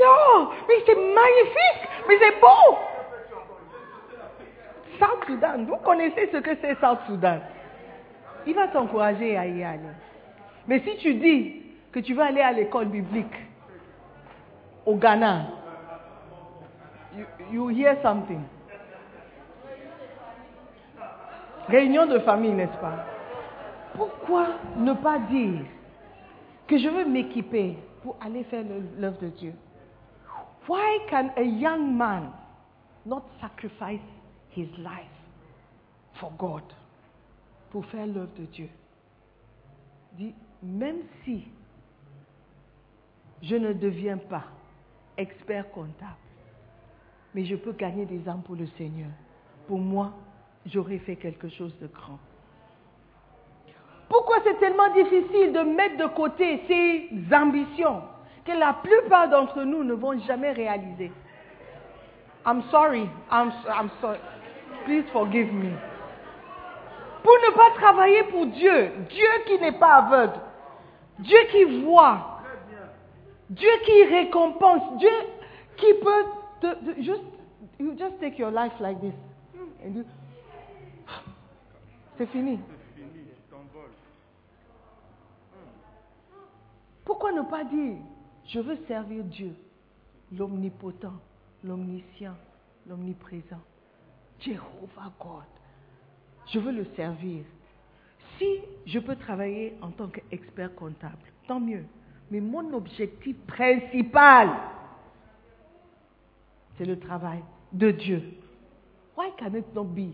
Oh, 0.01 0.49
mais 0.69 0.75
c'est 0.87 0.95
magnifique, 0.95 1.89
mais 2.09 2.19
c'est 2.21 2.41
beau. 2.41 2.79
South 4.99 5.25
Sudan, 5.27 5.65
vous 5.67 5.77
connaissez 5.77 6.29
ce 6.33 6.39
que 6.39 6.57
c'est 6.61 6.79
South 6.81 7.01
Sudan. 7.07 7.41
Il 8.47 8.55
va 8.55 8.69
t'encourager 8.69 9.37
à 9.37 9.47
y 9.47 9.63
aller. 9.63 9.83
Mais 10.69 10.81
si 10.81 10.97
tu 10.99 11.15
dis 11.15 11.63
que 11.93 12.01
tu 12.01 12.15
veux 12.15 12.23
aller 12.23 12.41
à 12.41 12.53
l'école 12.53 12.87
biblique 12.87 13.35
au 14.85 14.95
Ghana, 14.97 15.47
you, 17.17 17.27
you 17.51 17.69
hear 17.71 17.97
something. 18.03 18.43
Réunion 21.69 22.07
de 22.07 22.19
famille, 22.21 22.53
n'est-ce 22.53 22.79
pas? 22.79 23.05
Pourquoi 23.97 24.47
ne 24.77 24.93
pas 24.93 25.19
dire 25.19 25.63
que 26.67 26.79
je 26.79 26.89
veux 26.89 27.05
m'équiper 27.05 27.77
pour 28.03 28.17
aller 28.21 28.45
faire 28.45 28.65
l'œuvre 28.99 29.19
de 29.19 29.29
Dieu. 29.29 29.55
Why 30.69 31.01
can 31.09 31.31
a 31.37 31.43
young 31.43 31.97
man 31.97 32.33
not 33.05 33.23
sacrifice 33.41 34.01
his 34.51 34.69
life 34.79 35.07
for 36.15 36.33
God 36.37 36.65
pour 37.71 37.85
faire 37.87 38.07
l'œuvre 38.07 38.35
de 38.39 38.47
Dieu? 38.47 38.69
Dit, 40.15 40.35
même 40.63 41.03
si 41.25 41.45
je 43.43 43.55
ne 43.55 43.73
deviens 43.73 44.19
pas 44.19 44.45
expert 45.17 45.71
comptable, 45.71 46.17
mais 47.35 47.45
je 47.45 47.55
peux 47.55 47.73
gagner 47.73 48.07
des 48.07 48.29
âmes 48.29 48.43
pour 48.43 48.57
le 48.57 48.67
Seigneur, 48.79 49.11
pour 49.69 49.79
moi, 49.79 50.15
j'aurais 50.65 50.99
fait 50.99 51.17
quelque 51.17 51.49
chose 51.49 51.77
de 51.81 51.87
grand. 51.87 52.19
Pourquoi 54.09 54.37
c'est 54.45 54.59
tellement 54.59 54.93
difficile 54.93 55.53
de 55.53 55.61
mettre 55.61 55.97
de 55.97 56.07
côté 56.15 56.63
ces 56.69 57.35
ambitions 57.35 58.03
que 58.45 58.53
la 58.53 58.75
plupart 58.75 59.29
d'entre 59.29 59.63
nous 59.63 59.83
ne 59.83 59.95
vont 59.95 60.19
jamais 60.21 60.53
réaliser? 60.53 61.11
I'm 62.47 62.63
sorry, 62.71 63.09
I'm, 63.31 63.53
I'm 63.67 63.91
sorry. 64.01 64.21
Please 64.85 65.05
forgive 65.13 65.53
me. 65.53 65.73
Pour 67.25 67.35
ne 67.49 67.57
pas 67.57 67.71
travailler 67.75 68.23
pour 68.25 68.47
Dieu, 68.47 68.91
Dieu 69.09 69.29
qui 69.47 69.59
n'est 69.59 69.73
pas 69.73 69.95
aveugle, 69.97 70.39
Dieu 71.19 71.39
qui 71.51 71.65
voit, 71.83 72.41
Dieu 73.51 73.71
qui 73.85 74.05
récompense, 74.05 74.97
Dieu 74.99 75.11
qui 75.77 75.93
peut 75.95 76.25
te, 76.61 77.03
juste, 77.03 77.25
you 77.81 77.97
just 77.99 78.21
take 78.21 78.39
your 78.39 78.53
life 78.53 78.73
like 78.79 79.01
this. 79.01 79.15
C'est 82.19 82.27
fini. 82.27 82.61
Pourquoi 87.07 87.31
ne 87.31 87.43
pas 87.43 87.63
dire, 87.65 87.99
je 88.47 88.59
veux 88.59 88.77
servir 88.89 89.23
Dieu, 89.25 89.55
l'omnipotent, 90.33 91.15
l'omniscient, 91.63 92.35
l'omniprésent, 92.89 93.63
Jéhovah 94.41 95.13
God. 95.21 95.45
Je 96.49 96.59
veux 96.59 96.73
le 96.73 96.85
servir. 96.97 97.45
Si 98.39 98.61
je 98.87 98.99
peux 98.99 99.15
travailler 99.15 99.77
en 99.81 99.91
tant 99.91 100.09
qu'expert 100.09 100.75
comptable, 100.75 101.17
tant 101.47 101.61
mieux. 101.61 101.85
Mais 102.33 102.41
mon 102.41 102.75
objectif 102.75 103.37
principal, 103.47 104.51
c'est 106.77 106.85
le 106.85 106.99
travail 106.99 107.43
de 107.73 107.93
Dieu. 107.93 108.23
Why 109.17 109.31
can 109.39 109.55
it 109.55 109.73
not 109.75 109.85
be? 109.85 110.13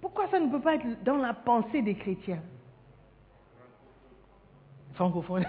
Pourquoi 0.00 0.28
ça 0.28 0.40
ne 0.40 0.50
peut 0.50 0.62
pas 0.62 0.76
être 0.76 1.04
dans 1.04 1.18
la 1.18 1.34
pensée 1.34 1.82
des 1.82 1.94
chrétiens? 1.94 2.42
Francophones 4.94 5.44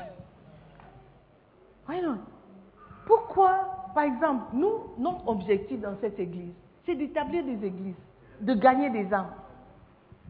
pourquoi, 3.05 3.91
par 3.93 4.03
exemple, 4.03 4.43
nous, 4.53 4.93
notre 4.97 5.27
objectif 5.27 5.79
dans 5.79 5.95
cette 5.99 6.19
église, 6.19 6.53
c'est 6.85 6.95
d'établir 6.95 7.43
des 7.43 7.65
églises, 7.65 7.95
de 8.39 8.53
gagner 8.53 8.89
des 8.89 9.13
âmes. 9.13 9.33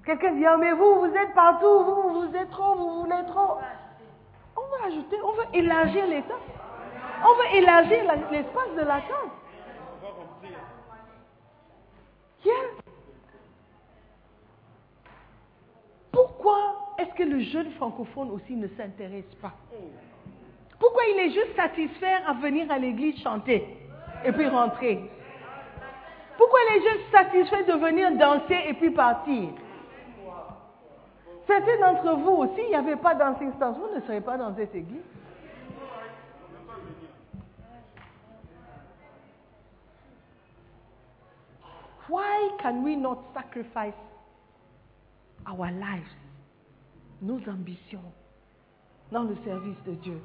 Quelqu'un 0.06 0.34
dit, 0.34 0.46
ah, 0.46 0.58
mais 0.58 0.72
vous, 0.72 1.02
vous 1.02 1.14
êtes 1.16 1.34
partout, 1.36 1.84
vous, 1.84 2.22
vous 2.22 2.36
êtes 2.36 2.50
trop, 2.50 2.76
vous 2.76 3.02
voulez 3.02 3.24
trop. 3.28 3.60
On 4.58 4.62
veut 4.62 4.88
ajouter, 4.88 5.18
on 5.24 5.32
veut 5.34 5.48
élargir 5.54 6.06
temps. 6.28 6.36
On 7.24 7.36
veut 7.36 7.58
élargir 7.58 8.04
l'espace 8.32 8.76
de 8.76 8.82
la 8.82 9.02
tente. 9.02 9.32
Pourquoi 16.12 16.96
est-ce 16.98 17.14
que 17.14 17.24
le 17.24 17.40
jeune 17.40 17.72
francophone 17.74 18.32
aussi 18.32 18.56
ne 18.56 18.68
s'intéresse 18.70 19.34
pas? 19.42 19.54
Pourquoi 20.82 21.04
il 21.14 21.20
est 21.20 21.30
juste 21.30 21.56
satisfait 21.56 22.18
à 22.26 22.34
venir 22.34 22.72
à 22.72 22.80
l'église 22.80 23.22
chanter 23.22 23.78
et 24.26 24.32
puis 24.32 24.48
rentrer 24.48 25.12
Pourquoi 26.36 26.60
il 26.68 26.78
est 26.78 26.90
juste 26.90 27.12
satisfait 27.12 27.64
de 27.66 27.74
venir 27.74 28.12
danser 28.18 28.58
et 28.68 28.74
puis 28.74 28.90
partir 28.90 29.50
Certains 31.46 31.78
d'entre 31.80 32.16
vous, 32.16 32.56
s'il 32.56 32.70
n'y 32.70 32.76
avait 32.76 32.96
pas 32.96 33.14
dancing 33.14 33.54
stars, 33.54 33.74
vous 33.74 33.96
ne 33.96 34.02
seriez 34.02 34.22
pas 34.22 34.38
dans 34.38 34.56
cette 34.56 34.74
église. 34.74 35.04
Why 42.10 42.50
can 42.60 42.84
we 42.84 42.98
not 42.98 43.20
sacrifice 43.36 43.94
our 45.46 45.68
lives, 45.68 46.10
nos 47.22 47.40
ambitions, 47.48 48.12
dans 49.12 49.24
le 49.24 49.36
service 49.46 49.78
de 49.86 49.92
Dieu 49.92 50.22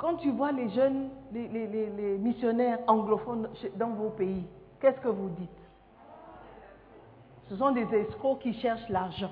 Quand 0.00 0.16
tu 0.16 0.30
vois 0.30 0.50
les 0.50 0.70
jeunes, 0.70 1.10
les, 1.30 1.46
les- 1.48 1.66
les- 1.66 2.16
missionnaires 2.16 2.78
anglophones 2.86 3.50
dans 3.76 3.90
vos 3.90 4.08
pays, 4.08 4.46
qu'est-ce 4.80 4.98
que 4.98 5.08
vous 5.08 5.28
dites? 5.28 5.50
Ce 7.50 7.56
sont 7.56 7.72
des 7.72 7.84
escrocs 7.94 8.38
qui 8.38 8.54
cherchent 8.54 8.88
l'argent. 8.88 9.30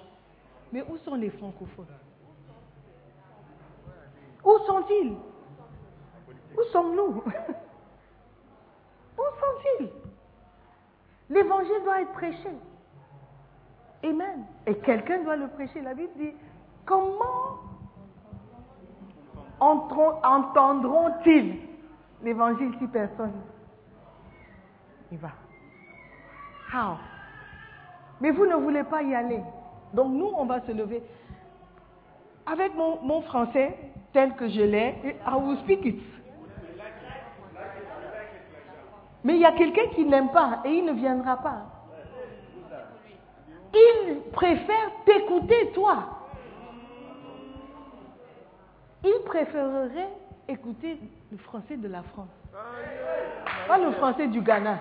Mais 0.71 0.83
où 0.83 0.99
sont 0.99 1.15
les 1.15 1.31
francophones? 1.31 1.87
Où 4.45 4.59
sont-ils? 4.67 5.17
Où 6.55 6.63
sommes-nous? 6.71 7.23
Où 9.17 9.23
sont-ils? 9.41 9.89
L'évangile 11.31 11.83
doit 11.85 12.03
être 12.03 12.13
prêché. 12.13 12.51
Amen. 14.05 14.45
Et 14.67 14.75
quelqu'un 14.81 15.23
doit 15.23 15.37
le 15.37 15.49
prêcher. 15.49 15.81
La 15.81 15.95
Bible 15.95 16.13
dit, 16.19 16.35
comment 16.85 17.57
entendront-ils 19.61 21.57
l'évangile 22.23 22.73
si 22.79 22.87
personne 22.89 23.33
y 25.11 25.17
va? 25.17 25.31
How? 26.73 26.97
Mais 28.21 28.31
vous 28.31 28.47
ne 28.47 28.57
voulez 28.57 28.85
pas 28.85 29.03
y 29.03 29.15
aller. 29.15 29.41
Donc 29.95 30.13
nous, 30.13 30.31
on 30.37 30.45
va 30.45 30.61
se 30.61 30.73
lever. 30.73 31.03
Avec 32.47 32.75
mon, 32.75 33.21
français 33.23 33.77
tel 34.13 34.35
que 34.35 34.49
je 34.49 34.61
l'ai, 34.61 35.17
I 35.27 35.35
will 35.35 35.59
speak 35.59 35.85
it. 35.85 36.01
Mais 39.25 39.35
il 39.35 39.41
y 39.41 39.45
a 39.45 39.53
quelqu'un 39.53 39.89
qui 39.95 40.05
n'aime 40.05 40.31
pas 40.31 40.61
et 40.65 40.71
il 40.71 40.85
ne 40.85 40.93
viendra 40.93 41.37
pas. 41.37 41.67
Il 43.75 44.31
préfère 44.33 44.91
t'écouter, 45.05 45.73
toi. 45.75 46.18
Il 49.05 49.21
préférerait 49.25 50.09
écouter 50.49 50.99
le 51.31 51.39
français 51.39 51.77
de 51.77 51.89
la 51.89 52.03
France. 52.03 52.29
Pas 53.67 53.79
le 53.79 53.93
français 53.93 54.27
du 54.29 54.41
Ghana. 54.41 54.79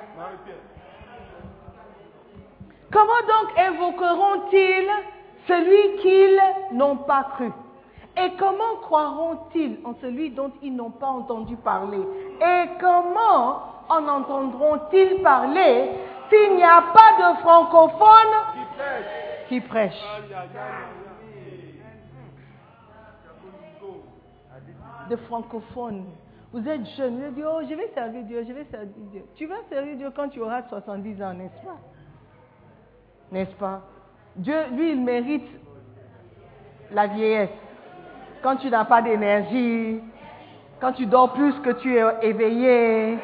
Comment 2.91 3.22
donc 3.28 3.59
invoqueront-ils 3.59 4.89
celui 5.47 5.97
qu'ils 6.01 6.78
n'ont 6.78 6.97
pas 6.97 7.28
cru? 7.36 7.51
Et 8.18 8.32
comment 8.39 8.78
croiront-ils 8.82 9.78
en 9.84 9.93
celui 10.01 10.32
dont 10.32 10.51
ils 10.63 10.76
n'ont 10.76 10.91
pas 10.91 11.07
entendu 11.07 11.55
parler? 11.57 12.01
Et 12.41 12.70
comment 12.80 13.61
en 13.89 14.07
entendront-ils 14.07 15.22
parler 15.22 15.91
s'il 16.30 16.55
n'y 16.55 16.63
a 16.63 16.84
pas 16.93 17.32
de 17.32 17.38
francophones 17.39 18.38
qui 19.47 19.61
prêchent 19.61 19.93
De 25.10 25.16
francophones. 25.16 26.05
Vous 26.53 26.68
êtes 26.68 26.86
jeune, 26.95 27.22
vous 27.22 27.36
dites, 27.36 27.45
oh, 27.45 27.62
je 27.70 27.76
vais 27.76 27.89
servir 27.93 28.24
Dieu, 28.24 28.43
je 28.47 28.53
vais 28.53 28.66
servir 28.66 28.93
Dieu. 29.12 29.24
Tu 29.36 29.45
vas 29.45 29.58
servir 29.70 29.97
Dieu 29.97 30.12
quand 30.16 30.30
tu 30.30 30.39
auras 30.39 30.64
70 30.64 31.22
ans, 31.22 31.34
n'est-ce 31.34 31.66
pas? 31.66 31.78
N'est-ce 33.32 33.55
pas? 33.55 33.82
Dieu, 34.38 34.55
lui, 34.72 34.91
il 34.91 35.01
mérite 35.01 35.47
la 36.91 37.08
vieillesse. 37.08 37.49
Quand 38.41 38.55
tu 38.55 38.70
n'as 38.70 38.86
pas 38.86 39.01
d'énergie, 39.01 39.99
quand 40.80 40.93
tu 40.93 41.05
dors 41.05 41.34
plus 41.34 41.53
que 41.62 41.72
tu 41.72 41.97
es 41.97 42.03
éveillé. 42.22 43.18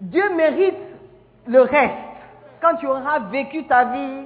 Dieu 0.00 0.34
mérite 0.34 0.78
le 1.46 1.60
reste. 1.60 1.94
Quand 2.60 2.76
tu 2.76 2.86
auras 2.86 3.18
vécu 3.30 3.64
ta 3.66 3.84
vie, 3.84 4.24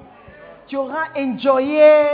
tu 0.66 0.76
auras 0.76 1.08
enjoyé, 1.16 2.04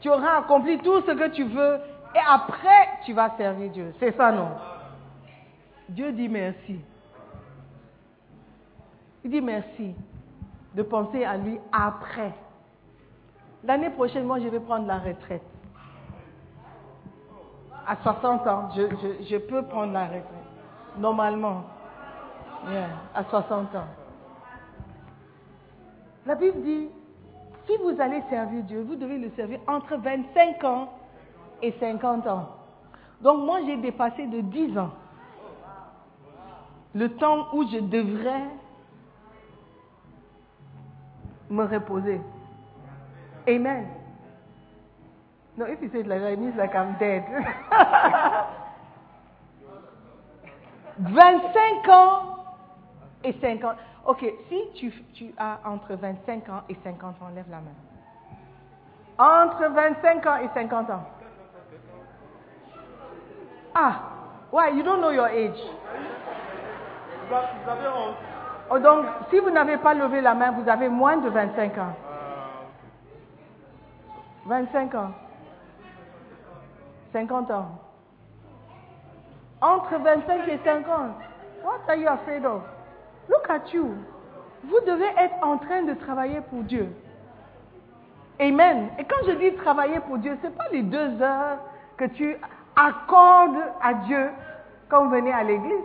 tu 0.00 0.08
auras 0.10 0.38
accompli 0.38 0.78
tout 0.78 1.00
ce 1.02 1.12
que 1.12 1.28
tu 1.28 1.44
veux, 1.44 1.78
et 2.14 2.20
après, 2.28 2.88
tu 3.04 3.12
vas 3.12 3.30
servir 3.36 3.70
Dieu. 3.70 3.94
C'est 3.98 4.14
ça, 4.16 4.32
non? 4.32 4.48
Dieu 5.88 6.12
dit 6.12 6.28
merci. 6.28 6.80
Il 9.24 9.30
dit 9.30 9.40
merci 9.40 9.94
de 10.74 10.82
penser 10.82 11.24
à 11.24 11.36
lui 11.36 11.58
après. 11.72 12.32
L'année 13.64 13.90
prochaine, 13.90 14.24
moi, 14.24 14.40
je 14.40 14.48
vais 14.48 14.60
prendre 14.60 14.86
la 14.86 14.98
retraite. 14.98 15.42
À 17.86 17.96
60 17.96 18.46
ans, 18.46 18.68
je, 18.74 19.36
peux 19.38 19.62
prendre 19.64 19.92
la 19.92 20.04
retraite. 20.04 20.24
Normalement. 20.98 21.64
À 23.14 23.24
60 23.24 23.74
ans. 23.74 23.86
La 26.26 26.34
Bible 26.34 26.62
dit, 26.62 26.88
si 27.66 27.76
vous 27.78 28.00
allez 28.00 28.22
servir 28.28 28.62
Dieu, 28.64 28.82
vous 28.82 28.96
devez 28.96 29.18
le 29.18 29.30
servir 29.36 29.60
entre 29.66 29.96
25 29.96 30.64
ans 30.64 30.92
et 31.62 31.72
50 31.78 32.26
ans. 32.26 32.48
Donc 33.20 33.44
moi, 33.44 33.60
j'ai 33.66 33.76
dépassé 33.76 34.26
de 34.26 34.40
10 34.40 34.78
ans 34.78 34.90
le 36.94 37.08
temps 37.16 37.46
où 37.54 37.66
je 37.68 37.78
devrais 37.78 38.44
me 41.48 41.64
reposer. 41.64 42.20
Amen. 43.48 43.86
No, 45.56 45.66
if 45.66 45.80
you 45.82 45.90
say 45.92 46.00
it 46.00 46.06
like 46.06 46.20
that, 46.20 46.32
it 46.32 46.38
means 46.38 46.56
like 46.56 46.74
I'm 46.74 46.96
dead. 46.98 47.24
25 50.98 51.88
ans 51.88 52.36
et 53.24 53.34
50. 53.40 53.76
Ok, 54.04 54.24
si 54.48 54.70
tu, 54.74 54.90
tu 55.14 55.32
as 55.38 55.60
entre 55.64 55.94
25 55.94 56.48
ans 56.48 56.62
et 56.68 56.76
50 56.82 57.22
ans, 57.22 57.28
lève 57.34 57.48
la 57.48 57.58
main. 57.58 57.70
Entre 59.18 59.64
25 59.68 60.26
ans 60.26 60.36
et 60.38 60.48
50 60.54 60.90
ans. 60.90 61.04
Ah, 63.74 64.00
why? 64.50 64.76
You 64.76 64.82
don't 64.82 65.00
know 65.00 65.12
your 65.12 65.26
age. 65.26 65.60
Oh, 68.70 68.78
donc, 68.78 69.06
si 69.30 69.38
vous 69.38 69.50
n'avez 69.50 69.76
pas 69.78 69.94
levé 69.94 70.20
la 70.20 70.34
main, 70.34 70.50
vous 70.50 70.68
avez 70.68 70.88
moins 70.88 71.18
de 71.18 71.28
25 71.28 71.78
ans. 71.78 71.94
25 74.46 74.94
ans. 74.94 75.12
50 77.12 77.50
ans. 77.52 77.68
Entre 79.60 79.96
25 79.96 80.48
et 80.48 80.58
50. 80.64 81.12
What 81.62 81.88
are 81.88 81.96
you 81.96 82.08
afraid 82.08 82.44
of? 82.44 82.62
Look 83.32 83.48
at 83.48 83.72
you. 83.72 83.94
Vous 84.64 84.80
devez 84.86 85.08
être 85.18 85.42
en 85.42 85.58
train 85.58 85.82
de 85.82 85.94
travailler 85.94 86.40
pour 86.50 86.62
Dieu. 86.62 86.88
Amen. 88.38 88.90
Et 88.98 89.04
quand 89.04 89.26
je 89.26 89.32
dis 89.32 89.54
travailler 89.54 90.00
pour 90.00 90.18
Dieu, 90.18 90.36
ce 90.42 90.46
n'est 90.46 90.52
pas 90.52 90.68
les 90.70 90.82
deux 90.82 91.20
heures 91.22 91.58
que 91.96 92.04
tu 92.04 92.36
accordes 92.76 93.62
à 93.80 93.94
Dieu 93.94 94.30
quand 94.88 95.04
vous 95.04 95.10
venez 95.10 95.32
à 95.32 95.42
l'église. 95.42 95.84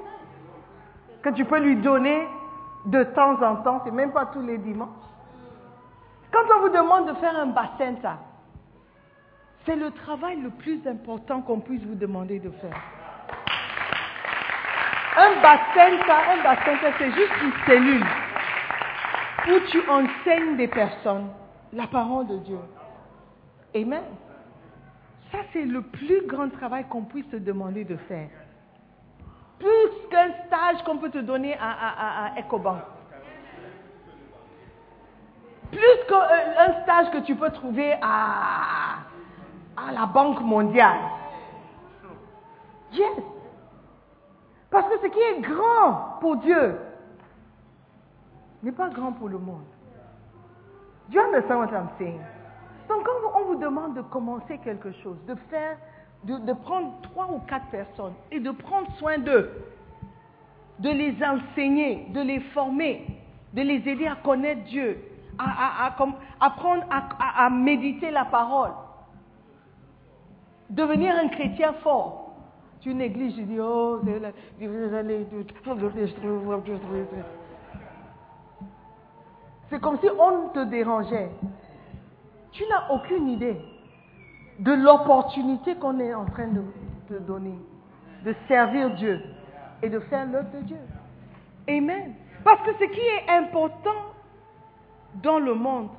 Que 1.21 1.29
tu 1.29 1.45
peux 1.45 1.59
lui 1.59 1.77
donner 1.77 2.27
de 2.85 3.03
temps 3.03 3.41
en 3.41 3.57
temps, 3.57 3.81
c'est 3.83 3.91
même 3.91 4.11
pas 4.11 4.27
tous 4.27 4.41
les 4.41 4.57
dimanches. 4.57 4.89
Quand 6.31 6.43
on 6.55 6.61
vous 6.61 6.69
demande 6.69 7.07
de 7.07 7.13
faire 7.15 7.37
un 7.37 7.47
bassin, 7.47 7.95
ça, 8.01 8.17
c'est 9.65 9.75
le 9.75 9.91
travail 9.91 10.39
le 10.41 10.49
plus 10.49 10.85
important 10.87 11.41
qu'on 11.41 11.59
puisse 11.59 11.83
vous 11.83 11.95
demander 11.95 12.39
de 12.39 12.49
faire. 12.49 12.77
Un 15.19 15.41
bassin, 15.41 15.97
ça, 16.05 16.17
un 16.31 16.43
bassin, 16.43 16.77
c'est 16.99 17.11
juste 17.11 17.33
une 17.41 17.53
cellule 17.65 18.05
où 19.47 19.59
tu 19.71 19.81
enseignes 19.89 20.57
des 20.57 20.67
personnes 20.67 21.29
la 21.73 21.87
parole 21.87 22.27
de 22.27 22.37
Dieu. 22.37 22.59
Amen. 23.75 24.03
Ça, 25.31 25.39
c'est 25.51 25.65
le 25.65 25.81
plus 25.81 26.25
grand 26.27 26.49
travail 26.49 26.85
qu'on 26.89 27.03
puisse 27.03 27.27
te 27.29 27.35
demander 27.35 27.83
de 27.83 27.97
faire. 27.97 28.29
Plus 29.59 30.09
qu'un 30.11 30.31
stage 30.45 30.83
qu'on 30.85 30.97
peut 30.97 31.09
te 31.09 31.17
donner 31.17 31.57
à, 31.59 32.27
à. 32.27 32.41
Plus 35.71 35.97
qu'un 36.07 36.83
stage 36.83 37.11
que 37.11 37.25
tu 37.25 37.35
peux 37.35 37.49
trouver 37.49 37.93
à, 38.01 38.99
à 39.75 39.91
la 39.91 40.05
Banque 40.05 40.41
mondiale. 40.41 40.99
Yes. 42.93 43.36
Parce 44.69 44.87
que 44.89 44.99
ce 45.01 45.07
qui 45.07 45.19
est 45.19 45.41
grand 45.41 46.17
pour 46.19 46.37
Dieu 46.37 46.77
n'est 48.63 48.71
pas 48.71 48.89
grand 48.89 49.13
pour 49.13 49.29
le 49.29 49.37
monde. 49.37 49.63
Do 51.09 51.15
you 51.15 51.21
understand 51.21 51.59
what 51.59 51.71
I'm 51.71 51.89
saying? 51.97 52.19
Donc 52.89 53.05
quand 53.05 53.39
on 53.39 53.45
vous 53.45 53.55
demande 53.55 53.95
de 53.95 54.01
commencer 54.01 54.57
quelque 54.63 54.91
chose, 55.03 55.17
de 55.27 55.35
faire, 55.49 55.77
de, 56.23 56.53
prendre 56.53 56.93
trois 57.01 57.29
ou 57.31 57.39
quatre 57.39 57.67
personnes 57.67 58.13
et 58.31 58.39
de 58.39 58.51
prendre 58.51 58.91
soin 58.97 59.17
d'eux, 59.17 59.51
de 60.79 60.89
les 60.89 61.15
enseigner, 61.23 62.07
de 62.13 62.21
les 62.21 62.39
former, 62.53 63.05
de 63.53 63.61
les 63.61 63.87
aider 63.87 64.07
à 64.07 64.15
connaître 64.15 64.63
Dieu, 64.63 65.01
à, 65.37 65.93
apprendre 66.39 66.85
à 66.89 67.49
méditer 67.49 68.11
la 68.11 68.25
parole, 68.25 68.71
devenir 70.69 71.15
un 71.15 71.29
chrétien 71.29 71.73
fort. 71.83 72.26
Tu 72.87 72.93
négliges, 72.93 73.35
tu 73.35 73.43
dis, 73.43 73.59
oh, 73.59 73.99
c'est 74.05 74.17
la- 74.17 74.31
c'est 79.69 79.81
comme 79.81 79.97
si 79.99 80.07
on 80.17 80.47
te 80.53 80.63
dérangeait. 80.63 81.29
Tu 82.53 82.63
n'as 82.69 82.89
aucune 82.95 83.27
idée 83.27 83.57
de 84.59 84.71
l'opportunité 84.71 85.75
qu'on 85.75 85.99
est 85.99 86.13
en 86.13 86.23
train 86.27 86.47
de 86.47 86.61
te 87.09 87.15
donner, 87.15 87.59
de 88.23 88.33
servir 88.47 88.95
Dieu 88.95 89.21
et 89.83 89.89
de 89.89 89.99
faire 89.99 90.25
l'œuvre 90.25 90.49
de 90.53 90.61
Dieu. 90.61 90.79
Amen. 91.67 92.13
Parce 92.41 92.61
que 92.61 92.71
ce 92.79 92.85
qui 92.89 93.01
est 93.01 93.29
important 93.29 94.13
dans 95.21 95.39
le 95.39 95.53
monde 95.53 95.89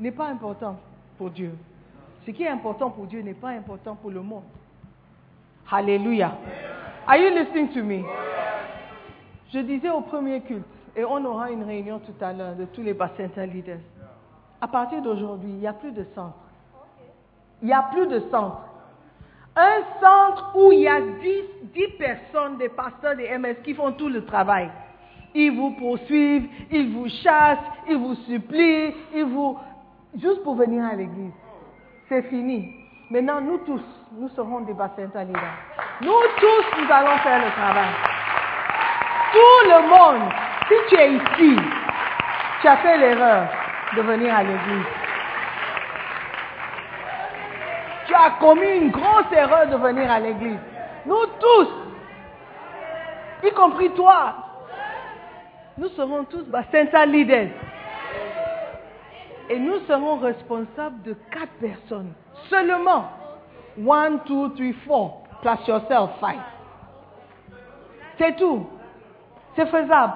n'est 0.00 0.10
pas 0.10 0.26
important 0.26 0.74
pour 1.16 1.30
Dieu. 1.30 1.52
Ce 2.26 2.32
qui 2.32 2.42
est 2.42 2.48
important 2.48 2.90
pour 2.90 3.06
Dieu 3.06 3.20
n'est 3.22 3.34
pas 3.34 3.50
important 3.50 3.94
pour 3.94 4.10
le 4.10 4.22
monde. 4.22 4.42
Alléluia. 5.70 6.32
Are 7.06 7.18
you 7.18 7.30
listening 7.30 7.68
to 7.74 7.82
me? 7.82 8.02
Je 9.52 9.58
disais 9.60 9.90
au 9.90 10.00
premier 10.00 10.40
culte, 10.40 10.64
et 10.96 11.04
on 11.04 11.24
aura 11.24 11.50
une 11.50 11.62
réunion 11.62 11.98
tout 11.98 12.24
à 12.24 12.32
l'heure 12.32 12.54
de 12.54 12.64
tous 12.66 12.82
les 12.82 12.94
bassins 12.94 13.28
leaders. 13.46 13.80
À 14.60 14.68
partir 14.68 15.02
d'aujourd'hui, 15.02 15.50
il 15.50 15.56
n'y 15.56 15.66
a 15.66 15.72
plus 15.72 15.92
de 15.92 16.04
centre. 16.14 16.38
Il 17.62 17.66
n'y 17.66 17.74
a 17.74 17.82
plus 17.92 18.06
de 18.06 18.20
centre. 18.30 18.62
Un 19.56 19.80
centre 20.00 20.56
où 20.56 20.72
il 20.72 20.80
y 20.80 20.88
a 20.88 21.00
10, 21.00 21.08
10 21.74 21.88
personnes, 21.98 22.56
des 22.58 22.68
pasteurs, 22.68 23.16
des 23.16 23.36
MS 23.36 23.62
qui 23.64 23.74
font 23.74 23.92
tout 23.92 24.08
le 24.08 24.24
travail. 24.24 24.70
Ils 25.34 25.50
vous 25.50 25.72
poursuivent, 25.72 26.48
ils 26.70 26.94
vous 26.94 27.08
chassent, 27.08 27.58
ils 27.88 27.98
vous 27.98 28.14
supplient, 28.14 28.94
ils 29.14 29.24
vous... 29.24 29.58
Juste 30.14 30.42
pour 30.42 30.54
venir 30.54 30.84
à 30.84 30.94
l'église. 30.94 31.32
C'est 32.08 32.22
fini. 32.22 32.72
Maintenant, 33.10 33.40
nous 33.40 33.58
tous, 33.58 33.82
nous 34.12 34.28
serons 34.30 34.60
des 34.60 34.72
bassins 34.72 35.06
leaders. 35.14 35.54
Nous 36.00 36.22
tous, 36.38 36.80
nous 36.80 36.92
allons 36.92 37.18
faire 37.18 37.44
le 37.44 37.50
travail. 37.50 37.90
Tout 39.32 39.68
le 39.68 39.88
monde, 39.88 40.32
si 40.68 40.74
tu 40.88 41.00
es 41.00 41.12
ici, 41.12 41.56
tu 42.60 42.68
as 42.68 42.76
fait 42.78 42.96
l'erreur 42.98 43.48
de 43.96 44.02
venir 44.02 44.34
à 44.34 44.42
l'église. 44.42 44.86
Tu 48.06 48.14
as 48.14 48.30
commis 48.40 48.76
une 48.78 48.90
grosse 48.90 49.30
erreur 49.32 49.66
de 49.66 49.76
venir 49.76 50.10
à 50.10 50.20
l'église. 50.20 50.58
Nous 51.04 51.26
tous, 51.40 51.68
y 53.44 53.50
compris 53.52 53.90
toi, 53.90 54.34
nous 55.76 55.88
serons 55.88 56.24
tous 56.24 56.44
bassins 56.44 57.06
leaders. 57.06 57.50
Et 59.50 59.58
nous 59.58 59.80
serons 59.86 60.16
responsables 60.18 61.02
de 61.02 61.14
quatre 61.30 61.52
personnes. 61.60 62.12
Seulement. 62.50 63.17
One, 63.78 64.20
two, 64.24 64.50
three, 64.56 64.72
four. 64.86 65.22
Plus 65.40 65.68
yourself, 65.68 66.10
five. 66.20 66.42
C'est 68.18 68.36
tout. 68.36 68.66
C'est 69.54 69.66
faisable. 69.66 70.14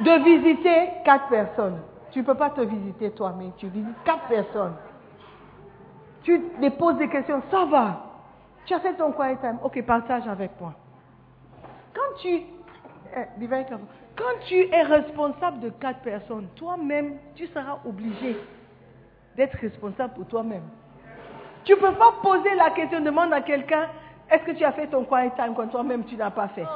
De 0.00 0.24
visiter 0.24 0.90
quatre 1.04 1.28
personnes. 1.28 1.80
Tu 2.10 2.20
ne 2.20 2.24
peux 2.24 2.34
pas 2.34 2.50
te 2.50 2.60
visiter 2.60 3.10
toi-même. 3.12 3.52
Tu 3.56 3.68
visites 3.68 4.02
quatre 4.04 4.26
personnes. 4.26 4.74
Tu 6.22 6.42
les 6.58 6.70
poses 6.70 6.96
des 6.96 7.08
questions. 7.08 7.42
Ça 7.50 7.64
va. 7.64 8.02
Tu 8.66 8.74
as 8.74 8.80
fait 8.80 8.94
ton 8.94 9.12
quiet 9.12 9.36
time. 9.36 9.58
Ok, 9.62 9.80
partage 9.84 10.26
avec 10.26 10.52
moi. 10.60 10.74
Quand 11.94 12.16
tu, 12.20 12.28
eh, 12.28 13.66
quand 14.16 14.38
tu 14.46 14.68
es 14.72 14.82
responsable 14.82 15.60
de 15.60 15.68
quatre 15.70 16.00
personnes, 16.00 16.48
toi-même, 16.56 17.18
tu 17.36 17.46
seras 17.46 17.78
obligé 17.84 18.36
d'être 19.36 19.56
responsable 19.58 20.14
pour 20.14 20.26
toi-même. 20.26 20.64
Tu 21.64 21.72
ne 21.72 21.76
peux 21.78 21.94
pas 21.94 22.14
poser 22.22 22.54
la 22.54 22.70
question, 22.70 23.00
demande 23.00 23.32
à 23.32 23.40
quelqu'un, 23.40 23.88
est-ce 24.30 24.44
que 24.44 24.52
tu 24.52 24.64
as 24.64 24.72
fait 24.72 24.86
ton 24.86 25.04
quiet 25.04 25.30
time 25.36 25.54
quand 25.56 25.68
toi-même 25.68 26.04
tu 26.04 26.16
n'as 26.16 26.30
pas 26.30 26.48
fait 26.48 26.66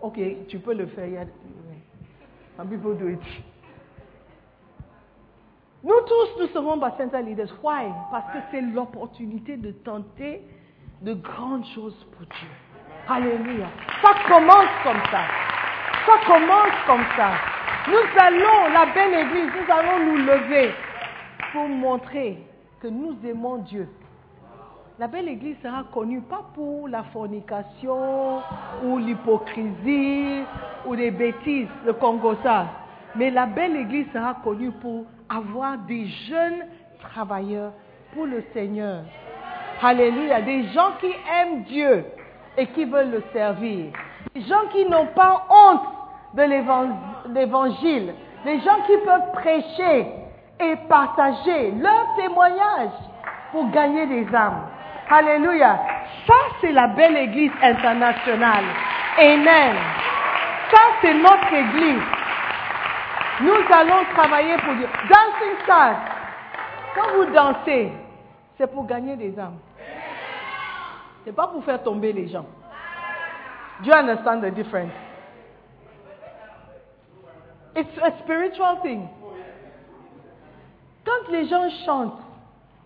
Ok, 0.00 0.18
tu 0.48 0.58
peux 0.58 0.74
le 0.74 0.86
faire. 0.86 1.26
Some 2.56 2.68
people 2.68 2.96
do 2.96 3.08
it. 3.08 3.20
Nous 5.84 6.00
tous, 6.06 6.40
nous 6.40 6.48
serons 6.48 6.76
Bacenta 6.76 7.20
Leaders. 7.20 7.52
Why? 7.62 7.86
Parce 8.10 8.32
que 8.32 8.38
c'est 8.50 8.60
l'opportunité 8.60 9.56
de 9.56 9.72
tenter 9.72 10.42
de 11.02 11.14
grandes 11.14 11.66
choses 11.74 12.06
pour 12.12 12.26
Dieu. 12.26 12.48
Alléluia. 13.08 13.66
Ça 14.00 14.10
commence 14.28 14.70
comme 14.84 15.02
ça. 15.10 15.22
Ça 16.06 16.12
commence 16.26 16.74
comme 16.86 17.04
ça. 17.16 17.32
Nous 17.88 18.20
allons, 18.20 18.72
la 18.72 18.86
belle 18.94 19.14
église, 19.26 19.50
nous 19.56 19.74
allons 19.74 20.06
nous 20.06 20.16
lever 20.18 20.70
pour 21.52 21.68
montrer 21.68 22.38
que 22.80 22.86
nous 22.86 23.16
aimons 23.24 23.58
Dieu. 23.58 23.88
La 25.00 25.08
belle 25.08 25.28
église 25.28 25.56
sera 25.62 25.82
connue 25.92 26.20
pas 26.20 26.44
pour 26.54 26.86
la 26.86 27.02
fornication 27.04 28.40
ou 28.84 28.98
l'hypocrisie 28.98 30.44
ou 30.86 30.94
les 30.94 31.10
bêtises, 31.10 31.66
le 31.84 31.92
Congo. 31.94 32.36
Mais 33.16 33.30
la 33.30 33.46
belle 33.46 33.76
église 33.76 34.06
sera 34.12 34.34
connue 34.44 34.70
pour 34.70 35.04
avoir 35.28 35.78
des 35.78 36.06
jeunes 36.28 36.66
travailleurs 37.00 37.72
pour 38.14 38.26
le 38.26 38.44
Seigneur. 38.52 39.02
Alléluia. 39.82 40.40
Des 40.40 40.68
gens 40.68 40.92
qui 41.00 41.10
aiment 41.40 41.64
Dieu 41.64 42.04
et 42.56 42.66
qui 42.68 42.84
veulent 42.84 43.10
le 43.10 43.24
servir. 43.32 43.86
Des 44.34 44.42
gens 44.42 44.68
qui 44.72 44.84
n'ont 44.84 45.06
pas 45.06 45.46
honte 45.50 45.82
de 46.34 46.42
l'évan- 46.42 46.96
l'évangile. 47.28 48.14
Des 48.44 48.60
gens 48.60 48.80
qui 48.86 48.96
peuvent 49.04 49.32
prêcher 49.32 50.06
et 50.60 50.76
partager 50.88 51.72
leur 51.72 52.14
témoignage 52.16 52.90
pour 53.52 53.70
gagner 53.70 54.06
des 54.06 54.34
âmes. 54.34 54.62
Alléluia. 55.10 55.78
Ça, 56.26 56.34
c'est 56.60 56.72
la 56.72 56.88
belle 56.88 57.16
église 57.16 57.52
internationale. 57.62 58.64
Amen. 59.18 59.76
Ça, 60.70 60.78
c'est 61.02 61.14
notre 61.14 61.52
église. 61.52 62.02
Nous 63.40 63.74
allons 63.74 64.04
travailler 64.14 64.56
pour 64.58 64.74
Dieu. 64.74 64.88
Dancing 65.08 65.56
Stars. 65.64 65.96
Quand 66.94 67.08
vous 67.16 67.24
dansez, 67.26 67.92
c'est 68.56 68.70
pour 68.72 68.86
gagner 68.86 69.16
des 69.16 69.38
âmes. 69.38 69.58
C'est 71.24 71.34
pas 71.34 71.46
pour 71.48 71.62
faire 71.64 71.82
tomber 71.82 72.12
les 72.12 72.28
gens. 72.28 72.44
Do 73.80 73.90
you 73.90 73.94
understand 73.94 74.40
the 74.42 74.50
difference? 74.52 74.92
It's 77.74 77.98
a 77.98 78.18
spiritual 78.22 78.80
thing. 78.82 79.08
Quand 81.04 81.32
les 81.32 81.48
gens 81.48 81.68
chantent, 81.86 82.20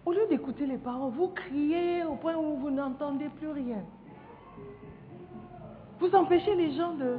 au 0.04 0.12
lieu 0.12 0.26
d'écouter 0.30 0.66
les 0.66 0.78
paroles, 0.78 1.12
vous 1.12 1.28
criez 1.28 2.04
au 2.04 2.14
point 2.14 2.36
où 2.36 2.56
vous 2.56 2.70
n'entendez 2.70 3.28
plus 3.28 3.50
rien. 3.50 3.82
Vous 5.98 6.14
empêchez 6.14 6.54
les 6.54 6.72
gens 6.72 6.94
de 6.94 7.18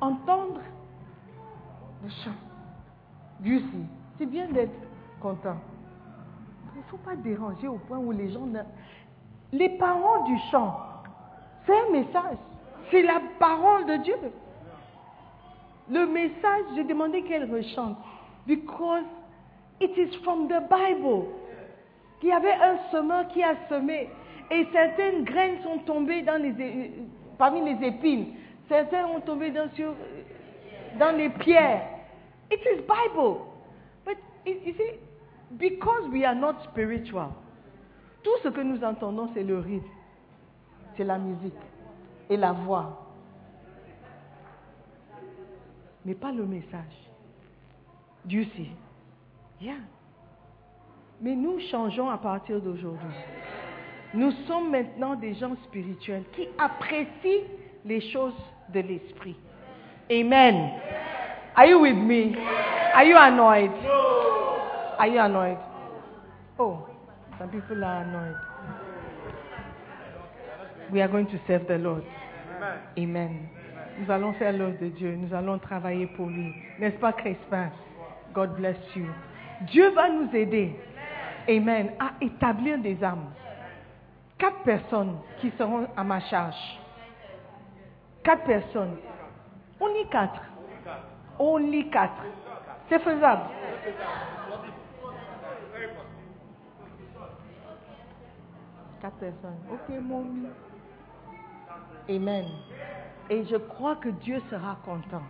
entendre 0.00 0.60
le 2.02 2.10
chant. 2.10 2.36
Dieu 3.40 3.60
si. 3.60 3.86
C'est 4.18 4.26
bien 4.26 4.48
d'être 4.48 4.72
content. 5.20 5.56
Il 6.74 6.78
ne 6.78 6.84
faut 6.84 6.96
pas 6.98 7.16
déranger 7.16 7.68
au 7.68 7.78
point 7.78 7.98
où 7.98 8.10
les 8.12 8.30
gens... 8.32 8.48
Les 9.52 9.68
paroles 9.70 10.24
du 10.24 10.36
chant, 10.50 10.76
c'est 11.64 11.72
un 11.72 11.92
message. 11.92 12.38
C'est 12.90 13.02
la 13.02 13.20
parole 13.38 13.86
de 13.86 13.96
Dieu. 13.98 14.16
Le 15.90 16.06
message, 16.06 16.64
j'ai 16.74 16.84
demandé 16.84 17.22
qu'elle 17.22 17.50
rechante. 17.52 17.96
Because 18.46 19.04
it 19.80 19.96
is 19.96 20.16
from 20.22 20.48
the 20.48 20.60
Bible. 20.70 21.26
Il 22.22 22.28
y 22.28 22.32
avait 22.32 22.54
un 22.54 22.78
semeur 22.90 23.28
qui 23.28 23.42
a 23.42 23.54
semé. 23.68 24.08
Et 24.50 24.66
certaines 24.72 25.24
graines 25.24 25.62
sont 25.62 25.78
tombées 25.78 26.24
parmi 27.38 27.60
les 27.60 27.86
épines. 27.86 28.28
Certaines 28.68 29.06
ont 29.06 29.20
tombé 29.20 29.50
dans, 29.50 29.68
dans 30.98 31.16
les 31.16 31.28
pierres. 31.28 31.82
It 32.50 32.60
is 32.60 32.82
Bible. 32.82 33.40
But 34.04 34.16
you 34.46 34.74
see, 34.76 34.98
because 35.58 36.08
we 36.12 36.24
are 36.24 36.34
not 36.34 36.62
spiritual, 36.70 37.30
tout 38.22 38.36
ce 38.42 38.48
que 38.48 38.60
nous 38.60 38.82
entendons, 38.82 39.28
c'est 39.34 39.42
le 39.42 39.58
rythme, 39.58 39.86
c'est 40.96 41.04
la 41.04 41.18
musique 41.18 41.52
et 42.30 42.36
la 42.36 42.52
voix. 42.52 43.03
Mais 46.04 46.14
pas 46.14 46.32
le 46.32 46.44
message. 46.44 47.10
Dieu 48.24 48.46
sait. 48.56 48.70
Yeah. 49.60 49.76
Mais 51.20 51.34
nous 51.34 51.60
changeons 51.70 52.10
à 52.10 52.18
partir 52.18 52.60
d'aujourd'hui. 52.60 53.14
Nous 54.12 54.30
sommes 54.46 54.70
maintenant 54.70 55.14
des 55.14 55.34
gens 55.34 55.56
spirituels 55.64 56.24
qui 56.32 56.48
apprécient 56.58 57.42
les 57.84 58.00
choses 58.12 58.34
de 58.72 58.80
l'esprit. 58.80 59.36
Amen. 60.10 60.70
Are 61.56 61.66
you 61.66 61.80
with 61.80 61.96
me? 61.96 62.36
Are 62.94 63.04
you 63.04 63.16
annoyed? 63.16 63.70
Are 64.98 65.08
you 65.08 65.18
annoyed? 65.18 65.58
Oh, 66.58 66.86
some 67.38 67.48
people 67.48 67.82
are 67.82 68.02
annoyed. 68.02 68.36
We 70.92 71.00
are 71.00 71.08
going 71.08 71.26
to 71.26 71.40
serve 71.46 71.66
the 71.66 71.78
Lord. 71.78 72.04
Amen. 72.98 73.48
Nous 73.98 74.10
allons 74.10 74.32
faire 74.34 74.52
l'œuvre 74.52 74.78
de 74.80 74.88
Dieu. 74.88 75.14
Nous 75.14 75.32
allons 75.34 75.58
travailler 75.58 76.06
pour 76.08 76.26
lui. 76.26 76.52
N'est-ce 76.78 76.96
pas, 76.96 77.12
Crespin? 77.12 77.70
God 78.32 78.56
bless 78.56 78.76
you. 78.96 79.06
Dieu 79.62 79.90
va 79.90 80.10
nous 80.10 80.34
aider. 80.34 80.76
Amen. 81.48 81.92
À 81.98 82.12
établir 82.20 82.78
des 82.78 83.02
âmes. 83.04 83.30
Quatre 84.38 84.62
personnes 84.64 85.16
qui 85.40 85.52
seront 85.56 85.86
à 85.96 86.02
ma 86.02 86.20
charge. 86.20 86.80
Quatre 88.22 88.44
personnes. 88.44 88.96
Only 89.78 90.08
quatre. 90.10 90.40
Only 91.38 91.90
quatre. 91.90 92.24
C'est 92.88 92.98
faisable. 92.98 93.42
Quatre 99.00 99.16
personnes. 99.16 99.58
Ok, 99.70 99.94
mon. 100.00 100.24
Amen. 102.08 102.44
Et 103.30 103.44
je 103.46 103.56
crois 103.56 103.96
que 103.96 104.08
Dieu 104.08 104.40
sera 104.50 104.76
content. 104.84 105.22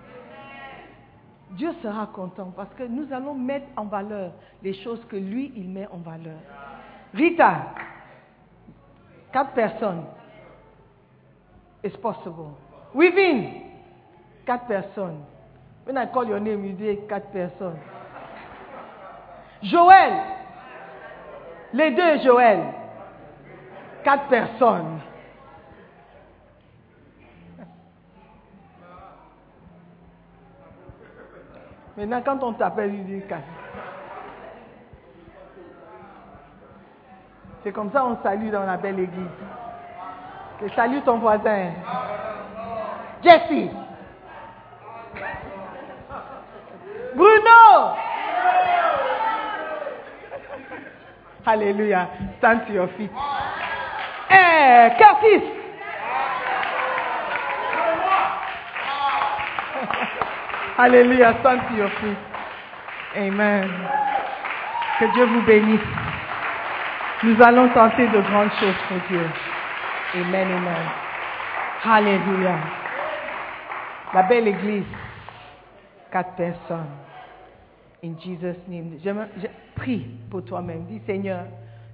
Dieu 1.51 1.73
sera 1.83 2.07
content 2.07 2.53
parce 2.57 2.73
que 2.75 2.83
nous 2.83 3.13
allons 3.13 3.35
mettre 3.35 3.67
en 3.77 3.85
valeur 3.85 4.33
les 4.63 4.75
choses 4.83 5.05
que 5.09 5.17
lui, 5.17 5.53
il 5.55 5.69
met 5.69 5.87
en 5.93 5.99
valeur. 5.99 6.39
Rita, 7.13 7.75
quatre 9.33 9.53
personnes. 9.53 10.05
It's 11.85 11.97
possible. 11.99 12.57
Within, 12.95 13.63
quatre 14.47 14.67
personnes. 14.67 15.21
When 15.85 15.99
I 15.99 16.07
call 16.07 16.27
your 16.27 16.41
name, 16.41 16.65
you 16.65 16.73
dis 16.73 16.99
quatre 17.09 17.31
personnes. 17.31 17.79
Joël, 19.63 20.15
les 21.73 21.91
deux 21.91 22.23
Joël, 22.25 22.61
quatre 24.03 24.29
personnes. 24.29 25.01
Maintenant, 31.97 32.23
quand 32.25 32.43
on 32.43 32.53
t'appelle, 32.53 32.95
il 32.95 33.05
dit. 33.07 33.23
C'est 37.63 37.73
comme 37.73 37.91
ça 37.93 38.05
on 38.05 38.17
salue 38.23 38.51
dans 38.51 38.65
la 38.65 38.77
belle 38.77 38.99
église. 38.99 39.27
Que 40.61 40.69
salue 40.71 41.01
ton 41.05 41.19
voisin. 41.19 41.71
Jesse. 43.23 43.71
Bruno. 47.15 47.95
Alléluia. 51.47 52.09
Stand 52.39 52.67
to 52.67 52.73
your 52.73 52.89
feet. 52.97 53.11
Eh, 54.31 54.91
Curtis. 54.99 55.64
Alléluia. 60.77 61.35
To 61.35 61.77
your 61.77 61.89
feet. 62.01 62.19
Amen. 63.17 63.71
Que 64.99 65.05
Dieu 65.15 65.25
vous 65.25 65.43
bénisse. 65.43 65.81
Nous 67.23 67.41
allons 67.41 67.69
tenter 67.69 68.09
de 68.09 68.21
grandes 68.21 68.51
choses 68.59 68.75
pour 68.89 68.99
Dieu. 69.09 69.25
Amen, 70.15 70.49
amen. 70.51 70.89
Alléluia. 71.85 72.59
La 74.13 74.23
belle 74.25 74.49
église. 74.49 74.85
Quatre 76.11 76.35
personnes. 76.35 76.91
In 78.03 78.15
Jesus' 78.19 78.67
name. 78.67 78.99
Je, 79.05 79.11
je 79.43 79.47
prie 79.77 80.07
pour 80.29 80.45
toi-même. 80.45 80.87
Dis 80.87 81.01
Seigneur, 81.07 81.45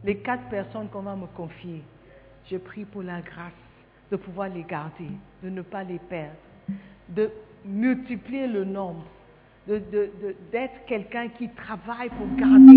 les 0.04 0.16
quatre 0.16 0.48
personnes 0.48 0.88
qu'on 0.88 1.02
va 1.02 1.14
me 1.16 1.26
confier, 1.26 1.82
je 2.50 2.56
prie 2.56 2.86
pour 2.86 3.02
la 3.02 3.20
grâce 3.20 3.52
de 4.10 4.16
pouvoir 4.16 4.48
les 4.48 4.62
garder, 4.62 5.10
de 5.42 5.50
ne 5.50 5.60
pas 5.60 5.82
les 5.82 5.98
perdre, 5.98 6.34
de 7.08 7.30
multiplier 7.64 8.46
le 8.46 8.64
nombre, 8.64 9.04
d'être 9.66 10.86
quelqu'un 10.86 11.28
qui 11.28 11.48
travaille 11.50 12.08
pour 12.10 12.26
garder 12.36 12.76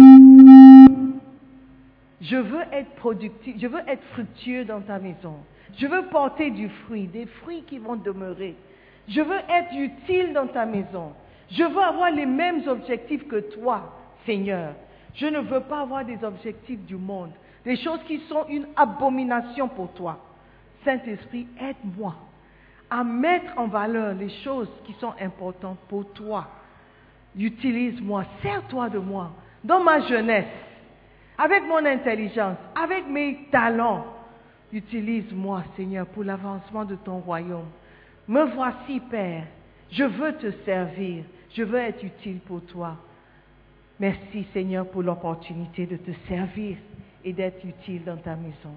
je 2.23 2.37
veux 2.37 2.63
être 2.71 2.89
productif, 2.95 3.55
je 3.59 3.67
veux 3.67 3.81
être 3.85 4.01
fructueux 4.13 4.63
dans 4.63 4.79
ta 4.79 4.97
maison. 4.97 5.35
Je 5.77 5.85
veux 5.85 6.03
porter 6.03 6.51
du 6.51 6.69
fruit, 6.69 7.07
des 7.07 7.25
fruits 7.25 7.63
qui 7.63 7.79
vont 7.79 7.97
demeurer. 7.97 8.55
Je 9.09 9.19
veux 9.19 9.39
être 9.49 9.75
utile 9.75 10.31
dans 10.33 10.47
ta 10.47 10.65
maison. 10.65 11.11
Je 11.51 11.63
veux 11.63 11.81
avoir 11.81 12.11
les 12.11 12.25
mêmes 12.25 12.65
objectifs 12.67 13.27
que 13.27 13.41
toi, 13.53 13.93
Seigneur. 14.25 14.73
Je 15.15 15.25
ne 15.25 15.39
veux 15.39 15.59
pas 15.59 15.81
avoir 15.81 16.05
des 16.05 16.23
objectifs 16.23 16.79
du 16.85 16.95
monde, 16.95 17.31
des 17.65 17.75
choses 17.75 17.99
qui 18.07 18.19
sont 18.29 18.45
une 18.47 18.67
abomination 18.77 19.67
pour 19.67 19.91
toi. 19.91 20.17
Saint-Esprit, 20.85 21.45
aide-moi 21.59 22.15
à 22.93 23.03
mettre 23.03 23.57
en 23.57 23.65
valeur 23.65 24.13
les 24.13 24.29
choses 24.43 24.69
qui 24.85 24.93
sont 24.99 25.13
importantes 25.19 25.79
pour 25.89 26.13
toi. 26.13 26.47
Utilise-moi, 27.35 28.23
sers-toi 28.43 28.89
de 28.91 28.99
moi 28.99 29.31
dans 29.63 29.83
ma 29.83 29.99
jeunesse, 30.01 30.45
avec 31.35 31.63
mon 31.63 31.83
intelligence, 31.83 32.57
avec 32.75 33.07
mes 33.07 33.47
talents. 33.51 34.05
Utilise-moi, 34.71 35.63
Seigneur, 35.75 36.05
pour 36.05 36.23
l'avancement 36.23 36.85
de 36.85 36.93
ton 36.95 37.17
royaume. 37.17 37.65
Me 38.27 38.43
voici, 38.53 38.99
Père. 39.09 39.45
Je 39.89 40.03
veux 40.03 40.33
te 40.33 40.51
servir. 40.63 41.23
Je 41.49 41.63
veux 41.63 41.79
être 41.79 42.03
utile 42.03 42.41
pour 42.41 42.61
toi. 42.65 42.95
Merci, 43.99 44.45
Seigneur, 44.53 44.87
pour 44.87 45.01
l'opportunité 45.01 45.87
de 45.87 45.97
te 45.97 46.11
servir 46.27 46.77
et 47.25 47.33
d'être 47.33 47.65
utile 47.65 48.03
dans 48.03 48.17
ta 48.17 48.35
maison. 48.35 48.75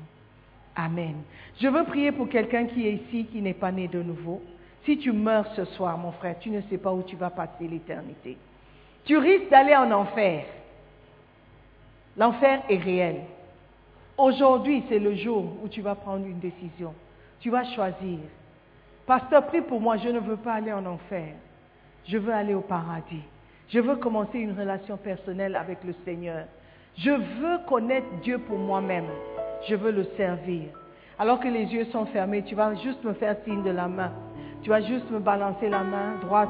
Amen. 0.77 1.23
Je 1.59 1.69
veux 1.69 1.85
prier 1.85 2.13
pour 2.13 2.29
quelqu'un 2.29 2.67
qui 2.67 2.87
est 2.87 2.93
ici, 2.93 3.25
qui 3.33 3.41
n'est 3.41 3.55
pas 3.55 3.73
né 3.73 3.89
de 3.89 4.03
nouveau. 4.03 4.43
Si 4.85 4.99
tu 4.99 5.11
meurs 5.11 5.47
ce 5.57 5.65
soir, 5.65 5.97
mon 5.97 6.13
frère, 6.13 6.39
tu 6.39 6.51
ne 6.51 6.61
sais 6.63 6.77
pas 6.77 6.93
où 6.93 7.03
tu 7.03 7.17
vas 7.17 7.31
passer 7.31 7.67
l'éternité. 7.67 8.37
Tu 9.07 9.17
risques 9.17 9.49
d'aller 9.51 9.75
en 9.75 9.91
enfer. 9.91 10.45
L'enfer 12.17 12.63
est 12.69 12.77
réel. 12.77 13.17
Aujourd'hui, 14.19 14.85
c'est 14.89 14.99
le 14.99 15.15
jour 15.15 15.45
où 15.63 15.69
tu 15.69 15.81
vas 15.81 15.95
prendre 15.95 16.27
une 16.27 16.39
décision. 16.39 16.95
Tu 17.41 17.51
vas 17.51 17.65
choisir. 17.65 18.19
Pasteur, 19.07 19.47
prie 19.47 19.63
pour 19.63 19.81
moi, 19.81 19.97
je 19.97 20.09
ne 20.09 20.19
veux 20.19 20.37
pas 20.37 20.55
aller 20.55 20.73
en 20.73 20.85
enfer. 20.85 21.35
Je 22.07 22.19
veux 22.19 22.33
aller 22.33 22.55
au 22.55 22.61
paradis. 22.61 23.23
Je 23.69 23.81
veux 23.81 23.97
commencer 23.97 24.39
une 24.39 24.59
relation 24.59 24.97
personnelle 24.97 25.57
avec 25.57 25.79
le 25.85 25.95
Seigneur. 26.05 26.45
Je 26.97 27.11
veux 27.11 27.59
connaître 27.67 28.07
Dieu 28.23 28.39
pour 28.39 28.59
moi-même. 28.59 29.07
Je 29.69 29.75
veux 29.75 29.91
le 29.91 30.05
servir. 30.17 30.65
Alors 31.19 31.41
que 31.41 31.49
les 31.49 31.65
yeux 31.65 31.87
sont 31.87 32.07
fermés, 32.07 32.43
tu 32.43 32.55
vas 32.55 32.75
juste 32.75 33.03
me 33.05 33.15
faire 33.15 33.37
signe 33.45 33.63
de 33.63 33.71
la 33.71 33.89
main. 33.89 34.13
Tu 34.63 34.71
vas 34.71 34.81
juste 34.81 35.11
me 35.11 35.19
balancer 35.19 35.69
la 35.69 35.83
main 35.83 36.15
droite 36.23 36.49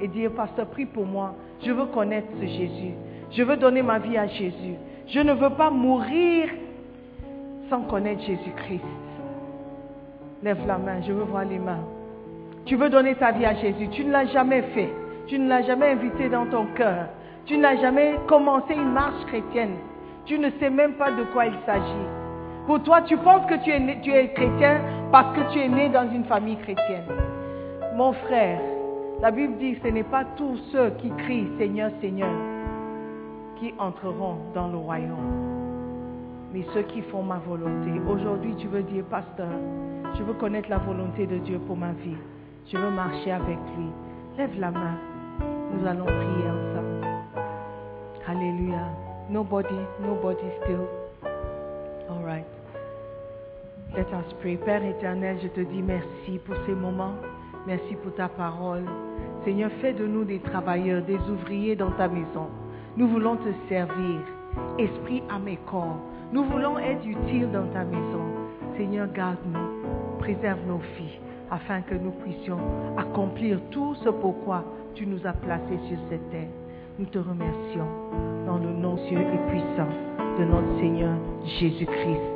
et 0.00 0.08
dire, 0.08 0.30
Pasteur, 0.32 0.66
prie 0.66 0.86
pour 0.86 1.06
moi. 1.06 1.34
Je 1.64 1.70
veux 1.70 1.86
connaître 1.86 2.28
ce 2.40 2.46
Jésus. 2.46 2.94
Je 3.30 3.42
veux 3.42 3.56
donner 3.56 3.82
ma 3.82 3.98
vie 3.98 4.16
à 4.16 4.26
Jésus. 4.26 4.76
Je 5.08 5.20
ne 5.20 5.32
veux 5.32 5.50
pas 5.50 5.70
mourir 5.70 6.48
sans 7.68 7.82
connaître 7.82 8.22
Jésus-Christ. 8.22 8.84
Lève 10.42 10.66
la 10.66 10.78
main, 10.78 11.02
je 11.06 11.12
veux 11.12 11.24
voir 11.24 11.44
les 11.44 11.58
mains. 11.58 11.84
Tu 12.66 12.76
veux 12.76 12.90
donner 12.90 13.14
ta 13.14 13.32
vie 13.32 13.46
à 13.46 13.54
Jésus. 13.54 13.88
Tu 13.90 14.04
ne 14.04 14.12
l'as 14.12 14.26
jamais 14.26 14.62
fait. 14.74 14.90
Tu 15.26 15.38
ne 15.38 15.48
l'as 15.48 15.62
jamais 15.62 15.90
invité 15.90 16.28
dans 16.28 16.46
ton 16.46 16.66
cœur. 16.74 17.06
Tu 17.46 17.58
n'as 17.58 17.76
jamais 17.76 18.16
commencé 18.26 18.74
une 18.74 18.92
marche 18.92 19.24
chrétienne. 19.26 19.76
Tu 20.24 20.38
ne 20.38 20.50
sais 20.58 20.70
même 20.70 20.94
pas 20.94 21.12
de 21.12 21.22
quoi 21.32 21.46
il 21.46 21.54
s'agit. 21.64 22.25
Pour 22.66 22.82
toi, 22.82 23.02
tu 23.02 23.16
penses 23.18 23.46
que 23.46 23.54
tu 23.62 23.70
es, 23.70 24.28
chrétien 24.34 24.80
parce 25.12 25.36
que 25.36 25.52
tu 25.52 25.60
es 25.60 25.68
né 25.68 25.88
dans 25.88 26.10
une 26.10 26.24
famille 26.24 26.56
chrétienne. 26.56 27.04
Mon 27.94 28.12
frère, 28.12 28.60
la 29.22 29.30
Bible 29.30 29.56
dit 29.58 29.74
que 29.76 29.88
ce 29.88 29.92
n'est 29.92 30.02
pas 30.02 30.24
tous 30.36 30.56
ceux 30.72 30.90
qui 30.98 31.10
crient 31.10 31.48
Seigneur, 31.58 31.90
Seigneur 32.00 32.28
qui 33.60 33.72
entreront 33.78 34.36
dans 34.54 34.68
le 34.68 34.76
royaume, 34.76 36.50
mais 36.52 36.66
ceux 36.74 36.82
qui 36.82 37.02
font 37.02 37.22
ma 37.22 37.38
volonté. 37.38 37.90
Aujourd'hui, 38.10 38.54
tu 38.58 38.66
veux 38.66 38.82
dire, 38.82 39.04
pasteur, 39.04 39.48
je 40.18 40.22
veux 40.24 40.34
connaître 40.34 40.68
la 40.68 40.78
volonté 40.78 41.26
de 41.26 41.38
Dieu 41.38 41.58
pour 41.66 41.76
ma 41.76 41.92
vie. 41.92 42.16
Je 42.66 42.76
veux 42.76 42.90
marcher 42.90 43.30
avec 43.30 43.58
lui. 43.76 43.86
Lève 44.36 44.58
la 44.58 44.72
main. 44.72 44.98
Nous 45.72 45.86
allons 45.86 46.04
prier 46.04 46.50
ensemble. 46.50 47.06
Alléluia. 48.26 48.88
Nobody, 49.30 49.78
nobody 50.00 50.46
still. 50.62 50.86
All 52.10 52.24
right. 52.24 52.55
Let 53.94 54.06
us 54.12 54.32
pray. 54.40 54.56
Père 54.56 54.84
éternel, 54.84 55.38
je 55.42 55.48
te 55.48 55.60
dis 55.60 55.82
merci 55.82 56.38
pour 56.44 56.56
ces 56.66 56.74
moments. 56.74 57.14
Merci 57.66 57.94
pour 58.02 58.14
ta 58.14 58.28
parole. 58.28 58.84
Seigneur, 59.44 59.70
fais 59.80 59.92
de 59.92 60.06
nous 60.06 60.24
des 60.24 60.40
travailleurs, 60.40 61.02
des 61.02 61.18
ouvriers 61.30 61.76
dans 61.76 61.90
ta 61.92 62.08
maison. 62.08 62.48
Nous 62.96 63.08
voulons 63.08 63.36
te 63.36 63.48
servir. 63.68 64.20
esprit, 64.78 65.22
âme 65.30 65.48
et 65.48 65.58
corps. 65.70 65.98
Nous 66.32 66.44
voulons 66.44 66.78
être 66.78 67.06
utiles 67.06 67.50
dans 67.50 67.66
ta 67.68 67.84
maison. 67.84 68.24
Seigneur, 68.76 69.08
garde-nous, 69.12 70.18
préserve 70.18 70.60
nos 70.66 70.80
filles, 70.96 71.20
afin 71.50 71.80
que 71.82 71.94
nous 71.94 72.10
puissions 72.10 72.58
accomplir 72.96 73.60
tout 73.70 73.94
ce 73.96 74.08
pourquoi 74.08 74.64
tu 74.94 75.06
nous 75.06 75.26
as 75.26 75.32
placés 75.32 75.78
sur 75.88 75.98
cette 76.10 76.30
terre. 76.30 76.48
Nous 76.98 77.06
te 77.06 77.18
remercions 77.18 77.88
dans 78.46 78.58
le 78.58 78.72
nom 78.72 78.96
cieux 79.08 79.20
et 79.20 79.50
puissant 79.50 79.88
de 80.38 80.44
notre 80.44 80.78
Seigneur 80.80 81.14
Jésus-Christ. 81.60 82.35